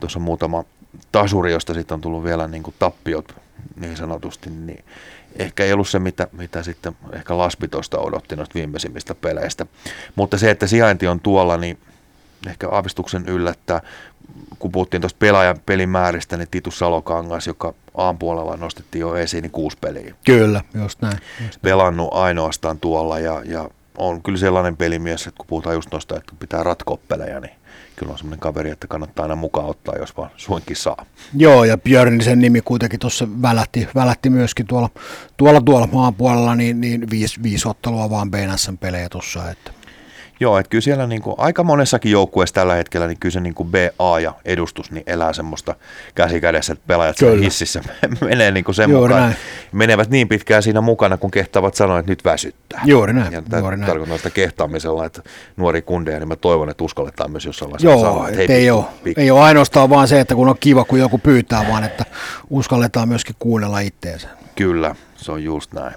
[0.00, 0.64] Tuossa muutama
[1.12, 3.34] tasuri, josta sitten on tullut vielä niin kuin tappiot
[3.76, 4.84] niin sanotusti, niin
[5.36, 9.66] ehkä ei ollut se, mitä, mitä sitten ehkä Lasbi tuosta odotti noista viimeisimmistä peleistä.
[10.16, 11.78] Mutta se, että sijainti on tuolla, niin
[12.46, 13.80] ehkä aavistuksen yllättää
[14.58, 19.78] kun puhuttiin tuosta pelaajan pelimääristä, niin Titus Salokangas, joka aamupuolella nostettiin jo esiin, niin kuusi
[19.80, 20.14] peliä.
[20.24, 21.12] Kyllä, just näin.
[21.12, 21.62] Just näin.
[21.62, 26.32] Pelannut ainoastaan tuolla ja, ja on kyllä sellainen pelimies, että kun puhutaan just noista, että
[26.38, 27.52] pitää ratkoa pelejä, niin
[28.00, 31.06] kyllä on semmoinen kaveri, että kannattaa aina mukaan ottaa, jos vaan suinkin saa.
[31.36, 34.88] Joo, ja Björnisen nimi kuitenkin tuossa välätti, välätti myöskin tuolla,
[35.36, 39.70] tuolla, tuolla maan puolella, niin, niin viisi, viisi ottelua vaan BNSn-pelejä tuossa, että
[40.40, 43.54] Joo, että kyllä siellä niin kuin, aika monessakin joukkueessa tällä hetkellä, niin kyllä se niin
[43.54, 45.74] kuin BA ja edustus niin elää semmoista
[46.14, 47.44] käsikädessä, että pelaajat kyllä.
[47.44, 47.80] hississä
[48.20, 49.22] menee niin kuin sen Juuri mukaan.
[49.22, 49.36] Näin.
[49.72, 52.80] Menevät niin pitkään siinä mukana, kun kehtaavat sanoa, että nyt väsyttää.
[52.84, 53.32] Juuri näin.
[53.32, 53.86] Ja Juuri näin.
[53.86, 55.22] tarkoittaa sitä kehtaamisella, että
[55.56, 58.84] nuori kundeja, niin mä toivon, että uskalletaan myös jossain vaiheessa Joo, sanoa, että ei, ole,
[59.16, 62.04] ei ole ainoastaan vaan se, että kun on kiva, kun joku pyytää, vaan että
[62.50, 64.28] uskalletaan myöskin kuunnella itteensä.
[64.56, 65.94] Kyllä, se on just näin.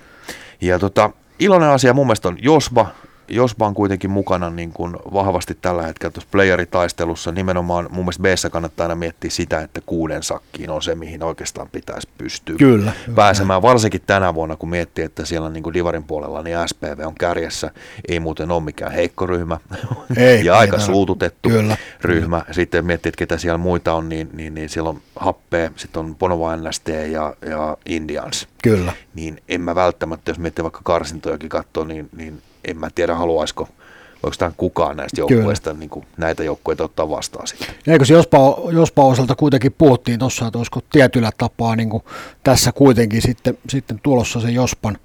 [0.62, 1.10] Ja tota,
[1.40, 2.88] iloinen asia mun mielestä on Josba,
[3.28, 7.32] Jospa on kuitenkin mukana niin kuin vahvasti tällä hetkellä tuossa playeritaistelussa.
[7.32, 11.70] Nimenomaan mun mielestä b kannattaa aina miettiä sitä, että kuuden sakkiin on se, mihin oikeastaan
[11.72, 13.62] pitäisi pystyä Kyllä, pääsemään.
[13.62, 13.70] Kyllä.
[13.70, 17.72] Varsinkin tänä vuonna, kun miettii, että siellä niin kuin Divarin puolella, niin SPV on kärjessä.
[18.08, 19.58] Ei muuten ole mikään heikko ryhmä
[20.18, 22.42] ei, ja aika suututettu kyllä, ryhmä.
[22.52, 26.16] Sitten miettii, että ketä siellä muita on, niin, niin, niin siellä on Happe, sitten on
[26.16, 28.48] Ponova NST ja, ja Indians.
[28.64, 28.94] Kyllä.
[29.16, 33.68] Niin en mä välttämättä, jos miettii vaikka karsintojakin katsoa, niin, niin en mä tiedä haluaisiko
[34.38, 37.68] tämän kukaan näistä joukkueista niin kuin näitä joukkueita ottaa vastaan sitten.
[37.88, 38.38] Eikö se jospa,
[38.72, 42.04] jospa osalta kuitenkin puhuttiin tuossa, että olisiko tietyllä tapaa niin kuin
[42.44, 44.98] tässä kuitenkin sitten, sitten tulossa se Jospan,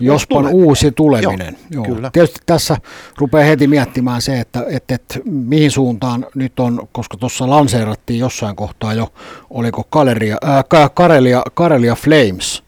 [0.00, 0.50] Jospan tule.
[0.52, 1.58] uusi tuleminen.
[1.70, 1.94] Joo, Joo.
[1.94, 2.10] Kyllä.
[2.12, 2.76] Tietysti tässä
[3.18, 8.56] rupeaa heti miettimään se, että, että, että mihin suuntaan nyt on, koska tuossa lanseerattiin jossain
[8.56, 9.12] kohtaa jo,
[9.50, 12.62] oliko Karelia, äh, Karelia, Karelia Flames,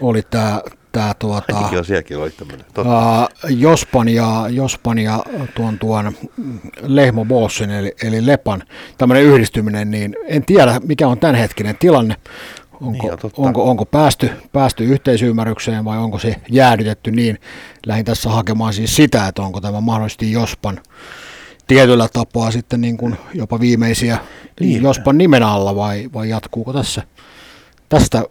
[0.00, 0.60] oli tämä
[0.94, 2.66] tämä tuota, on sielläkin oli tämmöinen.
[3.48, 6.12] Jospan ja, Jospan ja tuon, tuon
[6.82, 8.62] Lehmo Bossin eli, eli Lepan
[8.98, 12.16] tämmöinen yhdistyminen, niin en tiedä mikä on tämänhetkinen tilanne.
[12.80, 17.38] Onko, niin, onko, onko päästy, päästy yhteisymmärrykseen vai onko se jäädytetty niin?
[17.86, 20.80] Lähin tässä hakemaan siis sitä, että onko tämä mahdollisesti Jospan
[21.66, 24.18] tietyllä tapaa sitten niin kuin jopa viimeisiä
[24.60, 24.82] niin.
[24.82, 27.02] Jospan nimen alla vai, vai jatkuuko tässä
[27.98, 28.22] Tästä,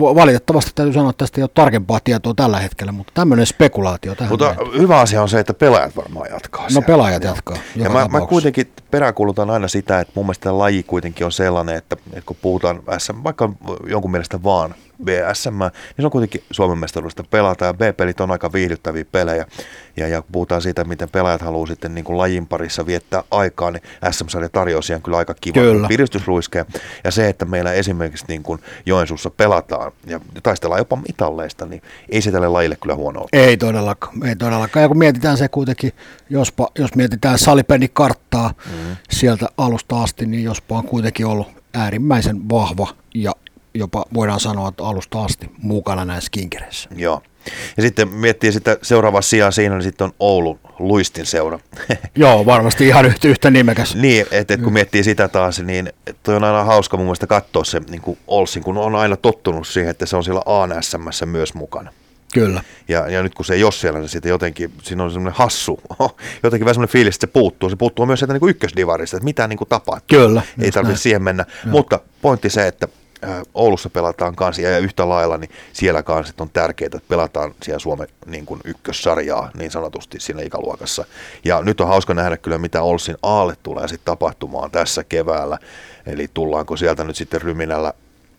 [0.00, 4.32] valitettavasti täytyy sanoa, että tästä ei ole tarkempaa tietoa tällä hetkellä, mutta tämmöinen spekulaatio tähän.
[4.32, 4.78] Mutta näin.
[4.78, 6.62] hyvä asia on se, että pelaajat varmaan jatkaa.
[6.62, 6.86] No siellä.
[6.86, 7.56] pelaajat jatkaa.
[7.76, 11.96] Ja mä, mä kuitenkin peräänkuulutan aina sitä, että mun mielestä laji kuitenkin on sellainen, että,
[12.12, 13.52] että kun puhutaan SM, vaikka
[13.86, 14.74] jonkun mielestä vaan
[15.04, 19.46] BSM, niin se on kuitenkin Suomen mestaruudesta pelata ja B-pelit on aika viihdyttäviä pelejä.
[19.96, 23.70] Ja, ja kun puhutaan siitä, miten pelaajat haluaa sitten niin kuin lajin parissa viettää aikaa,
[23.70, 25.88] niin SM-sarja tarjoaa siihen kyllä aika kiva kyllä.
[25.88, 26.66] piristysruiskeen.
[27.04, 32.22] Ja se, että meillä esimerkiksi niin kuin Joensuussa pelataan ja taistellaan jopa mitalleista, niin ei
[32.22, 33.28] se tälle lajille kyllä huono ole.
[33.32, 34.82] Ei todellakaan, ei todellakaan.
[34.82, 35.92] Ja kun mietitään se kuitenkin,
[36.30, 38.96] jospa, jos mietitään salipennikarttaa mm.
[39.10, 43.32] sieltä alusta asti, niin jospa on kuitenkin ollut äärimmäisen vahva ja
[43.74, 46.88] jopa voidaan sanoa, että alusta asti mukana näissä kinkereissä.
[46.96, 47.22] Joo.
[47.76, 51.58] Ja sitten miettii sitä seuraavaa sijaa siinä, niin sitten on Oulun Luistin seura.
[52.14, 53.94] Joo, varmasti ihan yhtä, yhtä nimekäs.
[53.94, 55.92] niin, että et kun miettii sitä taas, niin
[56.22, 59.66] toi on aina hauska mun mielestä katsoa se niin kuin Olsin, kun on aina tottunut
[59.66, 61.92] siihen, että se on siellä ANSM myös mukana.
[62.34, 62.62] Kyllä.
[62.88, 65.80] Ja, ja nyt kun se ei ole siellä, niin sitten jotenkin, siinä on semmoinen hassu,
[66.42, 67.70] jotenkin vähän semmoinen fiilis, että se puuttuu.
[67.70, 70.18] Se puuttuu myös sieltä niin ykkösdivarista, että mitä niin kuin tapahtuu.
[70.18, 70.42] Kyllä.
[70.60, 71.44] Ei tarvitse siihen mennä.
[71.64, 71.70] Joo.
[71.70, 72.88] Mutta pointti se, että
[73.54, 78.08] Oulussa pelataan kanssa ja yhtä lailla, niin siellä kanssa on tärkeää, että pelataan siellä Suomen
[78.26, 81.04] niin kuin ykkössarjaa niin sanotusti siinä ikäluokassa.
[81.44, 85.58] Ja nyt on hauska nähdä kyllä, mitä Olsin Aalle tulee sitten tapahtumaan tässä keväällä.
[86.06, 87.92] Eli tullaanko sieltä nyt sitten ryminällä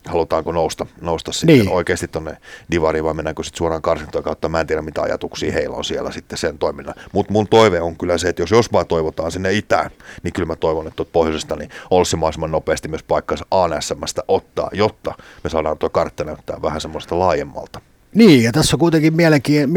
[0.06, 1.70] halutaanko nousta, nousta sitten niin.
[1.70, 2.38] oikeasti tuonne
[2.72, 4.50] divariin vai mennäänkö sitten suoraan karsintojen kautta.
[4.50, 6.96] Mä en tiedä mitä ajatuksia heillä on siellä sitten sen toiminnan.
[7.12, 9.92] Mutta mun toive on kyllä se, että jos, jos vaan toivotaan sinne itään,
[10.24, 15.14] niin kyllä mä toivon, että pohjoisesta niin olisi mahdollisimman nopeasti myös paikkansa ANSMstä ottaa, jotta
[15.44, 17.82] me saadaan tuo kartta näyttää vähän semmoista laajemmalta.
[18.16, 19.14] Niin, ja tässä on kuitenkin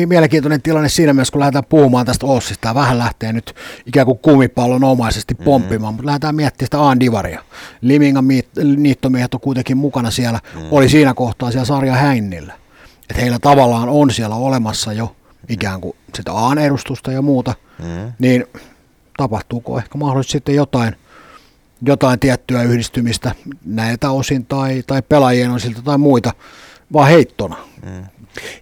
[0.06, 2.60] mielenkiintoinen tilanne siinä mielessä, kun lähdetään puhumaan tästä Ossista.
[2.60, 3.54] Tämä vähän lähtee nyt
[3.86, 5.44] ikään kuin kumipallon omaisesti mm-hmm.
[5.44, 5.96] pomppimaan, mm-hmm.
[5.96, 7.42] mutta lähdetään miettimään sitä Aan-divaria.
[7.80, 8.24] Limingan
[8.76, 10.68] niittomiehet on kuitenkin mukana siellä, mm-hmm.
[10.70, 12.54] oli siinä kohtaa siellä sarja Hännillä.
[13.10, 15.16] Että heillä tavallaan on siellä olemassa jo
[15.48, 18.12] ikään kuin sitä Aan-edustusta ja muuta, mm-hmm.
[18.18, 18.44] niin
[19.16, 20.96] tapahtuuko ehkä mahdollisesti sitten jotain,
[21.86, 23.34] jotain tiettyä yhdistymistä
[23.64, 26.32] näiltä osin tai, tai pelaajien osilta tai muita,
[26.92, 27.56] vaan heittona.
[27.84, 28.04] Mm.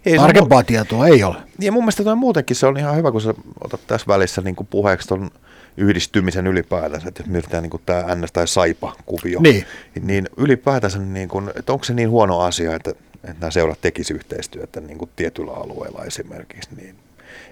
[0.05, 1.35] Ei, Tarkempaa on, tietoa ei ole.
[1.59, 4.55] Ja mun mielestä toi muutenkin se on ihan hyvä, kun sä otat tässä välissä niin
[4.55, 5.31] kuin puheeksi ton
[5.77, 9.65] yhdistymisen ylipäätänsä, että jos mietitään niin tämä NS- tai Saipa-kuvio, niin,
[10.01, 12.89] niin ylipäätänsä, niin kuin, että onko se niin huono asia, että,
[13.23, 16.95] että nämä seurat tekisivät yhteistyötä niin kuin tietyllä alueella esimerkiksi, niin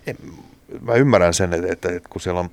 [0.08, 0.18] en,
[0.82, 2.50] mä ymmärrän sen, että, että, että kun siellä on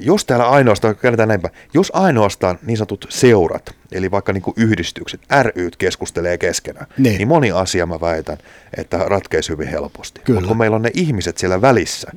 [0.00, 5.20] jos täällä ainoastaan, käännetään näinpä, jos ainoastaan niin sanotut seurat, eli vaikka niin kuin yhdistykset,
[5.56, 7.18] ryt keskustelee keskenään, niin.
[7.18, 8.38] niin moni asia mä väitän,
[8.76, 10.20] että ratkeisi hyvin helposti.
[10.28, 12.10] Mutta kun meillä on ne ihmiset siellä välissä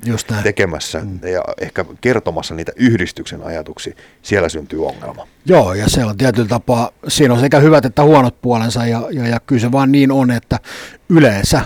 [0.44, 1.20] tekemässä mm.
[1.28, 5.28] ja ehkä kertomassa niitä yhdistyksen ajatuksia, siellä syntyy ongelma.
[5.46, 9.28] Joo, ja se on tietyllä tapaa, siinä on sekä hyvät että huonot puolensa, ja, ja,
[9.28, 10.60] ja kyllä se vaan niin on, että
[11.10, 11.62] yleensä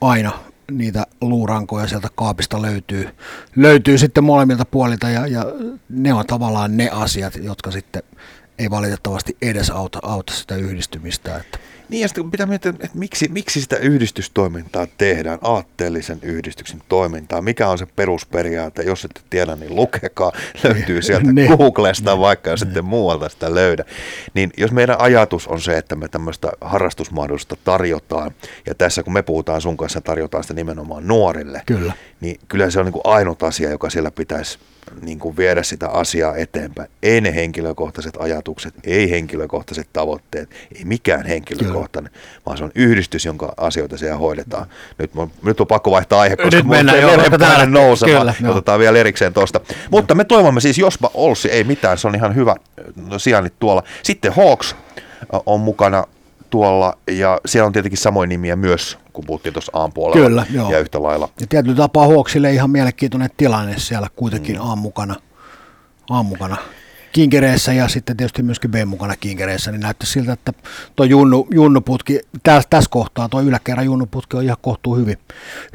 [0.00, 3.08] aina niitä luurankoja sieltä kaapista löytyy,
[3.56, 5.44] löytyy sitten molemmilta puolilta ja, ja
[5.88, 8.02] ne on tavallaan ne asiat, jotka sitten
[8.58, 11.36] ei valitettavasti edes auta, auta sitä yhdistymistä.
[11.36, 11.58] Että.
[11.88, 17.68] Niin ja sitten pitää miettiä, että miksi, miksi sitä yhdistystoimintaa tehdään, aatteellisen yhdistyksen toimintaa, mikä
[17.68, 20.32] on se perusperiaate, jos ette tiedä, niin lukekaa,
[20.64, 21.56] löytyy sieltä Niin.
[21.56, 23.84] Googlesta vaikka, jos ette muualta sitä löydä.
[24.34, 28.30] Niin jos meidän ajatus on se, että me tämmöistä harrastusmahdollisuutta tarjotaan,
[28.66, 31.92] ja tässä kun me puhutaan sun kanssa, tarjotaan sitä nimenomaan nuorille, Kyllä.
[32.20, 34.58] niin kyllä se on niin kuin ainut asia, joka siellä pitäisi
[35.02, 36.90] niin kuin viedä sitä asiaa eteenpäin.
[37.02, 42.24] Ei ne henkilökohtaiset ajatukset, ei henkilökohtaiset tavoitteet, ei mikään henkilökohtainen, kyllä.
[42.46, 44.66] vaan se on yhdistys, jonka asioita siellä hoidetaan.
[44.98, 48.20] Nyt, mun- nyt on pakko vaihtaa aihe, koska Nyt mennään, nousemaan.
[48.20, 48.52] kyllä, joo.
[48.52, 49.60] Otetaan vielä erikseen tuosta.
[49.90, 52.54] Mutta me toivomme siis Jospa Olssi, ei mitään, se on ihan hyvä
[53.08, 53.82] no, sijainnit tuolla.
[54.02, 54.76] Sitten Hawks
[55.46, 56.04] on mukana
[56.50, 60.28] tuolla ja siellä on tietenkin samoin nimiä myös, kun puhuttiin tuossa aamupuolella.
[60.28, 60.72] Kyllä, joo.
[60.72, 64.70] Ja yhtä lailla Ja tietyllä tapaa Huoksille ihan mielenkiintoinen tilanne siellä kuitenkin mm.
[64.70, 65.16] A mukana,
[66.10, 66.56] A mukana
[67.12, 70.52] kinkereissä ja sitten tietysti myöskin B mukana kinkereissä, niin näyttää siltä, että
[70.96, 75.18] tuo junnu, junnuputki, tässä, tässä kohtaa tuo yläkerran junnuputki on ihan kohtuu hyvin,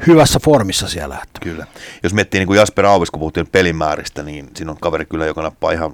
[0.06, 1.18] hyvässä formissa siellä.
[1.22, 1.40] Että.
[1.42, 1.66] Kyllä.
[2.02, 5.42] Jos miettii niin kuin Jasper Aavis, kun puhuttiin pelimääristä, niin siinä on kaveri kyllä, joka
[5.42, 5.92] nappaa ihan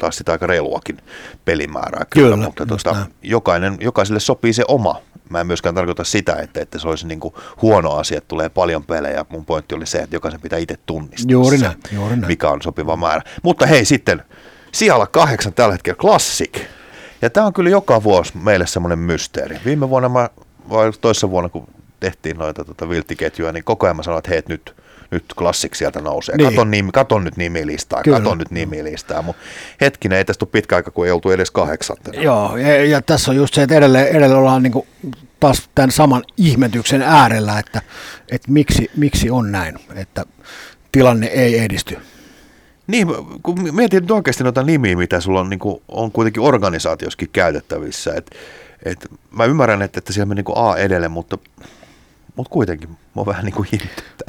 [0.00, 0.98] taas sitä aika reiluakin
[1.44, 2.04] pelimäärää.
[2.10, 3.06] Kyllä, Kyllä, mutta näin.
[3.22, 5.00] jokainen, jokaiselle sopii se oma.
[5.28, 8.48] Mä en myöskään tarkoita sitä, että, että se olisi niin kuin huono asia, että tulee
[8.48, 9.24] paljon pelejä.
[9.28, 12.26] Mun pointti oli se, että jokaisen pitää itse tunnistaa Juuri se, näin, juuri näin.
[12.26, 13.22] mikä on sopiva määrä.
[13.42, 14.22] Mutta hei sitten,
[14.72, 16.60] sijalla kahdeksan tällä hetkellä Classic.
[17.22, 19.60] Ja tämä on kyllä joka vuosi meille semmoinen mysteeri.
[19.64, 20.30] Viime vuonna mä,
[20.70, 21.66] vai toissa vuonna, kun
[22.00, 24.76] tehtiin noita tota, vilttiketjuja, niin koko ajan mä sanoin, että hei, nyt,
[25.10, 26.36] nyt klassik sieltä nousee.
[26.36, 26.50] Niin.
[26.50, 28.18] Katon, nimi, katon nyt nimilistaa, Kyllä.
[28.18, 29.22] katon nyt nimilistaa.
[29.22, 29.42] Mutta
[29.80, 32.22] hetkinen, ei tästä ole pitkä aika, kun ei oltu edes kahdeksantena.
[32.22, 34.72] Joo, ja, ja tässä on just se, että edelleen, edelleen ollaan niin
[35.40, 37.82] taas tämän saman ihmetyksen äärellä, että,
[38.28, 40.24] että miksi, miksi on näin, että
[40.92, 41.98] tilanne ei edisty.
[42.86, 43.08] Niin,
[43.42, 48.14] kun mietin nyt oikeasti noita nimiä, mitä sulla on, niin kuin, on kuitenkin organisaatioskin käytettävissä.
[48.14, 48.30] Et,
[48.84, 51.38] et, mä ymmärrän, että, että siellä meni niin A edelle, mutta,
[52.40, 53.68] mutta kuitenkin mua vähän niin kuin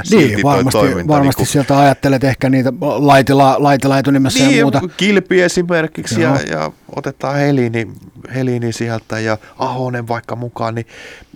[0.03, 1.13] silti Niin, varmasti, toiminta.
[1.13, 4.81] varmasti niin sieltä ajattelet ehkä niitä laitila, laitila etunimessä niin, ja muuta.
[4.97, 6.59] Kilpi esimerkiksi ja, Joo.
[6.61, 7.87] ja, otetaan Helini,
[8.35, 10.87] Helini sieltä ja Ahonen vaikka mukaan, niin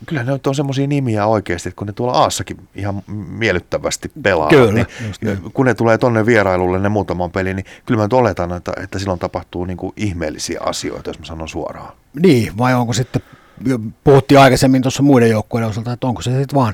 [0.06, 4.72] kyllä ne on semmoisia nimiä oikeasti, että kun ne tuolla Aassakin ihan miellyttävästi pelaa, Kyllä,
[4.72, 4.88] niin
[5.22, 5.52] niin.
[5.54, 9.00] kun ne tulee tonne vierailulle ne muutaman pelin, niin kyllä mä nyt oletan, että, että
[9.00, 11.94] silloin tapahtuu niin kuin ihmeellisiä asioita, jos mä sanon suoraan.
[12.20, 13.22] Niin, vai onko sitten,
[14.04, 16.74] puhuttiin aikaisemmin tuossa muiden joukkueiden osalta, että onko se sitten vaan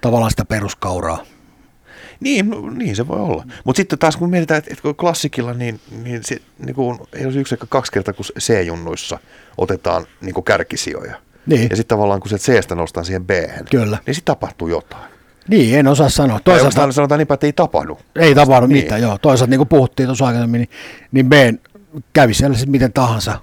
[0.00, 1.24] tavallaan sitä peruskauraa.
[2.20, 3.44] Niin, no, niin se voi olla.
[3.64, 7.38] Mutta sitten taas kun mietitään, että, kun klassikilla, niin, niin, se, niin kuin, ei olisi
[7.38, 9.18] yksi eikä kaksi kertaa, kun C-junnuissa
[9.58, 11.16] otetaan niin kuin kärkisijoja.
[11.46, 11.66] Niin.
[11.70, 13.30] Ja sitten tavallaan kun se C-stä nostaa siihen b
[13.70, 13.98] Kyllä.
[14.06, 15.04] niin sitten tapahtuu jotain.
[15.48, 16.40] Niin, en osaa sanoa.
[16.40, 17.98] Toisaalta oikeastaan sanotaan niinpä, että ei tapahdu.
[18.16, 18.84] ei tapahdu Niin.
[18.84, 19.18] mitään, joo.
[19.18, 20.70] Toisaalta niin kuin puhuttiin tuossa aikaisemmin, niin,
[21.12, 21.32] niin B
[22.12, 23.40] kävi siellä sitten miten tahansa.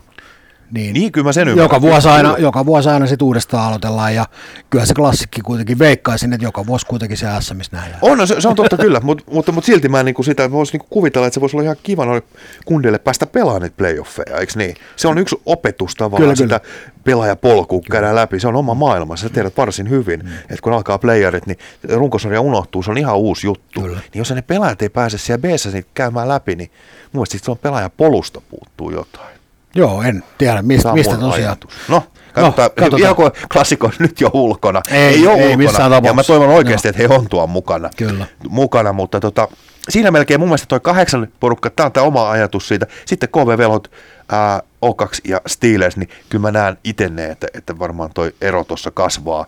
[0.74, 1.66] Niin, Niin, kyllä mä sen ymmärrän.
[1.66, 4.26] joka vuosi aina, joka vuosi aina sit uudestaan aloitellaan ja
[4.70, 8.00] kyllä se klassikki kuitenkin veikkaisin, että joka vuosi kuitenkin se S, missä nähdään.
[8.02, 10.52] On, no se, se on totta kyllä, mutta, mutta, mutta silti mä niin kuin sitä
[10.52, 12.24] voisi niin kuin kuvitella, että se voisi olla ihan kiva noille
[12.66, 14.76] kundeille päästä pelaamaan niitä playoffeja, eikö niin?
[14.95, 16.62] Se on yksi opetus tavallaan Kyllä, sitä
[17.04, 18.40] pelaajapolkua, kun käydään läpi.
[18.40, 20.34] Se on oma maailma, sä tiedät varsin hyvin, mm.
[20.34, 21.58] että kun alkaa playerit, niin
[21.90, 23.82] runkosarja unohtuu, se on ihan uusi juttu.
[23.82, 23.98] Kyllä.
[23.98, 26.72] Niin jos ne pelaajat ei pääse siellä b niin käymään läpi, niin
[27.12, 29.43] mun mielestä on pelaajapolusta puuttuu jotain.
[29.76, 31.34] Joo, en tiedä, mistä, mistä tosiaan.
[31.34, 31.72] ajatus.
[31.88, 33.02] No, katsotaan, No, katsotaan.
[33.02, 34.82] ihan kun klassikko nyt jo ulkona.
[34.91, 35.58] Ei, ole ei ulkona.
[35.58, 36.34] missään Ja mä tapauksessa.
[36.34, 36.90] toivon oikeasti, Joo.
[36.90, 37.90] että he on tuon mukana.
[37.98, 38.26] Kyllä.
[38.50, 39.48] mukana, mutta tota,
[39.90, 42.88] siinä melkein mun mielestä toi kahdeksan porukka, tämä on tämä oma ajatus siitä.
[43.06, 43.91] Sitten KV Velhot,
[44.32, 48.64] ää, O2 ja Steelers, niin kyllä mä näen itse ne, että, että varmaan toi ero
[48.64, 49.45] tuossa kasvaa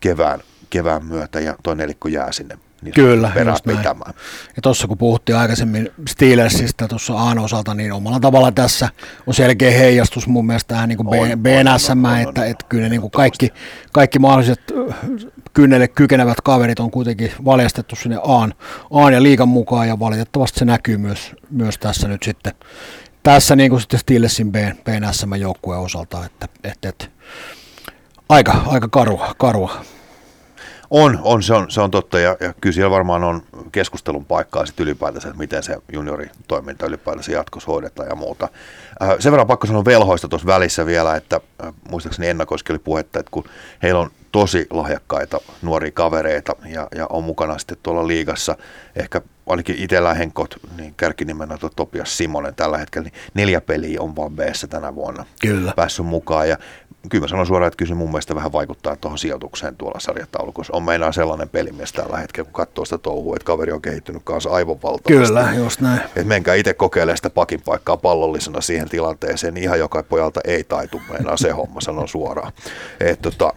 [0.00, 3.78] kevään, kevään myötä ja toi nelikko jää sinne niin Kyllä, just näin.
[3.78, 4.14] pitämään.
[4.56, 8.88] Ja tuossa kun puhuttiin aikaisemmin Steelersistä tuossa Aan osalta, niin omalla tavalla tässä
[9.26, 11.08] on selkeä heijastus mun mielestä tähän niin kuin
[11.38, 13.52] BNSM, että, että kyllä niin kuin kaikki,
[13.92, 14.60] kaikki mahdolliset
[15.52, 18.54] kynnelle kykenevät kaverit on kuitenkin valjastettu sinne Aan,
[18.90, 22.52] Aan ja liikan mukaan ja valitettavasti se näkyy myös, myös tässä nyt sitten
[23.24, 27.06] tässä niin kuin sitten Steelersin B, BNSM joukkueen osalta, että, että, että
[28.28, 29.84] aika, aika karua, karua.
[30.90, 33.42] On, on, se on, se on totta ja, ja kyllä siellä varmaan on
[33.72, 38.48] keskustelun paikkaa sitten ylipäätänsä, että miten se junioritoiminta ylipäätänsä jatkossa hoidetaan ja muuta.
[39.02, 43.18] Äh, sen verran pakko sanoa velhoista tuossa välissä vielä, että äh, muistaakseni ennakoiskin oli puhetta,
[43.18, 43.44] että kun
[43.82, 48.56] heillä on tosi lahjakkaita nuoria kavereita ja, ja on mukana sitten tuolla liigassa
[48.96, 54.16] ehkä ainakin itsellä Henkot, niin kärkinimellä tuo Topias Simonen tällä hetkellä, niin neljä peliä on
[54.16, 54.40] vaan b
[54.70, 55.72] tänä vuonna Kyllä.
[55.76, 56.48] päässyt mukaan.
[56.48, 56.58] Ja
[57.08, 60.72] kyllä mä sanon suoraan, että kyllä se mun mielestä vähän vaikuttaa tuohon sijoitukseen tuolla sarjataulukossa.
[60.76, 64.50] On meinaa sellainen pelimies tällä hetkellä, kun katsoo sitä touhua, että kaveri on kehittynyt kanssa
[64.50, 65.26] aivan valtavasti.
[65.26, 66.00] Kyllä, just näin.
[66.16, 70.64] Et menkää itse kokeilemaan sitä pakin paikkaa pallollisena siihen tilanteeseen, niin ihan joka pojalta ei
[70.64, 72.52] taitu meinaa se homma, sanon suoraan.
[73.00, 73.52] Et tota,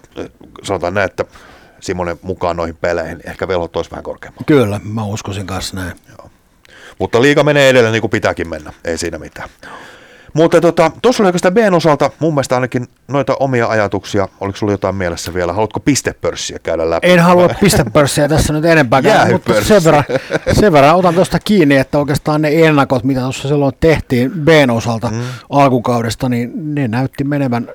[0.64, 1.26] sanotaan näin, että
[1.88, 4.45] Simonen mukaan noihin peleihin, ehkä velhot olisi vähän korkeammalla.
[4.45, 5.93] Kyllä, mä uskoisin kanssa näin.
[6.18, 6.30] Joo.
[6.99, 9.49] Mutta liiga menee edelleen niin kuin pitääkin mennä, ei siinä mitään.
[10.34, 14.27] Mutta tuossa tota, oli oikeastaan Bn osalta mun mielestä ainakin noita omia ajatuksia.
[14.41, 15.53] Oliko sulla jotain mielessä vielä?
[15.53, 17.07] Haluatko pistepörssiä käydä läpi?
[17.09, 20.03] En halua pistepörssiä tässä nyt enempää käydä, mutta sen verran,
[20.59, 25.07] sen verran otan tuosta kiinni, että oikeastaan ne ennakot, mitä tuossa silloin tehtiin Bn osalta
[25.11, 25.22] mm.
[25.49, 27.68] alkukaudesta, niin ne näytti menevän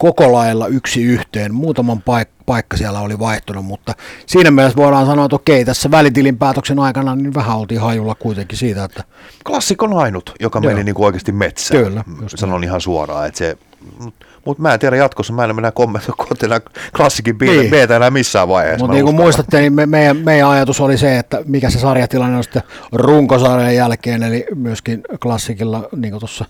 [0.00, 1.54] koko lailla yksi yhteen.
[1.54, 3.94] Muutaman paik- paikka siellä oli vaihtunut, mutta
[4.26, 8.58] siinä mielessä voidaan sanoa, että okei, tässä välitilin päätöksen aikana niin vähän oltiin hajulla kuitenkin
[8.58, 9.04] siitä, että...
[9.46, 10.72] Klassikon ainut, joka Joo.
[10.72, 11.84] meni niin kuin oikeasti metsään.
[11.84, 12.04] Kyllä.
[12.34, 13.58] Sanon ihan suoraan, että se
[13.98, 14.26] mutta
[14.58, 16.60] mä en tiedä jatkossa, mä en mennä kommentoida
[16.96, 17.70] klassikin niin.
[17.70, 18.78] B enää missään vaiheessa.
[18.78, 22.36] Mutta niin kuin muistatte, niin me, meidän, meidän, ajatus oli se, että mikä se sarjatilanne
[22.36, 22.62] on sitten
[22.92, 26.44] runkosarjan jälkeen, eli myöskin klassikilla, niin kuin tuossa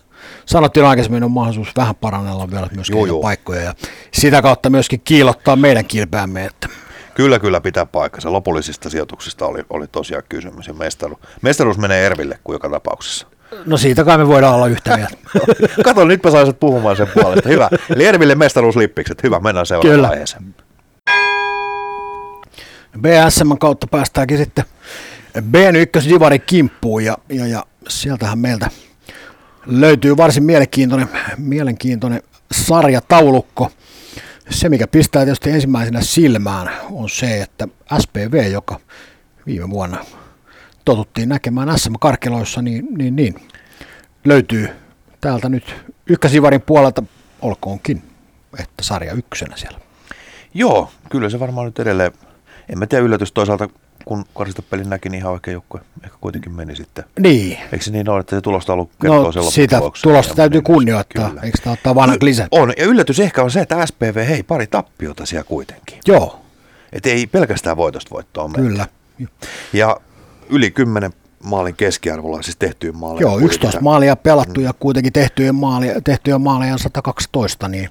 [0.45, 3.21] sanottiin aikaisemmin, on mahdollisuus vähän parannella vielä myöskin joo, joo.
[3.21, 3.73] paikkoja ja
[4.13, 6.45] sitä kautta myöskin kiilottaa meidän kilpeämme.
[6.45, 6.67] Että.
[7.13, 8.31] Kyllä, kyllä pitää paikkansa.
[8.31, 13.27] Lopullisista sijoituksista oli, oli tosiaan kysymys ja mestaruus, mestaruus menee Erville kuin joka tapauksessa.
[13.65, 15.17] No siitä kai me voidaan olla yhtä mieltä.
[15.83, 17.49] Kato, nyt mä saisit puhumaan sen puolesta.
[17.49, 17.69] Hyvä.
[17.89, 19.23] Eli Erville mestaruuslippikset.
[19.23, 20.07] Hyvä, mennään seuraavaan Kyllä.
[20.07, 20.55] aiheeseen.
[22.99, 24.65] BSM kautta päästäänkin sitten
[25.39, 28.69] B1 Divari kimppuun ja, ja, ja sieltähän meiltä
[29.65, 32.21] löytyy varsin mielenkiintoinen, mielenkiintoinen
[32.51, 33.71] sarjataulukko.
[34.49, 37.67] Se, mikä pistää tietysti ensimmäisenä silmään, on se, että
[37.99, 38.79] SPV, joka
[39.45, 40.05] viime vuonna
[40.85, 43.35] totuttiin näkemään SM-karkeloissa, niin, niin, niin
[44.25, 44.69] löytyy
[45.21, 45.75] täältä nyt
[46.07, 47.03] ykkösivarin puolelta,
[47.41, 48.03] olkoonkin,
[48.59, 49.79] että sarja yksenä siellä.
[50.53, 52.11] Joo, kyllä se varmaan nyt edelleen,
[52.69, 53.69] en mä tiedä yllätys toisaalta,
[54.05, 57.03] kun karistopelin näki, niin ihan oikein joukkue ehkä kuitenkin meni sitten.
[57.19, 57.57] Niin.
[57.71, 61.41] Eikö se niin ole, että se tulosta ollut kertoo no, sitä tulosta täytyy kunnioittaa, kyllä.
[61.41, 62.47] eikö tämä ottaa vanhat lisät?
[62.51, 65.99] On, ja yllätys ehkä on se, että SPV, hei, pari tappiota siellä kuitenkin.
[66.07, 66.39] Joo.
[66.93, 68.69] Että ei pelkästään voitosta voittoa mennä.
[68.69, 68.87] Kyllä.
[69.73, 69.97] Ja
[70.51, 71.11] yli 10
[71.43, 73.21] maalin keskiarvolla, siis tehtyjen maalia.
[73.21, 77.89] Joo, 11 maalia pelattu ja kuitenkin tehtyjen maalia, tehtyjä maaleja on 112, niin,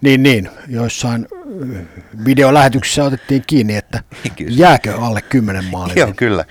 [0.00, 1.28] niin, niin joissain
[2.24, 4.02] videolähetyksissä otettiin kiinni, että
[4.38, 5.96] jääkö alle 10 maalia.
[5.96, 6.44] Joo, kyllä.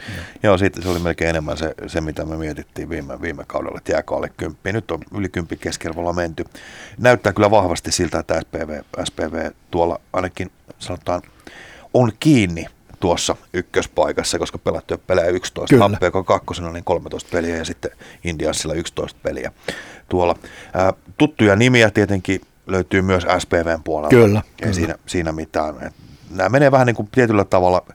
[0.44, 3.92] Joo, siitä se oli melkein enemmän se, se mitä me mietittiin viime, viime kaudella, että
[3.92, 4.58] jääkö alle 10.
[4.74, 6.46] Nyt on yli 10 keskiarvolla menty.
[6.98, 11.22] Näyttää kyllä vahvasti siltä, että SPV, SPV tuolla ainakin sanotaan
[11.94, 12.66] on kiinni
[13.06, 16.24] tuossa ykköspaikassa, koska pelattuja pelejä 11, Kyllä.
[16.26, 17.92] Kakkosena niin 13 peliä ja sitten
[18.24, 19.52] Indiansilla 11 peliä
[20.10, 20.36] tuolla.
[20.74, 24.10] Ää, tuttuja nimiä tietenkin löytyy myös SPVn puolella.
[24.10, 24.42] Kyllä.
[24.46, 24.74] Ei kyllä.
[24.74, 25.76] Siinä, siinä mitään.
[25.82, 25.94] Et
[26.30, 27.86] nämä menee vähän niin kuin tietyllä tavalla,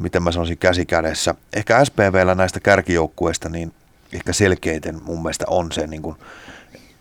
[0.00, 1.34] miten mä sanoisin, käsikädessä.
[1.52, 3.72] Ehkä SPVllä näistä kärkijoukkueista niin
[4.12, 6.16] ehkä selkeiten mun mielestä on se niin kuin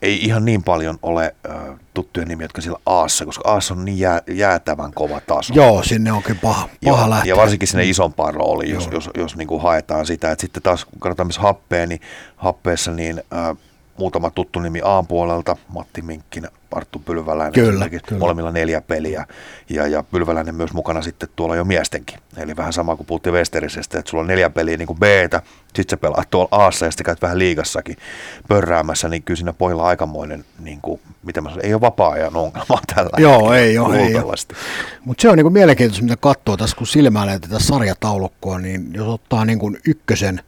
[0.02, 4.00] ei ihan niin paljon ole äh, tuttuja nimiä, jotka siellä Aassa, koska Aassa on niin
[4.00, 5.54] jää, jäätävän kova taso.
[5.54, 7.30] Joo, sinne onkin paha, paha ja, lähteä.
[7.30, 10.32] Ja varsinkin sinne isompaan rooliin, jos, jos, jos niin kuin haetaan sitä.
[10.32, 12.02] että sitten taas kun katsotaan missä happeen, niin
[12.36, 13.58] happeessa niin äh,
[13.98, 18.20] muutama tuttu nimi A puolelta, Matti Minkkinen, Arttu Pylväläinen, kyllä, kyllä.
[18.20, 19.26] molemmilla neljä peliä,
[19.70, 22.20] ja, ja Pylväläinen myös mukana sitten tuolla jo miestenkin.
[22.38, 25.42] Eli vähän sama kuin puhuttiin Westerisestä, että sulla on neljä peliä niin kuin B-tä,
[25.76, 27.98] sitten sä pelaat tuolla Aassa ja sitten käyt vähän liigassakin
[28.48, 32.82] pörräämässä, niin kyllä siinä pojilla aikamoinen, niin kuin, mitä mä sanon, ei ole vapaa-ajan ongelma
[32.96, 34.36] tällä Joo, ei ole, ei ole.
[35.06, 39.08] Mutta se on niin kuin mielenkiintoista, mitä katsoo tässä, kun silmäilee tätä sarjataulukkoa, niin jos
[39.08, 40.42] ottaa niin kuin ykkösen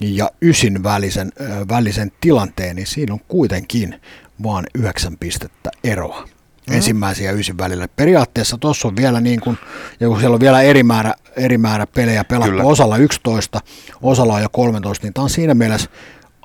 [0.00, 4.00] ja ysin välisen, äh, välisen tilanteen, niin siinä on kuitenkin
[4.42, 6.24] vaan yhdeksän pistettä eroa
[6.70, 6.76] mm.
[6.76, 7.88] ensimmäisen ja ysin välillä.
[7.96, 9.58] Periaatteessa tuossa on vielä niin kuin,
[10.00, 12.64] ja kun siellä on vielä eri määrä, eri määrä pelejä pelattu, Kyllä.
[12.64, 13.60] osalla 11,
[14.02, 15.90] osalla on jo 13, niin tämä on siinä mielessä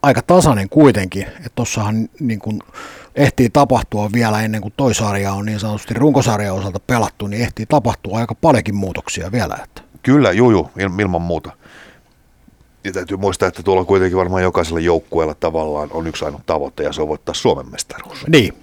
[0.01, 2.59] aika tasainen kuitenkin, että tuossahan niin kuin
[3.15, 7.65] ehtii tapahtua vielä ennen kuin toi sarja on niin sanotusti runkosarjan osalta pelattu, niin ehtii
[7.65, 9.57] tapahtua aika paljonkin muutoksia vielä.
[9.63, 9.81] Että.
[10.03, 11.51] Kyllä, juju, ilman muuta.
[12.85, 16.93] Ja täytyy muistaa, että tuolla kuitenkin varmaan jokaisella joukkueella tavallaan on yksi ainut tavoite ja
[16.93, 18.27] se on voittaa Suomen mestaruus.
[18.27, 18.53] Niin,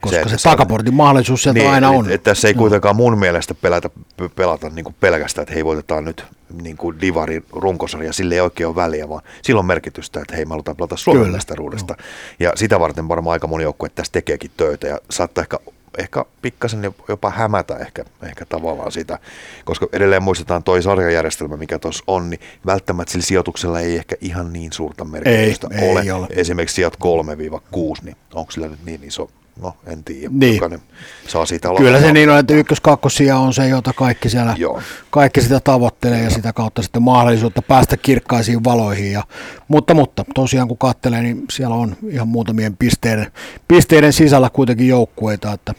[0.00, 2.04] koska se, se takaportin mahdollisuus sieltä niin, aina on.
[2.04, 3.90] Että, että tässä ei kuitenkaan mun mielestä pelata,
[4.36, 6.24] pelata niin kuin pelkästään, että hei voitetaan nyt
[6.62, 10.50] niin kuin Divari runkosarja, sille ei oikein ole väliä, vaan silloin merkitystä, että hei me
[10.50, 11.36] halutaan pelata Suomen Kyllä.
[11.36, 11.96] mestaruudesta.
[12.40, 15.58] Ja sitä varten varmaan aika moni joukkue tässä tekeekin töitä ja saattaa ehkä
[15.98, 19.18] ehkä pikkasen jopa hämätä ehkä, ehkä tavallaan sitä,
[19.64, 24.52] koska edelleen muistetaan toi sarjajärjestelmä, mikä tuossa on, niin välttämättä sillä sijoituksella ei ehkä ihan
[24.52, 26.00] niin suurta merkitystä ei, ole.
[26.00, 26.26] Ei ole.
[26.30, 29.30] Esimerkiksi sijat 3-6, niin onko sillä nyt niin iso
[29.62, 30.28] No, en tiedä.
[30.32, 30.54] Niin.
[30.54, 30.80] Jokainen
[31.28, 34.54] saa siitä olla Kyllä se niin on, että ykkös kakkosia on se, jota kaikki siellä,
[34.58, 34.82] Joo.
[35.10, 39.12] kaikki sitä tavoittelee ja sitä kautta sitten mahdollisuutta päästä kirkkaisiin valoihin.
[39.12, 39.22] Ja,
[39.68, 43.32] mutta, mutta tosiaan kun katselee, niin siellä on ihan muutamien pisteiden,
[43.68, 45.74] pisteiden sisällä kuitenkin joukkueita, että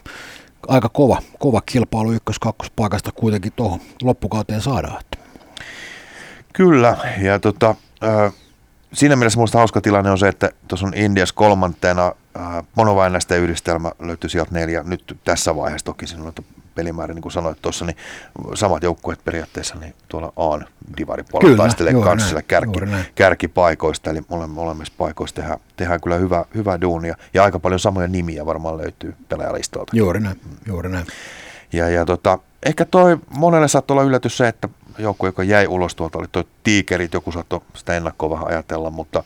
[0.68, 5.02] aika kova, kova kilpailu ykkös kakkospaikasta kuitenkin tuohon loppukauteen saadaan.
[6.52, 8.32] Kyllä, ja tota, äh,
[8.92, 13.92] siinä mielessä minusta hauska tilanne on se, että tuossa on Indias kolmantena, äh, monovainäisten yhdistelmä
[13.98, 16.32] löytyy sieltä neljä, nyt tässä vaiheessa toki sinulla
[16.74, 17.96] pelimäärä, niin kuin sanoit tuossa, niin
[18.54, 22.80] samat joukkueet periaatteessa niin tuolla Aan divaripuolella taistelee kanssa siellä kärki,
[23.14, 28.08] kärkipaikoista, eli mole, molemmissa paikoissa tehdään, tehdään kyllä hyvä, hyvä duunia, ja aika paljon samoja
[28.08, 29.96] nimiä varmaan löytyy pelaajalistalta.
[29.96, 31.06] Juuri näin, juuri näin.
[31.72, 34.68] Ja, ja tota, ehkä toi monelle saattoi olla yllätys se, että
[34.98, 39.24] joukko, joka jäi ulos tuolta, oli tuo Tiikerit, joku saattoi sitä ennakkoa vähän ajatella, mutta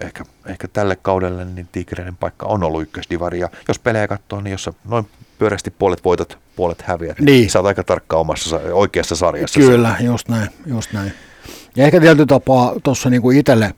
[0.00, 4.52] ehkä, ehkä tälle kaudelle niin Tiikereiden paikka on ollut ykkösdivari, ja jos pelejä katsoo, niin
[4.52, 5.06] jos noin
[5.38, 7.50] pyöreästi puolet voitat, puolet häviät, niin, niin.
[7.50, 9.60] sä oot aika tarkka omassa oikeassa sarjassa.
[9.60, 11.12] Kyllä, just näin, just näin.
[11.76, 13.74] Ja ehkä tietyllä tapaa tuossa niinku itselle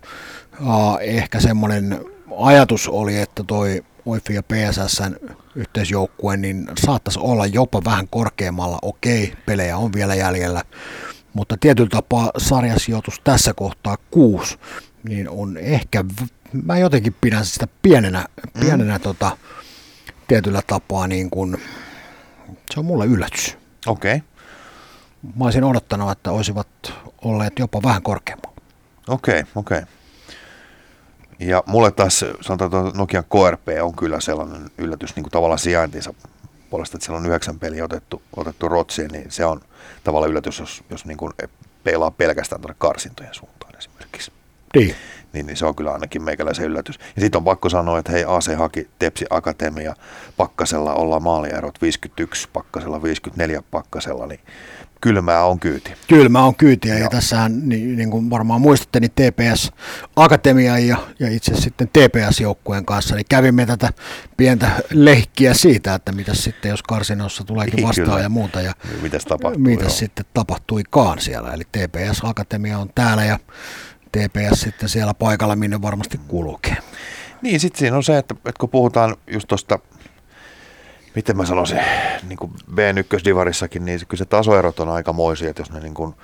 [0.60, 2.00] uh, ehkä semmoinen
[2.38, 5.16] ajatus oli, että toi OIFI ja PSSn
[5.54, 8.78] yhteisjoukkue, niin saattaisi olla jopa vähän korkeammalla.
[8.82, 10.62] Okei, pelejä on vielä jäljellä,
[11.32, 14.58] mutta tietyllä tapaa sarjasijoitus tässä kohtaa kuusi,
[15.08, 16.04] niin on ehkä,
[16.64, 18.26] mä jotenkin pidän sitä pienenä,
[18.60, 19.02] pienenä mm.
[19.02, 19.36] tota,
[20.28, 21.56] tietyllä tapaa niin kuin,
[22.70, 23.58] se on mulle yllätys.
[23.86, 24.16] Okei.
[24.16, 24.28] Okay.
[25.36, 26.68] Mä olisin odottanut, että olisivat
[27.22, 28.56] olleet jopa vähän korkeammalla.
[29.08, 29.78] Okei, okay, okei.
[29.78, 29.88] Okay.
[31.38, 36.14] Ja mulle taas sanotaan, että Nokian KRP on kyllä sellainen yllätys niin kuin tavallaan sijaintinsa
[36.70, 39.60] puolesta, että siellä on yhdeksän peliä otettu, otettu rotsiin, niin se on
[40.04, 41.32] tavallaan yllätys, jos, jos niin kuin
[41.84, 44.32] pelaa pelkästään tuonne karsintojen suuntaan esimerkiksi.
[44.76, 44.94] Niin.
[45.32, 46.98] Niin, niin se on kyllä ainakin meikäläisen yllätys.
[47.16, 49.94] Ja sitten on pakko sanoa, että hei AC haki Tepsi Akatemia,
[50.36, 54.40] Pakkasella ollaan maalierot 51, Pakkasella 54 Pakkasella, niin
[55.02, 55.92] kylmää on kyyti.
[56.08, 59.72] Kylmää on kyytiä ja tässähän, niin, niin kuin varmaan muistatte, niin TPS
[60.16, 63.92] Akatemia ja, ja itse sitten TPS-joukkueen kanssa, niin kävimme tätä
[64.36, 68.20] pientä lehkiä siitä, että mitä sitten, jos karsinossa tuleekin niin, vastaan Kyllä.
[68.20, 68.60] ja muuta.
[68.60, 68.72] Ja
[69.02, 69.62] mitäs tapahtuu?
[69.62, 73.38] Mitäs sitten tapahtuikaan siellä, eli TPS Akatemia on täällä ja
[74.12, 76.76] TPS sitten siellä paikalla, minne varmasti kulkee.
[77.42, 79.78] Niin, sitten siinä on se, että, että kun puhutaan just tuosta
[81.14, 81.78] miten mä sanoisin,
[82.28, 86.14] niin kuin B1-divarissakin, niin kyllä se tasoerot on aika moisia, että jos ne niin kuin,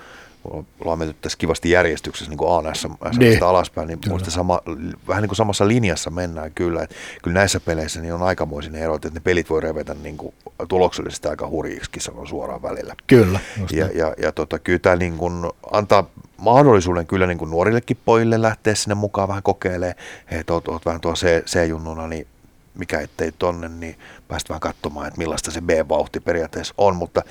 [1.21, 2.87] tässä kivasti järjestyksessä niin kuin ANS
[3.19, 3.43] niin.
[3.43, 4.61] alaspäin, niin muista sama,
[5.09, 6.83] vähän niin kuin samassa linjassa mennään kyllä.
[6.83, 10.35] Että kyllä näissä peleissä niin on aikamoisin erot, että ne pelit voi revetä niin kuin
[10.69, 12.95] tuloksellisesti aika hurjiksi sanon suoraan välillä.
[13.07, 13.41] Kyllä.
[13.73, 17.99] Ja, ja, ja, ja tota, kyllä tämä niin kuin antaa mahdollisuuden kyllä niin kuin nuorillekin
[18.05, 19.97] pojille lähteä sinne mukaan vähän kokeilemaan,
[20.31, 21.15] että oot, oot vähän tuo
[21.47, 22.27] C-junnuna, niin
[22.75, 23.99] mikä ettei tonne, niin
[24.29, 27.23] päästä vähän katsomaan, että millaista se B-vauhti periaatteessa on, mutta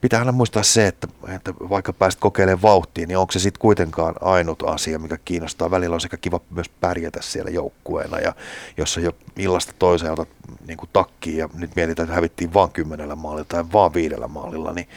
[0.00, 4.14] pitää aina muistaa se, että, että vaikka pääset kokeilemaan vauhtia, niin onko se sitten kuitenkaan
[4.20, 5.70] ainut asia, mikä kiinnostaa.
[5.70, 8.34] Välillä on sekä kiva myös pärjätä siellä joukkueena ja
[8.76, 10.28] jos sä jo illasta toiseen otat
[10.66, 14.72] niin kuin takkiin ja nyt mietitään, että hävittiin vain kymmenellä maalilla tai vaan viidellä maalilla,
[14.72, 14.88] niin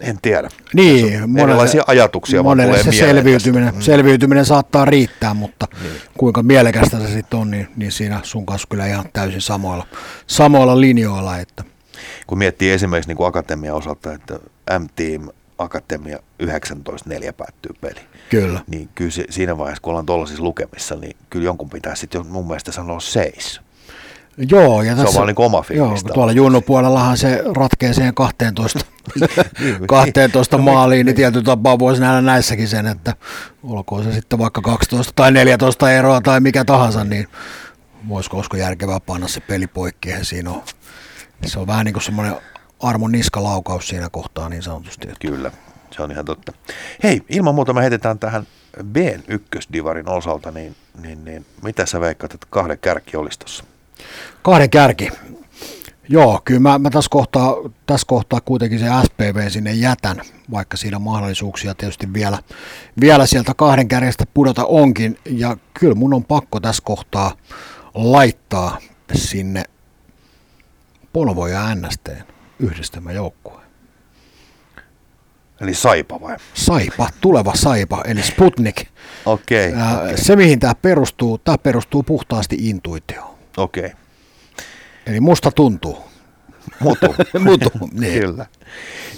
[0.00, 0.48] en tiedä.
[0.74, 3.80] Niin, monelle, ajatuksia monelle vaan se selviytyminen, mm.
[3.80, 5.92] selviytyminen saattaa riittää, mutta niin.
[6.18, 9.86] kuinka mielekästä se sitten on, niin, niin siinä sun kanssa kyllä ihan täysin samoilla,
[10.26, 11.38] samoilla linjoilla.
[11.38, 11.64] Että.
[12.26, 14.38] Kun miettii esimerkiksi niin kuin Akatemia osalta, että
[14.78, 15.28] M-Team
[15.58, 18.00] Akatemia 19.4 päättyy peli.
[18.30, 18.60] Kyllä.
[18.66, 22.46] Niin kyllä se, siinä vaiheessa, kun ollaan tuollaisissa lukemissa, niin kyllä jonkun pitää sitten mun
[22.46, 23.60] mielestä sanoa seis.
[24.36, 28.78] Joo, ja tässä, se on vaan niin oma joo, tuolla junnupuolellahan se ratkee siihen 12,
[29.88, 33.14] 12 maaliin, niin tietyllä tapaa voisi nähdä näissäkin sen, että
[33.62, 37.28] olkoon se sitten vaikka 12 tai 14 eroa tai mikä tahansa, niin
[38.08, 40.62] voisiko olisiko järkevää panna se peli poikki, ja siinä on,
[41.46, 42.36] se on vähän niin kuin semmoinen
[42.80, 45.08] armon niskalaukaus siinä kohtaa niin sanotusti.
[45.20, 45.50] Kyllä,
[45.90, 46.52] se on ihan totta.
[47.02, 48.46] Hei, ilman muuta me heitetään tähän
[48.84, 48.96] b
[49.28, 53.64] ykkösdivarin osalta, niin, niin, niin mitä sä veikkaat, että kahden kärki olisi tuossa?
[54.42, 55.10] Kahden kärki.
[56.08, 57.54] Joo, kyllä mä, mä tässä, kohtaa,
[57.86, 60.20] tässä kohtaa kuitenkin se SPV sinne jätän,
[60.50, 62.38] vaikka siinä mahdollisuuksia tietysti vielä,
[63.00, 65.18] vielä sieltä kahden kärjestä pudota onkin.
[65.24, 67.36] Ja kyllä mun on pakko tässä kohtaa
[67.94, 68.78] laittaa
[69.14, 69.64] sinne
[71.12, 72.08] Polvo ja NST
[72.58, 73.60] yhdistämä joukkue.
[75.60, 76.36] Eli Saipa vai?
[76.54, 78.86] Saipa, tuleva Saipa, eli Sputnik.
[79.26, 79.72] Okei.
[79.72, 80.16] Okay, okay.
[80.16, 83.29] Se, mihin tämä perustuu, tämä perustuu puhtaasti intuitioon.
[83.56, 83.84] Okei.
[83.84, 83.96] Okay.
[85.06, 86.10] Eli musta tuntuu.
[86.80, 87.14] Mutu.
[87.44, 88.20] Mutu, niin.
[88.20, 88.46] Kyllä.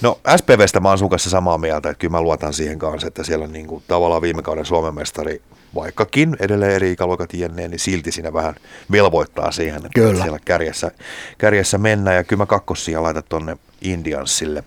[0.01, 3.25] No SPVstä mä oon sun kanssa samaa mieltä, että kyllä mä luotan siihen kanssa, että
[3.25, 5.43] siellä niin kuin, tavallaan viime kauden Suomen mestari,
[5.75, 8.55] vaikkakin edelleen eri ikäluokat jenneen, niin silti siinä vähän
[8.93, 10.23] velvoittaa siihen, että Kyllä.
[10.23, 10.91] siellä kärjessä,
[11.39, 12.17] kärjessä mennään.
[12.17, 14.65] Ja kyllä mä kakkossia laitan tonne Indiansille,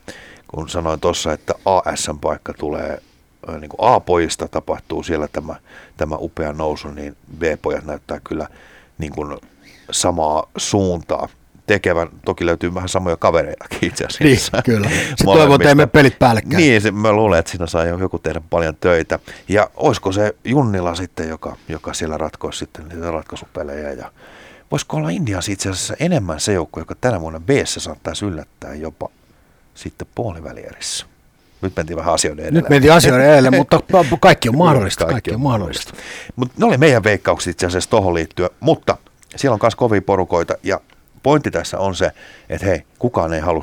[0.47, 3.01] kun sanoin tuossa, että ASM-paikka tulee
[3.49, 5.55] ö, niin kuin A-pojista tapahtuu siellä tämä,
[5.97, 8.47] tämä upea nousu, niin B-pojat näyttää kyllä
[8.97, 9.37] niin kuin
[9.91, 11.29] samaa suuntaa
[11.67, 12.07] tekevän.
[12.25, 14.61] Toki löytyy vähän samoja kavereitakin itse Niin, asiassa.
[14.65, 14.89] kyllä.
[14.89, 16.57] Sitten toivon, että emme pelit päällekkäin.
[16.57, 19.19] Niin, se, mä luulen, että siinä saa jo joku tehdä paljon töitä.
[19.49, 23.91] Ja olisiko se Junnila sitten, joka, joka siellä ratkoisi sitten niitä ratkaisupelejä.
[23.91, 24.11] Ja
[24.71, 29.09] voisiko olla Indians itse asiassa enemmän se joukko, joka tänä vuonna b saattaisi yllättää jopa
[29.75, 31.05] sitten puolivälierissä.
[31.61, 32.59] Nyt mentiin vähän asioiden edelle.
[32.61, 33.79] Nyt mentiin asioiden edelle, mutta
[34.19, 35.05] kaikki on mahdollista.
[35.05, 35.93] Kaikki on mahdollista.
[36.35, 38.97] Mutta ne oli meidän veikkaukset itse asiassa tuohon liittyen, mutta
[39.35, 40.81] siellä on myös kovia porukoita ja
[41.23, 42.11] pointti tässä on se,
[42.49, 43.61] että hei, kukaan ei halua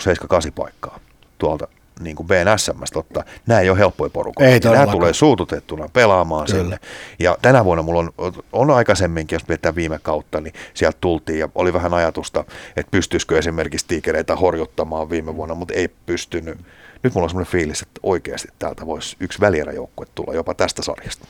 [0.48, 0.98] 7-8 paikkaa
[1.38, 1.68] tuolta
[2.00, 3.24] niin kuin BNSMstä ottaa.
[3.46, 4.50] Nämä ei ole helppoja porukoita.
[4.50, 6.62] Ei Nämä tulee suututettuna pelaamaan Kyllä.
[6.62, 6.78] sinne.
[7.18, 11.48] Ja tänä vuonna mulla on, on aikaisemminkin, jos mietitään viime kautta, niin sieltä tultiin ja
[11.54, 12.44] oli vähän ajatusta,
[12.76, 16.58] että pystyisikö esimerkiksi tiikereitä horjuttamaan viime vuonna, mutta ei pystynyt.
[17.02, 21.26] Nyt mulla on semmoinen fiilis, että oikeasti täältä voisi yksi välieräjoukkue tulla jopa tästä sarjasta.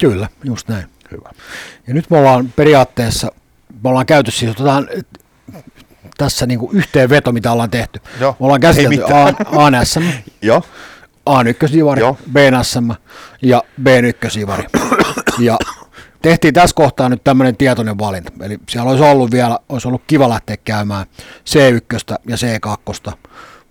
[0.00, 0.86] Kyllä, just näin.
[1.10, 1.30] Hyvä.
[1.86, 3.32] Ja nyt me ollaan periaatteessa,
[3.84, 4.88] me ollaan käyty siis, otetaan
[6.18, 8.00] tässä niin yhteenveto, mitä ollaan tehty.
[8.20, 9.02] Joo, me ollaan käsitelty.
[9.04, 10.02] A- ANSM,
[10.42, 10.62] Joo,
[11.30, 12.18] A1-divari, Joo.
[12.32, 12.90] BNSM
[13.42, 14.64] ja B1-divari.
[15.38, 15.58] Ja
[16.22, 18.32] tehtiin tässä kohtaa nyt tämmöinen tietoinen valinta.
[18.42, 21.06] Eli siellä olisi ollut vielä, olisi ollut kiva lähteä käymään
[21.50, 23.12] C1 ja C2,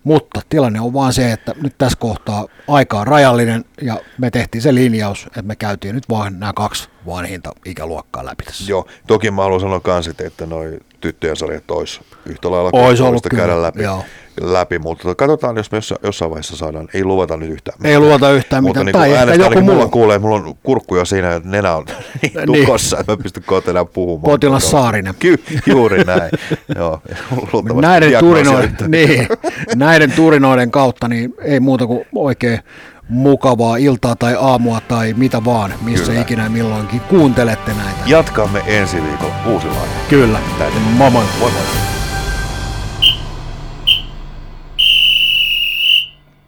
[0.04, 4.62] mutta tilanne on vaan se, että nyt tässä kohtaa aika on rajallinen ja me tehtiin
[4.62, 8.72] se linjaus, että me käytiin nyt vaan nämä kaksi vanhinta ikäluokkaa läpi tässä.
[8.72, 13.24] Joo, toki mä haluan sanoa kans, että- noi tyttöjen sarjat olisi yhtä lailla Ois ollut
[13.30, 14.04] kyllä, käydä läpi, joo.
[14.42, 18.32] läpi, mutta katsotaan, jos me jossain, jossain vaiheessa saadaan, ei luvata nyt yhtään Ei luvata
[18.32, 19.04] yhtään mutta mitään.
[19.10, 21.86] niin Tai ehkä joku ainakin mulla kuulee, mulla on kurkku jo siinä, että nenä on
[22.22, 22.66] niin Niin.
[22.66, 24.32] tukossa, että mä pystyn kohta enää puhumaan.
[24.32, 25.14] Potilas Saarinen.
[25.20, 26.32] Ky, juuri näin,
[26.76, 27.02] joo.
[27.82, 29.28] Näiden turinoiden, niin,
[29.76, 32.60] näiden turinoiden kautta niin ei muuta kuin oikein
[33.12, 36.22] mukavaa iltaa tai aamua tai mitä vaan, missä Kyllä.
[36.22, 38.00] ikinä milloinkin kuuntelette näitä.
[38.06, 39.76] Jatkamme ensi viikolla uusilla.
[40.10, 40.40] Kyllä.
[40.60, 40.80] Täytyy.
[40.98, 41.24] Moi moi.
[41.40, 41.91] Moi moi.